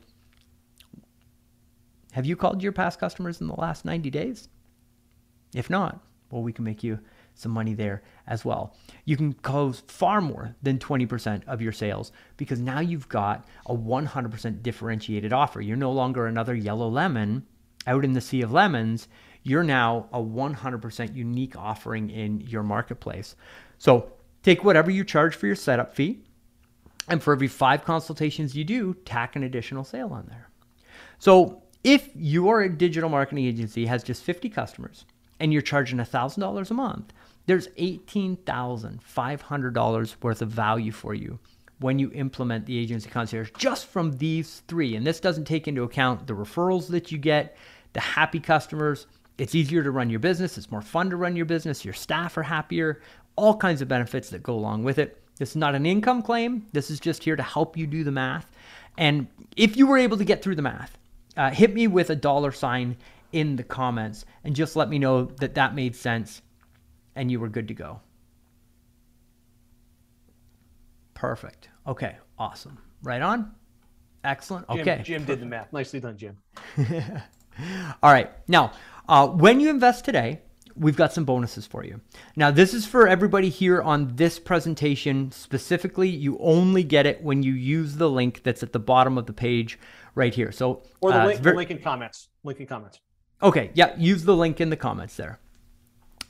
[2.13, 4.49] have you called your past customers in the last 90 days?
[5.55, 6.99] If not, well, we can make you
[7.35, 8.77] some money there as well.
[9.05, 13.75] You can close far more than 20% of your sales because now you've got a
[13.75, 15.61] 100% differentiated offer.
[15.61, 17.47] You're no longer another yellow lemon
[17.87, 19.09] out in the sea of lemons.
[19.43, 23.35] You're now a 100% unique offering in your marketplace.
[23.79, 24.13] So
[24.43, 26.21] take whatever you charge for your setup fee,
[27.09, 30.49] and for every five consultations you do, tack an additional sale on there.
[31.19, 35.05] So if your digital marketing agency has just 50 customers
[35.41, 37.13] and you're charging $1,000 a month,
[37.47, 41.39] there's $18,500 worth of value for you
[41.81, 44.95] when you implement the agency concierge just from these three.
[44.95, 47.57] And this doesn't take into account the referrals that you get,
[47.93, 49.09] the happy customers.
[49.39, 52.37] It's easier to run your business, it's more fun to run your business, your staff
[52.37, 53.03] are happier,
[53.35, 55.21] all kinds of benefits that go along with it.
[55.39, 58.13] This is not an income claim, this is just here to help you do the
[58.13, 58.47] math.
[58.99, 59.27] And
[59.57, 60.99] if you were able to get through the math,
[61.37, 62.97] uh, hit me with a dollar sign
[63.33, 66.43] in the comments and just let me know that that made sense
[67.15, 68.01] and you were good to go.
[71.15, 71.69] Perfect.
[71.87, 72.79] Okay, awesome.
[73.03, 73.53] Right on.
[74.25, 74.69] Excellent.
[74.71, 75.03] Jim, Okay.
[75.05, 75.73] Jim did the math.
[75.73, 76.37] Nicely done, Jim.
[78.03, 78.31] All right.
[78.49, 78.73] Now,
[79.09, 80.41] uh, when you invest today,
[80.77, 82.01] we've got some bonuses for you.
[82.37, 86.09] Now, this is for everybody here on this presentation specifically.
[86.09, 89.33] You only get it when you use the link that's at the bottom of the
[89.33, 89.79] page
[90.15, 90.53] right here.
[90.53, 92.29] So, Or the uh, link, it's ver- the link in comments.
[92.45, 93.01] Link in comments.
[93.43, 95.39] Okay, yeah, use the link in the comments there.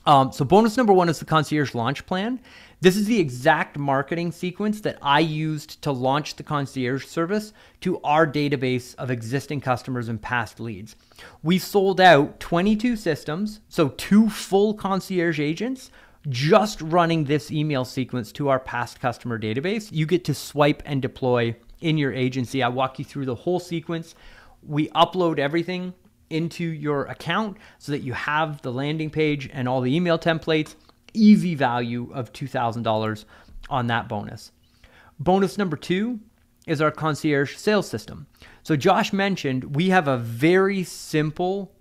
[0.05, 2.41] Um, so, bonus number one is the concierge launch plan.
[2.81, 8.01] This is the exact marketing sequence that I used to launch the concierge service to
[8.01, 10.97] our database of existing customers and past leads.
[11.41, 15.91] We sold out 22 systems, so two full concierge agents,
[16.27, 19.89] just running this email sequence to our past customer database.
[19.91, 22.63] You get to swipe and deploy in your agency.
[22.63, 24.15] I walk you through the whole sequence.
[24.65, 25.93] We upload everything
[26.29, 30.75] into your account so that you have the landing page and all the email templates.
[31.13, 33.25] Easy value of $2,000
[33.69, 34.51] on that bonus.
[35.19, 36.19] Bonus number two
[36.65, 38.25] is our concierge sales system.
[38.63, 41.75] So, Josh mentioned we have a very simple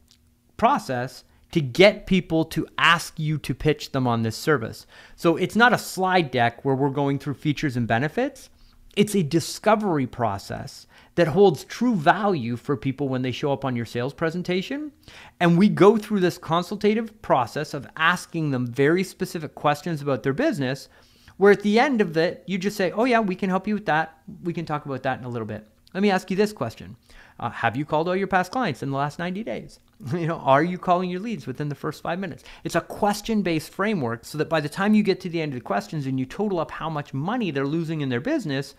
[0.56, 4.86] process to get people to ask you to pitch them on this service.
[5.16, 8.50] So, it's not a slide deck where we're going through features and benefits,
[8.96, 13.76] it's a discovery process that holds true value for people when they show up on
[13.76, 14.92] your sales presentation.
[15.40, 20.32] And we go through this consultative process of asking them very specific questions about their
[20.32, 20.88] business,
[21.36, 23.74] where at the end of it, you just say, Oh, yeah, we can help you
[23.74, 24.18] with that.
[24.42, 25.66] We can talk about that in a little bit.
[25.94, 26.96] Let me ask you this question
[27.38, 29.80] uh, Have you called all your past clients in the last 90 days?
[30.12, 32.44] You know, are you calling your leads within the first five minutes?
[32.64, 35.52] It's a question based framework so that by the time you get to the end
[35.52, 38.74] of the questions and you total up how much money they're losing in their business,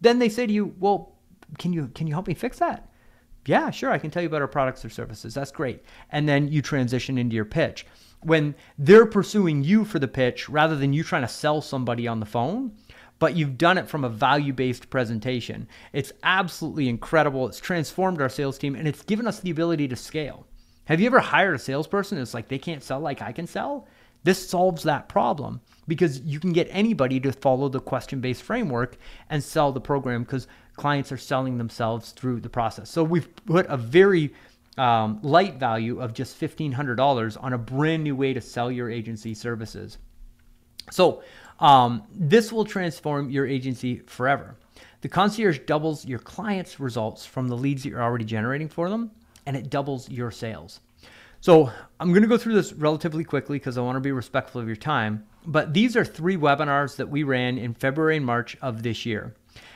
[0.00, 1.14] then they say to you, Well,
[1.58, 2.88] can you can you help me fix that?
[3.46, 5.34] Yeah, sure, I can tell you about our products or services.
[5.34, 5.82] That's great.
[6.10, 7.86] And then you transition into your pitch.
[8.22, 12.18] When they're pursuing you for the pitch rather than you trying to sell somebody on
[12.18, 12.72] the phone,
[13.18, 15.68] but you've done it from a value based presentation.
[15.92, 17.48] It's absolutely incredible.
[17.48, 20.46] It's transformed our sales team and it's given us the ability to scale.
[20.84, 22.18] Have you ever hired a salesperson?
[22.18, 23.88] It's like they can't sell like I can sell.
[24.22, 28.96] This solves that problem because you can get anybody to follow the question based framework
[29.30, 32.90] and sell the program because clients are selling themselves through the process.
[32.90, 34.34] So we've put a very
[34.78, 39.32] um, light value of just $1,500 on a brand new way to sell your agency
[39.32, 39.98] services.
[40.90, 41.22] So
[41.60, 44.56] um, this will transform your agency forever.
[45.00, 49.10] The concierge doubles your clients' results from the leads that you're already generating for them,
[49.44, 50.80] and it doubles your sales.
[51.40, 51.70] So
[52.00, 54.66] I'm going to go through this relatively quickly because I want to be respectful of
[54.66, 55.24] your time.
[55.46, 59.34] But these are three webinars that we ran in February and March of this year.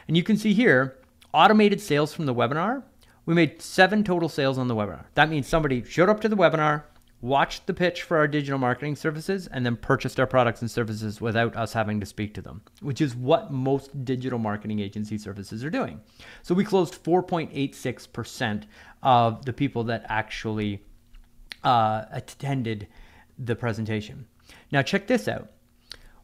[0.09, 0.98] And you can see here
[1.32, 2.82] automated sales from the webinar.
[3.24, 5.05] We made seven total sales on the webinar.
[5.15, 6.82] That means somebody showed up to the webinar,
[7.20, 11.20] watched the pitch for our digital marketing services, and then purchased our products and services
[11.20, 15.62] without us having to speak to them, which is what most digital marketing agency services
[15.64, 16.01] are doing.
[16.42, 18.64] So we closed 4.86%
[19.02, 20.82] of the people that actually
[21.62, 22.88] uh, attended
[23.38, 24.26] the presentation.
[24.72, 25.51] Now, check this out.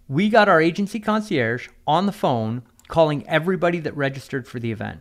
[0.09, 5.01] We got our agency concierge on the phone calling everybody that registered for the event.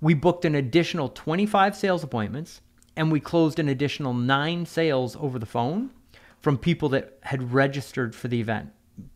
[0.00, 2.60] We booked an additional 25 sales appointments
[2.96, 5.90] and we closed an additional nine sales over the phone
[6.40, 8.70] from people that had registered for the event.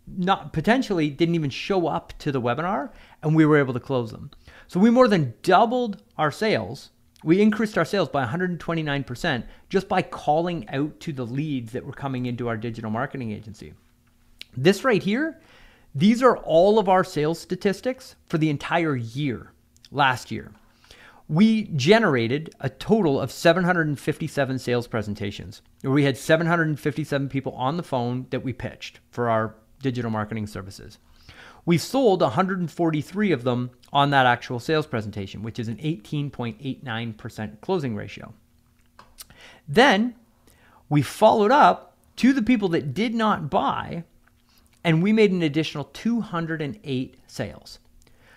[0.07, 2.91] Not potentially didn't even show up to the webinar,
[3.23, 4.31] and we were able to close them.
[4.67, 6.91] So we more than doubled our sales.
[7.23, 11.93] We increased our sales by 129% just by calling out to the leads that were
[11.93, 13.75] coming into our digital marketing agency.
[14.57, 15.41] This right here,
[15.95, 19.53] these are all of our sales statistics for the entire year
[19.91, 20.53] last year
[21.29, 25.61] we generated a total of 757 sales presentations.
[25.83, 30.99] We had 757 people on the phone that we pitched for our digital marketing services.
[31.67, 37.95] We sold 143 of them on that actual sales presentation, which is an 18.89% closing
[37.95, 38.33] ratio.
[39.69, 40.15] Then
[40.89, 44.05] we followed up to the people that did not buy,
[44.83, 47.79] and we made an additional 208 sales.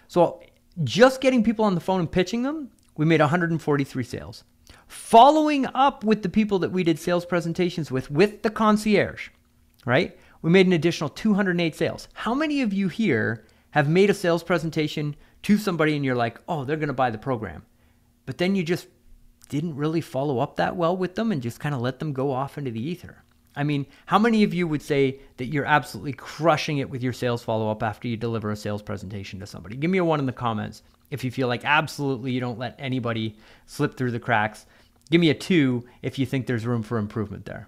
[0.09, 0.43] So
[0.83, 2.69] just getting people on the phone and pitching them
[3.01, 4.43] we made 143 sales.
[4.85, 9.29] Following up with the people that we did sales presentations with, with the concierge,
[9.87, 10.15] right?
[10.43, 12.07] We made an additional 208 sales.
[12.13, 16.39] How many of you here have made a sales presentation to somebody and you're like,
[16.47, 17.65] oh, they're going to buy the program?
[18.27, 18.85] But then you just
[19.49, 22.31] didn't really follow up that well with them and just kind of let them go
[22.31, 23.23] off into the ether.
[23.55, 27.13] I mean, how many of you would say that you're absolutely crushing it with your
[27.13, 29.75] sales follow up after you deliver a sales presentation to somebody?
[29.75, 32.75] Give me a one in the comments if you feel like absolutely you don't let
[32.79, 34.65] anybody slip through the cracks.
[35.11, 37.67] Give me a two if you think there's room for improvement there.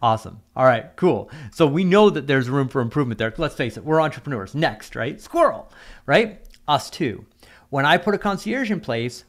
[0.02, 0.40] awesome.
[0.56, 1.30] All right, cool.
[1.52, 3.32] So we know that there's room for improvement there.
[3.36, 4.54] Let's face it, we're entrepreneurs.
[4.54, 5.20] Next, right?
[5.20, 5.70] Squirrel,
[6.06, 6.40] right?
[6.66, 7.24] Us too.
[7.70, 9.24] When I put a concierge in place,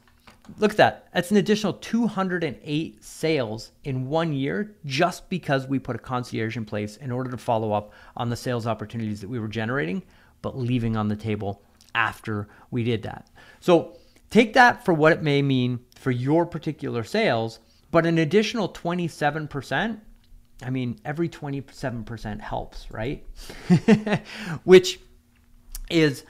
[0.58, 1.08] Look at that.
[1.14, 6.64] That's an additional 208 sales in one year just because we put a concierge in
[6.64, 10.02] place in order to follow up on the sales opportunities that we were generating,
[10.42, 11.62] but leaving on the table
[11.94, 13.28] after we did that.
[13.60, 13.96] So
[14.30, 17.58] take that for what it may mean for your particular sales,
[17.90, 20.00] but an additional 27%.
[20.62, 23.26] I mean, every 27% helps, right?
[24.64, 25.00] Which
[25.90, 26.24] is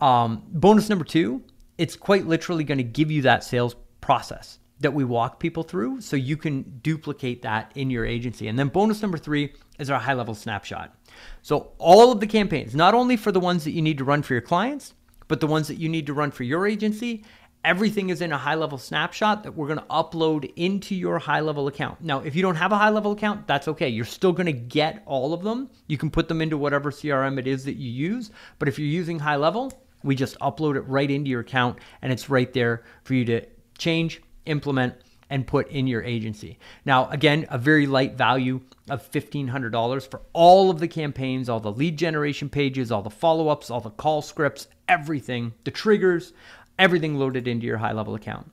[0.00, 1.42] um, bonus number two
[1.78, 6.00] it's quite literally going to give you that sales process that we walk people through
[6.00, 8.48] so you can duplicate that in your agency.
[8.48, 10.94] And then bonus number three is our HighLevel snapshot.
[11.42, 14.22] So all of the campaigns, not only for the ones that you need to run
[14.22, 14.94] for your clients,
[15.28, 17.24] but the ones that you need to run for your agency,
[17.64, 22.00] everything is in a HighLevel snapshot that we're going to upload into your HighLevel account.
[22.00, 23.88] Now, if you don't have a HighLevel account, that's okay.
[23.88, 25.70] You're still going to get all of them.
[25.86, 28.30] You can put them into whatever CRM it is that you use.
[28.58, 29.72] But if you're using HighLevel,
[30.02, 33.46] we just upload it right into your account and it's right there for you to
[33.78, 34.94] change, implement,
[35.32, 36.58] and put in your agency.
[36.84, 38.60] Now, again, a very light value
[38.90, 43.48] of $1,500 for all of the campaigns, all the lead generation pages, all the follow
[43.48, 46.34] ups, all the call scripts, everything, the triggers,
[46.78, 48.52] everything loaded into your HighLevel account.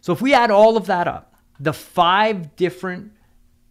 [0.00, 3.12] So if we add all of that up, the five different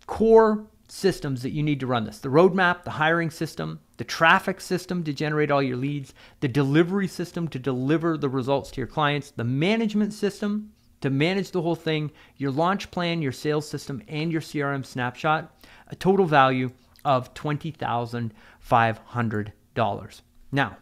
[0.05, 4.61] core systems that you need to run this the roadmap, the hiring system, the traffic
[4.61, 8.87] system to generate all your leads, the delivery system to deliver the results to your
[8.87, 10.73] clients, the management system
[11.05, 15.55] to manage the whole thing, your launch plan, your sales system, and your CRM snapshot,
[15.87, 16.71] a total value
[17.03, 20.21] of $20,500.
[20.51, 20.77] Now,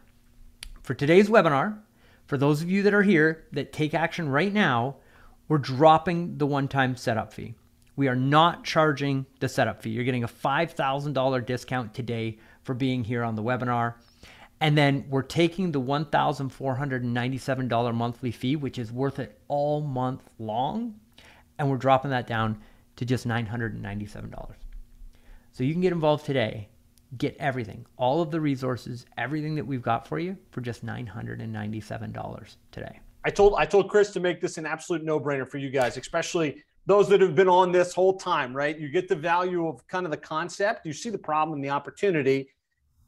[0.81, 1.77] for today's webinar,
[2.25, 4.95] for those of you that are here that take action right now,
[5.49, 7.55] we're dropping the one time setup fee.
[7.97, 9.89] We are not charging the setup fee.
[9.89, 13.95] You're getting a $5,000 discount today for being here on the webinar.
[14.63, 20.97] And then we're taking the $1,497 monthly fee, which is worth it all month long,
[21.59, 22.61] and we're dropping that down
[22.95, 24.53] to just $997.
[25.51, 26.69] So you can get involved today,
[27.17, 32.55] get everything, all of the resources, everything that we've got for you for just $997
[32.71, 33.01] today.
[33.25, 36.63] I told I told Chris to make this an absolute no-brainer for you guys, especially
[36.85, 38.79] those that have been on this whole time, right?
[38.79, 41.69] You get the value of kind of the concept, you see the problem and the
[41.69, 42.47] opportunity.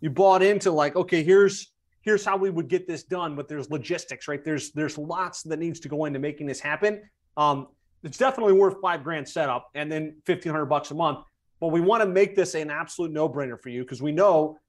[0.06, 1.73] You bought into like, okay, here's
[2.03, 4.45] here's how we would get this done, but there's logistics, right?
[4.45, 7.02] There's there's lots that needs to go into making this happen.
[7.38, 7.69] Um,
[8.03, 11.26] it's definitely worth five grand setup and then fifteen hundred bucks a month.
[11.60, 14.60] But we want to make this an absolute no-brainer for you because we know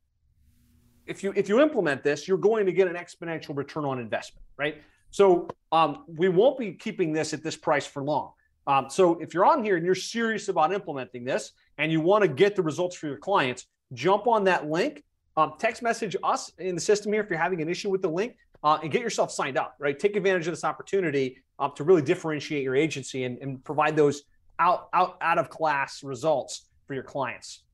[1.05, 4.43] if you if you implement this, you're going to get an exponential return on investment,
[4.57, 4.77] right?
[5.11, 8.33] So um, we won't be keeping this at this price for long.
[8.67, 12.23] Um, so if you're on here and you're serious about implementing this and you want
[12.23, 15.03] to get the results for your clients, jump on that link.
[15.37, 18.09] Um, text message us in the system here if you're having an issue with the
[18.09, 19.99] link uh, and get yourself signed up, right?
[19.99, 24.23] Take advantage of this opportunity uh, to really differentiate your agency and, and provide those
[24.59, 27.65] out, out, out of class results for your clients.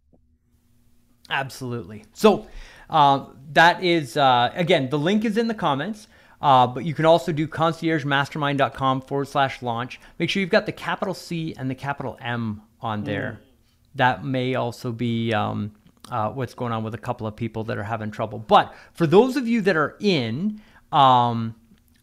[1.30, 2.05] Absolutely.
[2.12, 2.48] So
[2.90, 6.09] uh, that is, uh, again, the link is in the comments.
[6.40, 10.01] Uh, but you can also do conciergemastermind.com forward slash launch.
[10.18, 13.39] Make sure you've got the capital C and the capital M on there.
[13.40, 13.47] Mm.
[13.94, 15.72] That may also be um,
[16.10, 18.38] uh, what's going on with a couple of people that are having trouble.
[18.38, 20.60] But for those of you that are in,
[20.90, 21.54] um,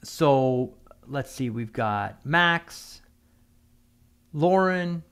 [0.03, 0.75] so
[1.07, 3.01] let's see, we've got Max,
[4.33, 5.03] Lauren,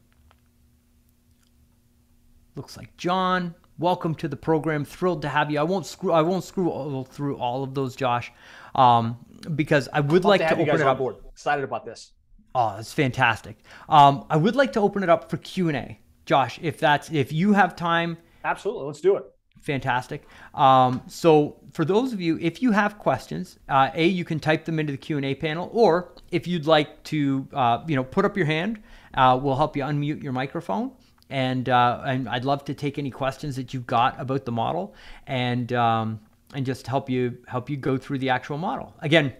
[2.55, 3.55] looks like John.
[3.80, 4.85] Welcome to the program.
[4.85, 5.59] Thrilled to have you.
[5.59, 6.11] I won't screw.
[6.11, 8.31] I won't screw through all of those, Josh
[8.73, 9.18] um,
[9.55, 10.97] because I would like to, to open it up.
[10.97, 11.18] Board.
[11.30, 12.14] Excited about this.
[12.55, 13.57] Oh, that's fantastic.
[13.89, 16.59] Um, I would like to open it up for Q and A, Josh.
[16.61, 18.18] If that's if you have time,
[18.49, 19.24] absolutely, let's do it.
[19.61, 20.28] Fantastic.
[20.53, 24.65] Um, so for those of you, if you have questions, uh, a you can type
[24.65, 28.03] them into the Q and A panel, or if you'd like to, uh, you know,
[28.03, 28.82] put up your hand,
[29.15, 30.91] uh, we'll help you unmute your microphone
[31.30, 34.95] and uh, and I'd love to take any questions that you've got about the model.
[35.26, 36.19] And um,
[36.53, 38.94] and just help you help you go through the actual model.
[39.02, 39.34] Again,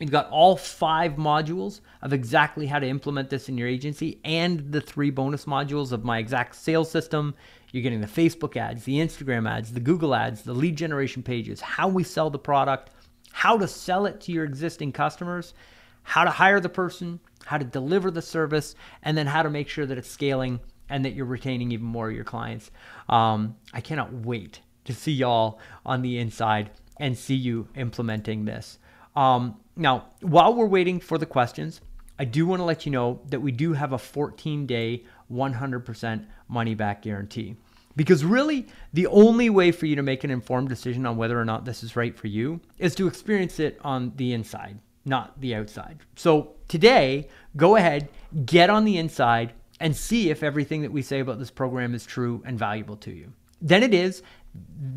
[0.00, 4.72] You've got all five modules of exactly how to implement this in your agency and
[4.72, 7.34] the three bonus modules of my exact sales system.
[7.72, 11.60] You're getting the Facebook ads, the Instagram ads, the Google ads, the lead generation pages,
[11.60, 12.90] how we sell the product,
[13.32, 15.54] how to sell it to your existing customers,
[16.02, 19.68] how to hire the person, how to deliver the service, and then how to make
[19.68, 22.70] sure that it's scaling and that you're retaining even more of your clients.
[23.08, 28.78] Um, I cannot wait to see y'all on the inside and see you implementing this.
[29.14, 31.80] Um, now, while we're waiting for the questions,
[32.18, 36.26] I do want to let you know that we do have a 14 day, 100%
[36.48, 37.56] money back guarantee.
[37.96, 41.44] Because really, the only way for you to make an informed decision on whether or
[41.44, 45.54] not this is right for you is to experience it on the inside, not the
[45.54, 45.98] outside.
[46.14, 48.08] So today, go ahead,
[48.44, 52.06] get on the inside, and see if everything that we say about this program is
[52.06, 53.32] true and valuable to you.
[53.60, 54.22] Then it is,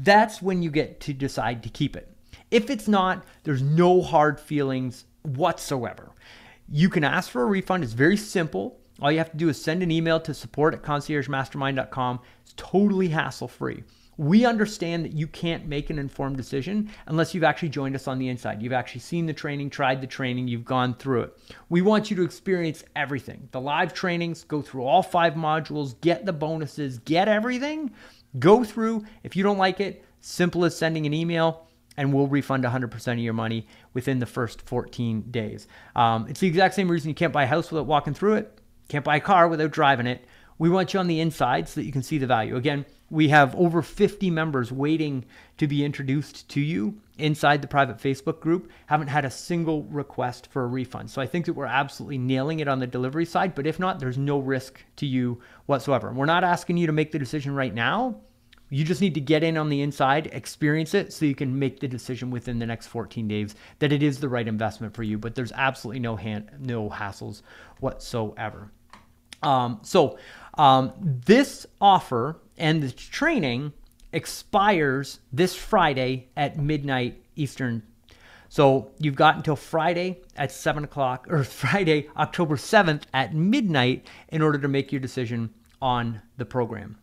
[0.01, 2.09] that's when you get to decide to keep it.
[2.51, 6.11] If it's not, there's no hard feelings whatsoever.
[6.69, 7.83] You can ask for a refund.
[7.83, 8.79] It's very simple.
[9.01, 12.19] All you have to do is send an email to support at conciergemastermind.com.
[12.41, 13.83] It's totally hassle free.
[14.15, 18.19] We understand that you can't make an informed decision unless you've actually joined us on
[18.19, 18.61] the inside.
[18.61, 21.37] You've actually seen the training, tried the training, you've gone through it.
[21.69, 23.49] We want you to experience everything.
[23.51, 27.91] The live trainings, go through all five modules, get the bonuses, get everything
[28.39, 29.05] Go through.
[29.23, 33.19] If you don't like it, simple as sending an email and we'll refund 100% of
[33.19, 35.67] your money within the first 14 days.
[35.95, 38.59] Um, it's the exact same reason you can't buy a house without walking through it,
[38.87, 40.25] can't buy a car without driving it.
[40.57, 42.55] We want you on the inside so that you can see the value.
[42.55, 45.25] Again, we have over 50 members waiting
[45.57, 48.71] to be introduced to you inside the private Facebook group.
[48.87, 51.11] Haven't had a single request for a refund.
[51.11, 53.55] So I think that we're absolutely nailing it on the delivery side.
[53.55, 56.11] But if not, there's no risk to you whatsoever.
[56.11, 58.15] We're not asking you to make the decision right now.
[58.73, 61.79] You just need to get in on the inside, experience it, so you can make
[61.79, 65.19] the decision within the next 14 days that it is the right investment for you.
[65.19, 67.43] But there's absolutely no hand, no hassles
[67.81, 68.71] whatsoever.
[69.43, 70.17] Um, so
[70.57, 73.73] um, this offer and the training
[74.11, 77.83] expires this Friday at midnight Eastern
[78.49, 84.41] So you've got until Friday at 7 o'clock, or Friday, October 7th at midnight in
[84.41, 86.97] order to make your decision on the program.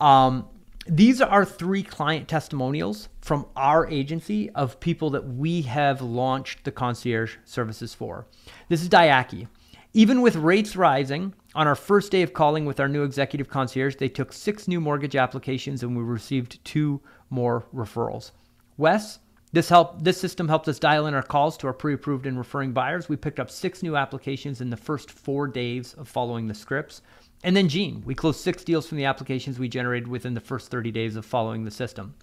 [0.00, 0.46] Um,
[0.88, 6.72] these are three client testimonials from our agency of people that we have launched the
[6.72, 8.26] concierge services for.
[8.68, 9.48] This is Diaki.
[9.92, 13.96] Even with rates rising, on our first day of calling with our new executive concierge,
[13.96, 17.00] they took six new mortgage applications and we received two
[17.30, 18.30] more referrals.
[18.76, 19.18] Wes,
[19.52, 22.72] this help this system helped us dial in our calls to our pre-approved and referring
[22.72, 23.08] buyers.
[23.08, 27.02] We picked up six new applications in the first four days of following the scripts.
[27.44, 30.70] And then Gene, we closed six deals from the applications we generated within the first
[30.70, 32.14] 30 days of following the system.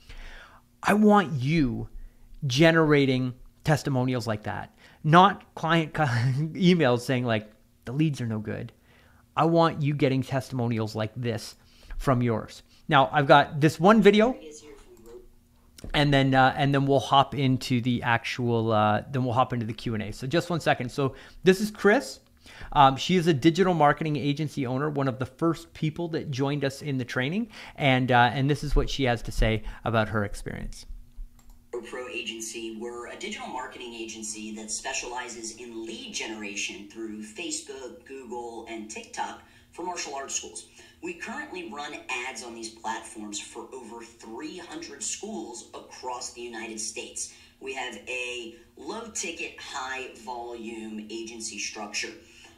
[0.83, 1.89] I want you
[2.45, 3.33] generating
[3.63, 7.49] testimonials like that, not client emails saying like
[7.85, 8.71] the leads are no good.
[9.37, 11.55] I want you getting testimonials like this
[11.97, 12.63] from yours.
[12.87, 14.37] Now, I've got this one video
[15.93, 19.65] and then uh, and then we'll hop into the actual uh, then we'll hop into
[19.65, 21.13] the q&a so just one second so
[21.43, 22.19] this is chris
[22.73, 26.63] um, she is a digital marketing agency owner, one of the first people that joined
[26.63, 30.09] us in the training, and uh, and this is what she has to say about
[30.09, 30.85] her experience.
[31.89, 38.65] Pro Agency, we're a digital marketing agency that specializes in lead generation through Facebook, Google,
[38.69, 39.41] and TikTok
[39.71, 40.67] for martial arts schools.
[41.03, 41.95] We currently run
[42.27, 47.33] ads on these platforms for over 300 schools across the United States.
[47.59, 52.11] We have a low ticket, high volume agency structure.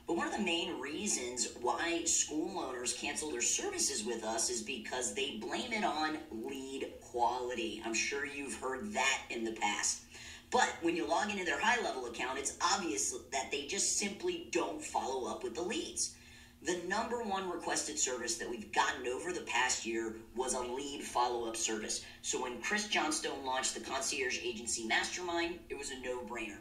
[0.08, 4.62] But one of the main reasons why school owners cancel their services with us is
[4.62, 7.82] because they blame it on lead quality.
[7.86, 10.04] I'm sure you've heard that in the past.
[10.50, 14.82] But when you log into their HighLevel account, it's obvious that they just simply don't
[14.82, 16.16] follow up with the leads.
[16.62, 21.04] The number one requested service that we've gotten over the past year was a lead
[21.04, 22.06] follow up service.
[22.22, 26.60] So when Chris Johnstone launched the Concierge Agency Mastermind, it was a no brainer.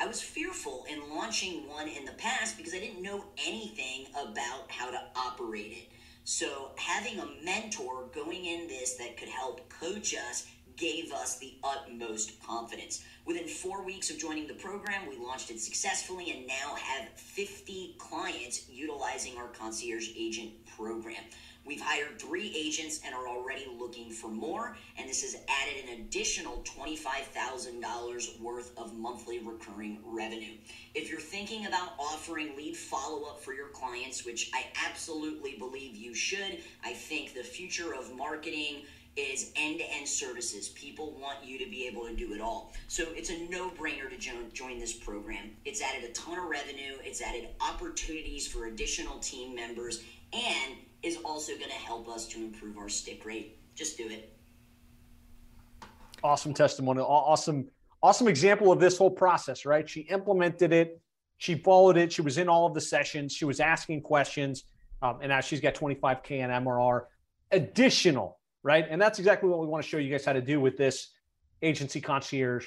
[0.00, 4.70] I was fearful in launching one in the past because I didn't know anything about
[4.70, 5.92] how to operate it.
[6.22, 10.46] So having a mentor going in this that could help coach us
[10.76, 13.02] gave us the utmost confidence.
[13.26, 17.96] Within four weeks of joining the program, we launched it successfully and now have 50
[17.98, 21.24] clients utilizing our concierge agent program.
[21.68, 26.00] We've hired three agents and are already looking for more, and this has added an
[26.00, 30.54] additional $25,000 worth of monthly recurring revenue.
[30.94, 35.94] If you're thinking about offering lead follow up for your clients, which I absolutely believe
[35.94, 38.84] you should, I think the future of marketing
[39.16, 40.70] is end-to-end services.
[40.70, 42.72] People want you to be able to do it all.
[42.86, 45.50] So it's a no-brainer to join, join this program.
[45.66, 51.18] It's added a ton of revenue, it's added opportunities for additional team members, and is
[51.24, 53.58] also going to help us to improve our stick rate.
[53.74, 54.36] Just do it.
[56.22, 57.00] Awesome testimony.
[57.00, 57.68] Awesome,
[58.02, 59.88] awesome example of this whole process, right?
[59.88, 61.00] She implemented it.
[61.36, 62.12] She followed it.
[62.12, 63.32] She was in all of the sessions.
[63.32, 64.64] She was asking questions.
[65.00, 67.02] Um, and now she's got 25K in MRR
[67.52, 68.84] additional, right?
[68.88, 71.10] And that's exactly what we want to show you guys how to do with this
[71.62, 72.66] agency concierge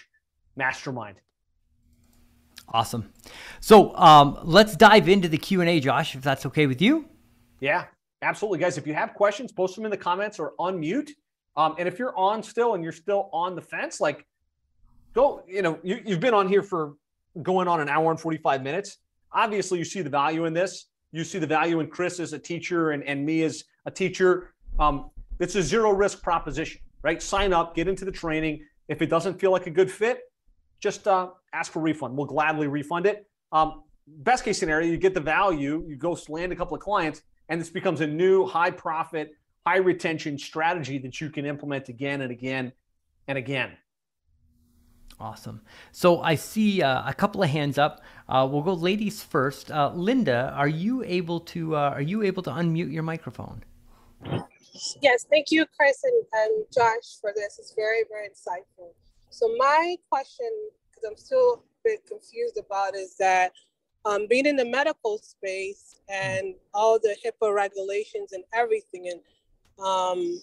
[0.56, 1.18] mastermind.
[2.70, 3.12] Awesome.
[3.60, 7.10] So um, let's dive into the Q&A, Josh, if that's okay with you.
[7.60, 7.86] Yeah,
[8.22, 8.78] Absolutely, guys.
[8.78, 11.10] If you have questions, post them in the comments or unmute.
[11.58, 14.26] Um, and if you're on still and you're still on the fence, like
[15.14, 16.94] go, you know, you, you've been on here for
[17.42, 18.98] going on an hour and 45 minutes.
[19.34, 20.88] Obviously, you see the value in this.
[21.12, 24.54] You see the value in Chris as a teacher and, and me as a teacher.
[24.80, 27.22] Um, it's a zero risk proposition, right?
[27.22, 28.64] Sign up, get into the training.
[28.88, 30.22] If it doesn't feel like a good fit,
[30.80, 32.16] just uh, ask for refund.
[32.16, 33.28] We'll gladly refund it.
[33.52, 37.22] Um, best case scenario, you get the value, you go land a couple of clients,
[37.52, 39.36] and this becomes a new high profit,
[39.68, 42.72] high retention strategy that you can implement again and again
[43.28, 43.74] and again.
[45.20, 45.62] Awesome.
[45.92, 48.02] So I see uh, a couple of hands up.
[48.30, 49.70] Uh, we'll go ladies first.
[49.70, 53.62] Uh, Linda, are you able to uh, are you able to unmute your microphone?
[55.02, 57.60] Yes, thank you, Chris and, and Josh, for this.
[57.60, 58.94] It's very very insightful.
[59.30, 60.50] So my question,
[60.90, 63.52] because I'm still a bit confused about, is that
[64.06, 70.42] um, being in the medical space and all the HIPAA regulations and everything, and um,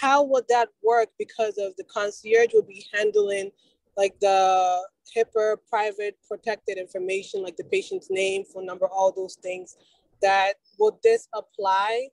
[0.00, 3.50] how would that work because of the concierge will be handling
[3.96, 4.82] like the
[5.16, 9.76] HIPAA private protected information, like the patient's name, phone number, all those things.
[10.22, 12.08] That would this apply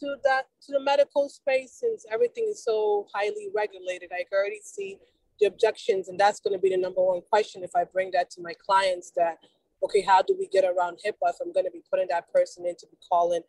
[0.00, 4.10] to that to the medical space since everything is so highly regulated?
[4.12, 4.98] I already see
[5.40, 8.30] the objections, and that's going to be the number one question if I bring that
[8.30, 9.38] to my clients that
[9.82, 12.66] okay, how do we get around HIPAA if I'm going to be putting that person
[12.66, 13.42] in to be calling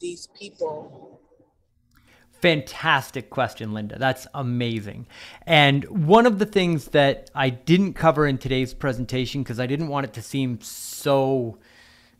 [0.00, 1.20] these people?
[2.40, 3.98] Fantastic question, Linda.
[3.98, 5.06] That's amazing.
[5.44, 9.88] And one of the things that I didn't cover in today's presentation because I didn't
[9.88, 11.58] want it to seem so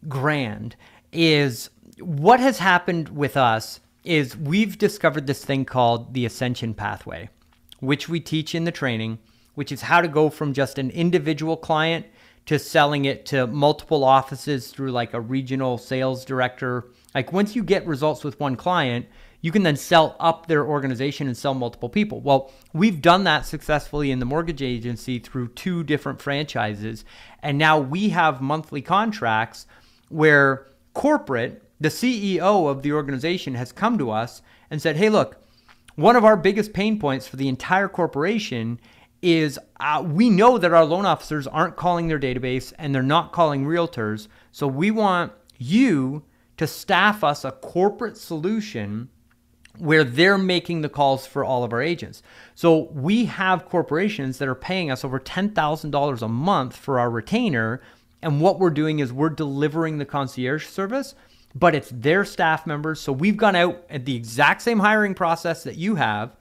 [0.09, 0.75] grand
[1.13, 1.71] is
[2.01, 7.29] what has happened with us is we've discovered this thing called the ascension pathway,
[7.79, 9.19] which we teach in the training,
[9.55, 12.07] which is how to go from just an individual client
[12.49, 16.87] to selling it to multiple offices through like a regional sales director.
[17.15, 19.05] Like once you get results with one client,
[19.43, 22.23] you can then sell up their organization and sell multiple people.
[22.23, 27.05] Well, we've done that successfully in the mortgage agency through two different franchises.
[27.43, 29.67] And now we have monthly contracts
[30.09, 35.37] where corporate, the CEO of the organization, has come to us and said, hey, look,
[35.97, 38.81] one of our biggest pain points for the entire corporation
[39.23, 43.33] is uh, we know that our loan officers aren't calling their database and they're not
[43.33, 44.29] calling realtors.
[44.53, 46.25] So we want you
[46.57, 49.09] to staff us a corporate solution
[49.79, 52.23] where they're making the calls for all of our agents.
[52.55, 57.81] So we have corporations that are paying us over $10,000 a month for our retainer.
[58.21, 61.15] And what we're doing is we're delivering the concierge service,
[61.55, 63.01] but it's their staff members.
[63.01, 66.37] So we've gone out at the exact same hiring process that you have.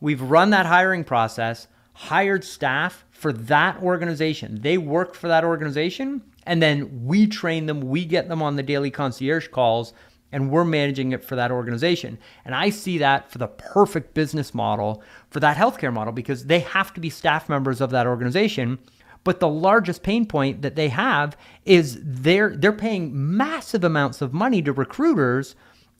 [0.00, 1.68] We've run that hiring process,
[1.98, 4.60] hired staff for that organization.
[4.62, 8.62] They work for that organization, and then we train them, we get them on the
[8.62, 9.92] daily concierge calls
[10.30, 12.18] and we're managing it for that organization.
[12.44, 16.60] And I see that for the perfect business model for that healthcare model because they
[16.60, 18.78] have to be staff members of that organization.
[19.24, 24.32] But the largest pain point that they have is they're they're paying massive amounts of
[24.32, 25.56] money to recruiters,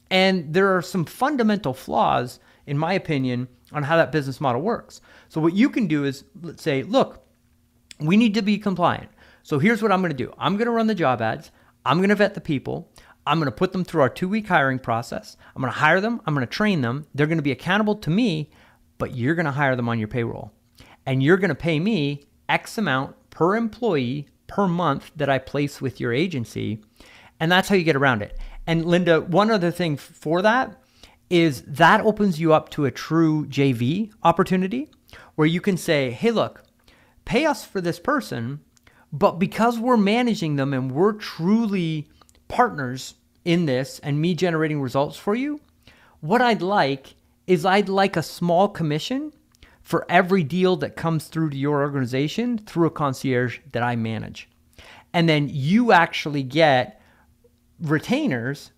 [0.09, 5.01] and there are some fundamental flaws, in my opinion, on how that business model works.
[5.29, 7.25] So what you can do is let's say, look,
[7.99, 9.09] we need to be compliant.
[9.43, 10.33] So here's what I'm going to do.
[10.37, 11.51] I'm going to run the job ads.
[11.85, 12.91] I'm going to vet the people.
[13.25, 15.37] I'm going to put them through our two week hiring process.
[15.55, 16.21] I'm going to hire them.
[16.25, 17.05] I'm going to train them.
[17.13, 18.51] They're going to be accountable to me,
[18.97, 20.51] but you're going to hire them on your payroll.
[21.05, 25.79] And you're going to pay me X amount per employee per month that I place
[25.79, 26.83] with your agency.
[27.39, 28.37] And that's how you get around it.
[28.65, 30.81] And Linda, one other thing for that
[31.29, 34.89] is that opens you up to a true JV opportunity
[35.39, 36.63] where you can say, hey, look,
[37.23, 38.59] pay us for this person,
[39.09, 42.09] but because we're managing them and we're truly
[42.49, 43.13] partners
[43.45, 45.57] in this and me generating results for you,
[46.19, 47.15] what I'd like
[47.47, 49.31] is I'd like a small commission
[49.81, 54.49] for every deal that comes through to your organization through a concierge that I manage.
[55.13, 57.01] And then you actually get
[57.79, 58.73] retainers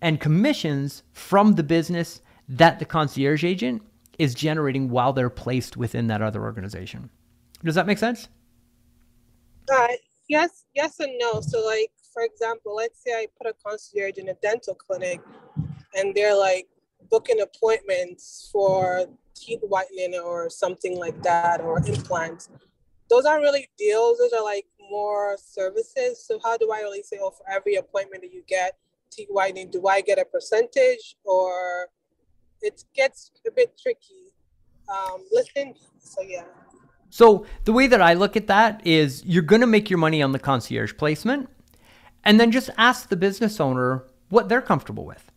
[0.00, 3.82] and commissions from the business that the concierge agent
[4.22, 7.10] is generating while they're placed within that other organization.
[7.64, 8.28] Does that make sense?
[9.72, 9.88] Uh,
[10.28, 11.40] yes, yes and no.
[11.40, 15.20] So like for example, let's say I put a concierge in a dental clinic
[15.94, 16.68] and they're like
[17.10, 22.50] booking appointments for teeth whitening or something like that or implants.
[23.08, 26.24] Those aren't really deals, those are like more services.
[26.24, 28.76] So how do I really say, oh, for every appointment that you get
[29.10, 31.88] teeth whitening, do I get a percentage or
[32.62, 34.32] it gets a bit tricky.
[34.88, 36.44] Um, listen, so yeah.
[37.10, 40.22] So the way that I look at that is you're going to make your money
[40.22, 41.48] on the concierge placement
[42.24, 45.30] and then just ask the business owner what they're comfortable with.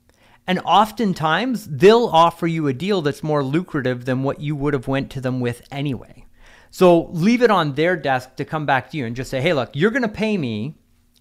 [0.47, 4.87] And oftentimes they'll offer you a deal that's more lucrative than what you would have
[4.87, 6.25] went to them with anyway.
[6.69, 9.53] So leave it on their desk to come back to you and just say, "Hey,
[9.53, 10.75] look, you're going to pay me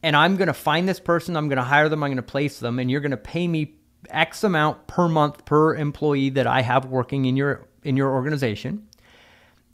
[0.05, 2.22] and I'm going to find this person, I'm going to hire them, I'm going to
[2.22, 3.76] place them and you're going to pay me
[4.10, 8.86] X amount per month per employee that I have working in your in your organization."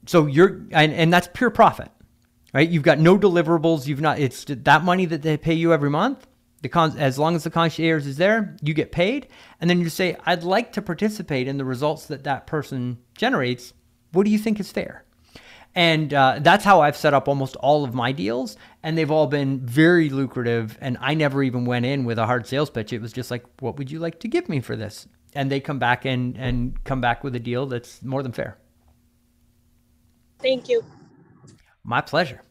[0.07, 1.90] So you're and, and that's pure profit
[2.52, 2.69] right?
[2.69, 3.86] You've got no deliverables.
[3.86, 4.19] You've not.
[4.19, 6.27] It's that money that they pay you every month.
[6.62, 9.28] The con- as long as the concierge is there, you get paid,
[9.61, 13.73] and then you say, "I'd like to participate in the results that that person generates.
[14.12, 15.05] What do you think is fair?"
[15.75, 19.29] And uh, that's how I've set up almost all of my deals, and they've all
[19.29, 20.77] been very lucrative.
[20.81, 22.93] And I never even went in with a hard sales pitch.
[22.93, 25.61] It was just like, "What would you like to give me for this?" And they
[25.61, 28.59] come back and and come back with a deal that's more than fair.
[30.41, 30.85] Thank you.
[31.85, 32.43] My pleasure.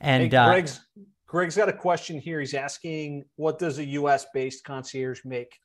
[0.00, 1.02] And hey, Greg's uh,
[1.34, 2.38] Greg's got a question here.
[2.38, 4.24] He's asking, what does a U.S.
[4.32, 5.58] based concierge make?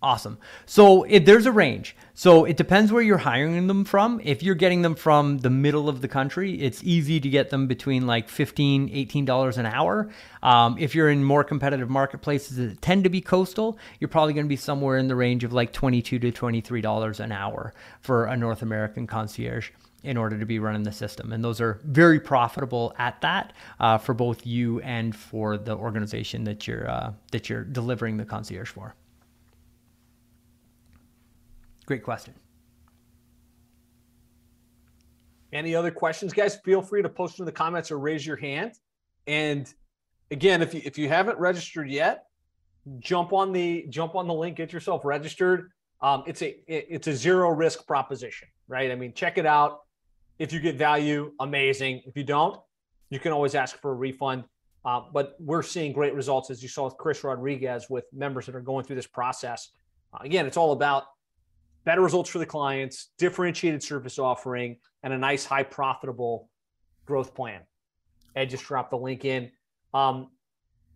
[0.00, 0.38] Awesome.
[0.64, 1.96] So there's a range.
[2.14, 4.20] So it depends where you're hiring them from.
[4.22, 7.66] If you're getting them from the middle of the country, it's easy to get them
[7.66, 10.08] between like $15, $18 an hour.
[10.40, 14.46] Um, if you're in more competitive marketplaces that tend to be coastal, you're probably going
[14.46, 18.36] to be somewhere in the range of like 22 to $23 an hour for a
[18.36, 19.70] North American concierge
[20.04, 21.32] in order to be running the system.
[21.32, 26.44] And those are very profitable at that uh, for both you and for the organization
[26.44, 28.94] that you're uh, that you're delivering the concierge for.
[31.88, 32.34] Great question.
[35.54, 36.56] Any other questions, guys?
[36.62, 38.72] Feel free to post in the comments or raise your hand.
[39.26, 39.72] And
[40.30, 42.24] again, if you if you haven't registered yet,
[42.98, 45.70] jump on the jump on the link, get yourself registered.
[46.02, 48.90] Um, it's a it's a zero risk proposition, right?
[48.90, 49.78] I mean, check it out.
[50.38, 52.02] If you get value, amazing.
[52.04, 52.60] If you don't,
[53.08, 54.44] you can always ask for a refund.
[54.84, 58.54] Uh, but we're seeing great results, as you saw with Chris Rodriguez, with members that
[58.54, 59.70] are going through this process.
[60.12, 61.04] Uh, again, it's all about
[61.88, 66.50] better results for the clients, differentiated service offering, and a nice, high profitable
[67.06, 67.62] growth plan.
[68.36, 69.50] Ed just dropped the link in.
[69.94, 70.28] Um,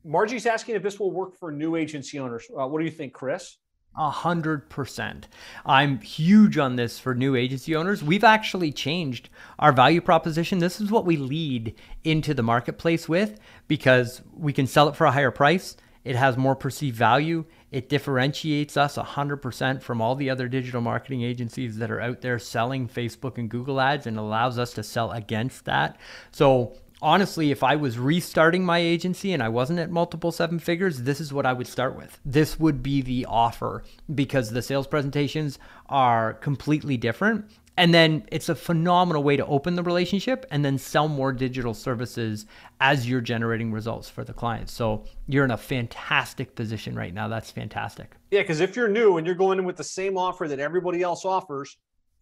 [0.05, 2.45] Margie's asking if this will work for new agency owners.
[2.51, 3.57] Uh, what do you think, Chris?
[3.97, 5.29] A hundred percent.
[5.65, 8.03] I'm huge on this for new agency owners.
[8.03, 10.59] We've actually changed our value proposition.
[10.59, 11.75] This is what we lead
[12.05, 15.75] into the marketplace with because we can sell it for a higher price.
[16.05, 17.47] It has more perceived value.
[17.73, 22.39] It differentiates us 100% from all the other digital marketing agencies that are out there
[22.39, 25.99] selling Facebook and Google ads and allows us to sell against that.
[26.31, 31.03] So honestly, if I was restarting my agency and I wasn't at multiple seven figures,
[31.03, 32.21] this is what I would start with.
[32.27, 33.83] This would be the offer
[34.15, 35.59] because the sales presentations
[35.89, 37.51] are completely different.
[37.77, 41.73] And then it's a phenomenal way to open the relationship and then sell more digital
[41.73, 42.45] services
[42.81, 44.69] as you're generating results for the client.
[44.69, 47.29] So you're in a fantastic position right now.
[47.29, 48.13] That's fantastic.
[48.31, 51.01] Yeah, because if you're new and you're going in with the same offer that everybody
[51.01, 51.79] else offers,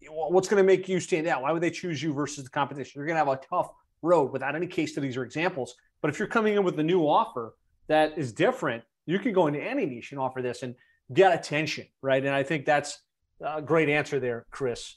[0.07, 1.41] what's going to make you stand out?
[1.41, 2.93] Why would they choose you versus the competition?
[2.95, 3.71] You're going to have a tough
[4.01, 5.75] road without any case studies or examples.
[6.01, 7.55] But if you're coming in with a new offer
[7.87, 10.75] that is different, you can go into any niche and offer this and
[11.13, 12.23] get attention, right?
[12.23, 12.99] And I think that's
[13.41, 14.95] a great answer there, Chris.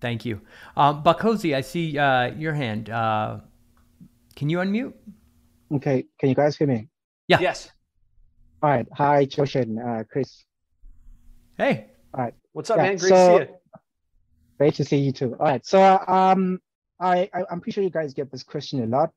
[0.00, 0.40] Thank you.
[0.76, 2.90] Um, Bakosi, I see uh, your hand.
[2.90, 3.40] Uh,
[4.36, 4.92] can you unmute?
[5.72, 6.04] Okay.
[6.18, 6.88] Can you guys hear me?
[7.26, 7.40] Yeah.
[7.40, 7.70] Yes.
[8.62, 8.86] All right.
[8.94, 10.44] Hi, Josh and uh, Chris.
[11.56, 11.88] Hey.
[12.14, 12.34] All right.
[12.52, 12.96] What's up, Yeah, man?
[12.96, 13.58] Great so- to see you.
[14.58, 15.36] Great to see you too.
[15.38, 15.64] All right.
[15.64, 16.60] So um,
[16.98, 19.12] I, I I'm pretty sure you guys get this question a lot.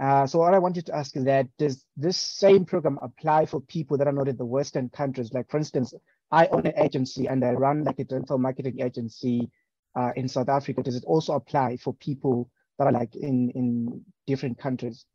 [0.00, 3.60] Uh, so what I wanted to ask is that does this same program apply for
[3.60, 5.32] people that are not in the Western countries?
[5.32, 5.94] Like for instance,
[6.32, 9.48] I own an agency and I run like a dental marketing agency
[9.96, 10.82] uh, in South Africa.
[10.82, 15.06] Does it also apply for people that are like in in different countries?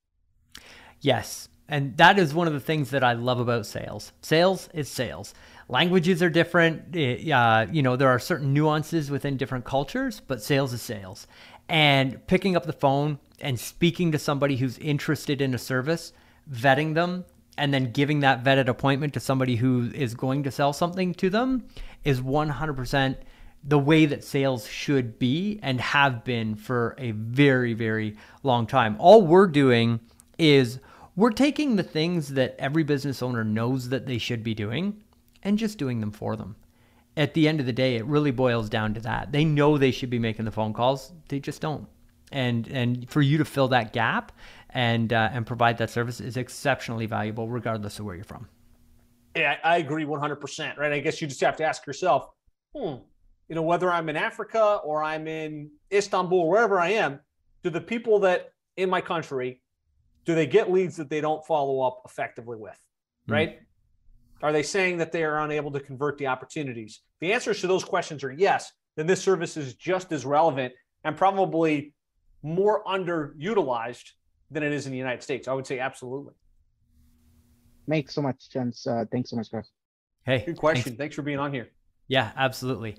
[1.01, 1.49] Yes.
[1.67, 4.13] And that is one of the things that I love about sales.
[4.21, 5.33] Sales is sales.
[5.67, 6.95] Languages are different.
[6.95, 11.25] Eh, Uh, you know, there are certain nuances within different cultures, but sales is sales.
[11.67, 16.13] And picking up the phone and speaking to somebody who's interested in a service,
[16.51, 17.25] vetting them,
[17.57, 21.29] and then giving that vetted appointment to somebody who is going to sell something to
[21.29, 21.65] them
[22.03, 23.15] is 100%
[23.67, 28.95] the way that sales should be and have been for a very, very long time.
[28.99, 29.99] All we're doing
[30.37, 30.79] is
[31.15, 35.01] we're taking the things that every business owner knows that they should be doing
[35.41, 36.55] and just doing them for them.
[37.17, 39.31] At the end of the day, it really boils down to that.
[39.31, 41.87] They know they should be making the phone calls, they just don't.
[42.31, 44.31] And and for you to fill that gap
[44.71, 48.49] and uh, and provide that service is exceptionally valuable, regardless of where you're from.
[49.35, 50.77] Yeah, I agree 100%.
[50.77, 50.91] Right.
[50.91, 52.29] I guess you just have to ask yourself,
[52.75, 52.95] hmm,
[53.47, 57.19] you know, whether I'm in Africa or I'm in Istanbul, wherever I am,
[57.63, 59.61] do the people that in my country,
[60.25, 62.79] do they get leads that they don't follow up effectively with?
[63.29, 63.33] Mm.
[63.33, 63.59] Right.
[64.41, 67.01] Are they saying that they are unable to convert the opportunities?
[67.21, 68.71] The answers to those questions are yes.
[68.95, 70.73] Then this service is just as relevant
[71.03, 71.93] and probably
[72.43, 74.11] more underutilized
[74.51, 75.47] than it is in the United States.
[75.47, 76.33] I would say absolutely.
[77.87, 78.85] Makes so much sense.
[78.85, 79.69] Uh, thanks so much, guys.
[80.25, 80.59] Hey, Good thanks.
[80.59, 80.95] question.
[80.95, 81.69] Thanks for being on here.
[82.07, 82.97] Yeah, absolutely.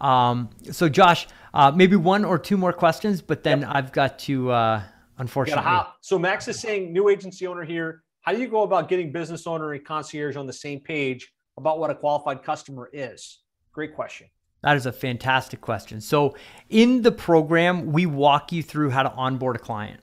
[0.00, 4.50] Um, so, Josh, uh, maybe one or two more questions, but then I've got to,
[4.50, 4.82] uh,
[5.18, 5.62] unfortunately.
[6.00, 8.02] So Max is saying, new agency owner here.
[8.22, 11.78] How do you go about getting business owner and concierge on the same page about
[11.78, 13.40] what a qualified customer is?
[13.72, 14.28] Great question.
[14.62, 16.00] That is a fantastic question.
[16.00, 16.34] So,
[16.70, 20.00] in the program, we walk you through how to onboard a client.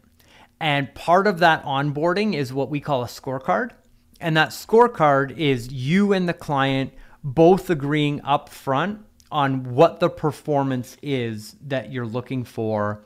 [0.60, 3.72] And part of that onboarding is what we call a scorecard.
[4.20, 6.94] And that scorecard is you and the client
[7.24, 13.04] both agreeing up front on what the performance is that you're looking for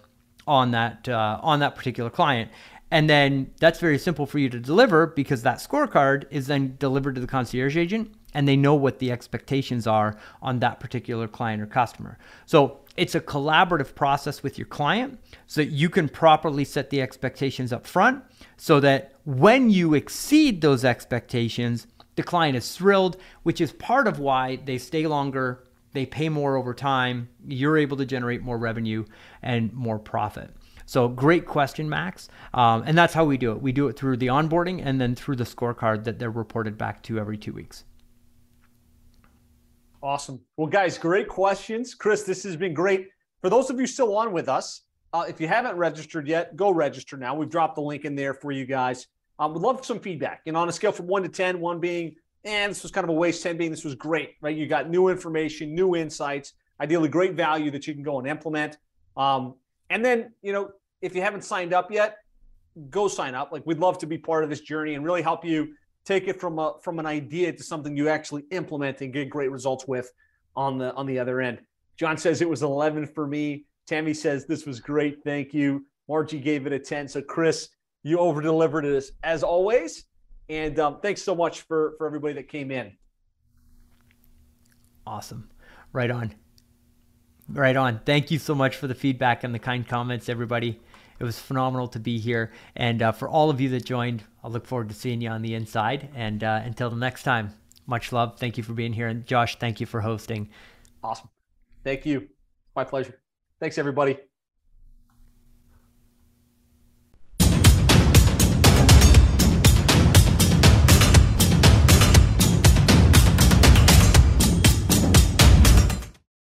[0.47, 2.51] on that uh, on that particular client.
[2.91, 7.15] And then that's very simple for you to deliver because that scorecard is then delivered
[7.15, 11.61] to the concierge agent and they know what the expectations are on that particular client
[11.61, 12.17] or customer.
[12.45, 17.01] So it's a collaborative process with your client so that you can properly set the
[17.01, 18.23] expectations up front
[18.57, 24.19] so that when you exceed those expectations, the client is thrilled, which is part of
[24.19, 25.63] why they stay longer,
[25.95, 29.05] they pay more over time, you're able to generate more revenue
[29.41, 30.51] and more profit.
[30.85, 32.29] So, great question, Max.
[32.53, 33.61] Um, and that's how we do it.
[33.61, 37.01] We do it through the onboarding and then through the scorecard that they're reported back
[37.03, 37.85] to every two weeks.
[40.03, 40.39] Awesome.
[40.57, 41.95] Well, guys, great questions.
[41.95, 43.07] Chris, this has been great.
[43.41, 44.81] For those of you still on with us,
[45.13, 47.33] uh, if you haven't registered yet, go register now.
[47.33, 49.07] We've dropped the link in there for you guys.
[49.39, 50.41] Um, would love some feedback.
[50.45, 52.15] And on a scale from one to 10, one being,
[52.45, 54.55] and this was kind of a waste, 10 being this was great, right?
[54.55, 58.77] You got new information, new insights, ideally great value that you can go and implement.
[59.17, 59.55] Um,
[59.89, 60.69] and then, you know,
[61.01, 62.17] if you haven't signed up yet,
[62.89, 63.51] go sign up.
[63.51, 65.73] Like we'd love to be part of this journey and really help you
[66.05, 69.49] take it from a from an idea to something you actually implement and get great
[69.49, 70.11] results with
[70.55, 71.59] on the on the other end.
[71.97, 73.65] John says it was 11 for me.
[73.87, 75.23] Tammy says this was great.
[75.23, 75.85] Thank you.
[76.07, 77.07] Margie gave it a 10.
[77.07, 77.69] So Chris,
[78.03, 80.05] you over delivered as, as always.
[80.49, 82.93] And um, thanks so much for for everybody that came in.
[85.07, 85.49] Awesome.
[85.91, 86.33] Right on.
[87.47, 88.01] Right on.
[88.05, 90.79] Thank you so much for the feedback and the kind comments, everybody.
[91.19, 92.51] It was phenomenal to be here.
[92.75, 95.41] And uh, for all of you that joined, I look forward to seeing you on
[95.41, 96.09] the inside.
[96.15, 97.53] And uh, until the next time,
[97.87, 98.37] much love.
[98.39, 99.07] Thank you for being here.
[99.07, 100.49] And Josh, thank you for hosting.
[101.03, 101.29] Awesome.
[101.83, 102.27] Thank you.
[102.75, 103.19] My pleasure.
[103.59, 104.17] Thanks, everybody.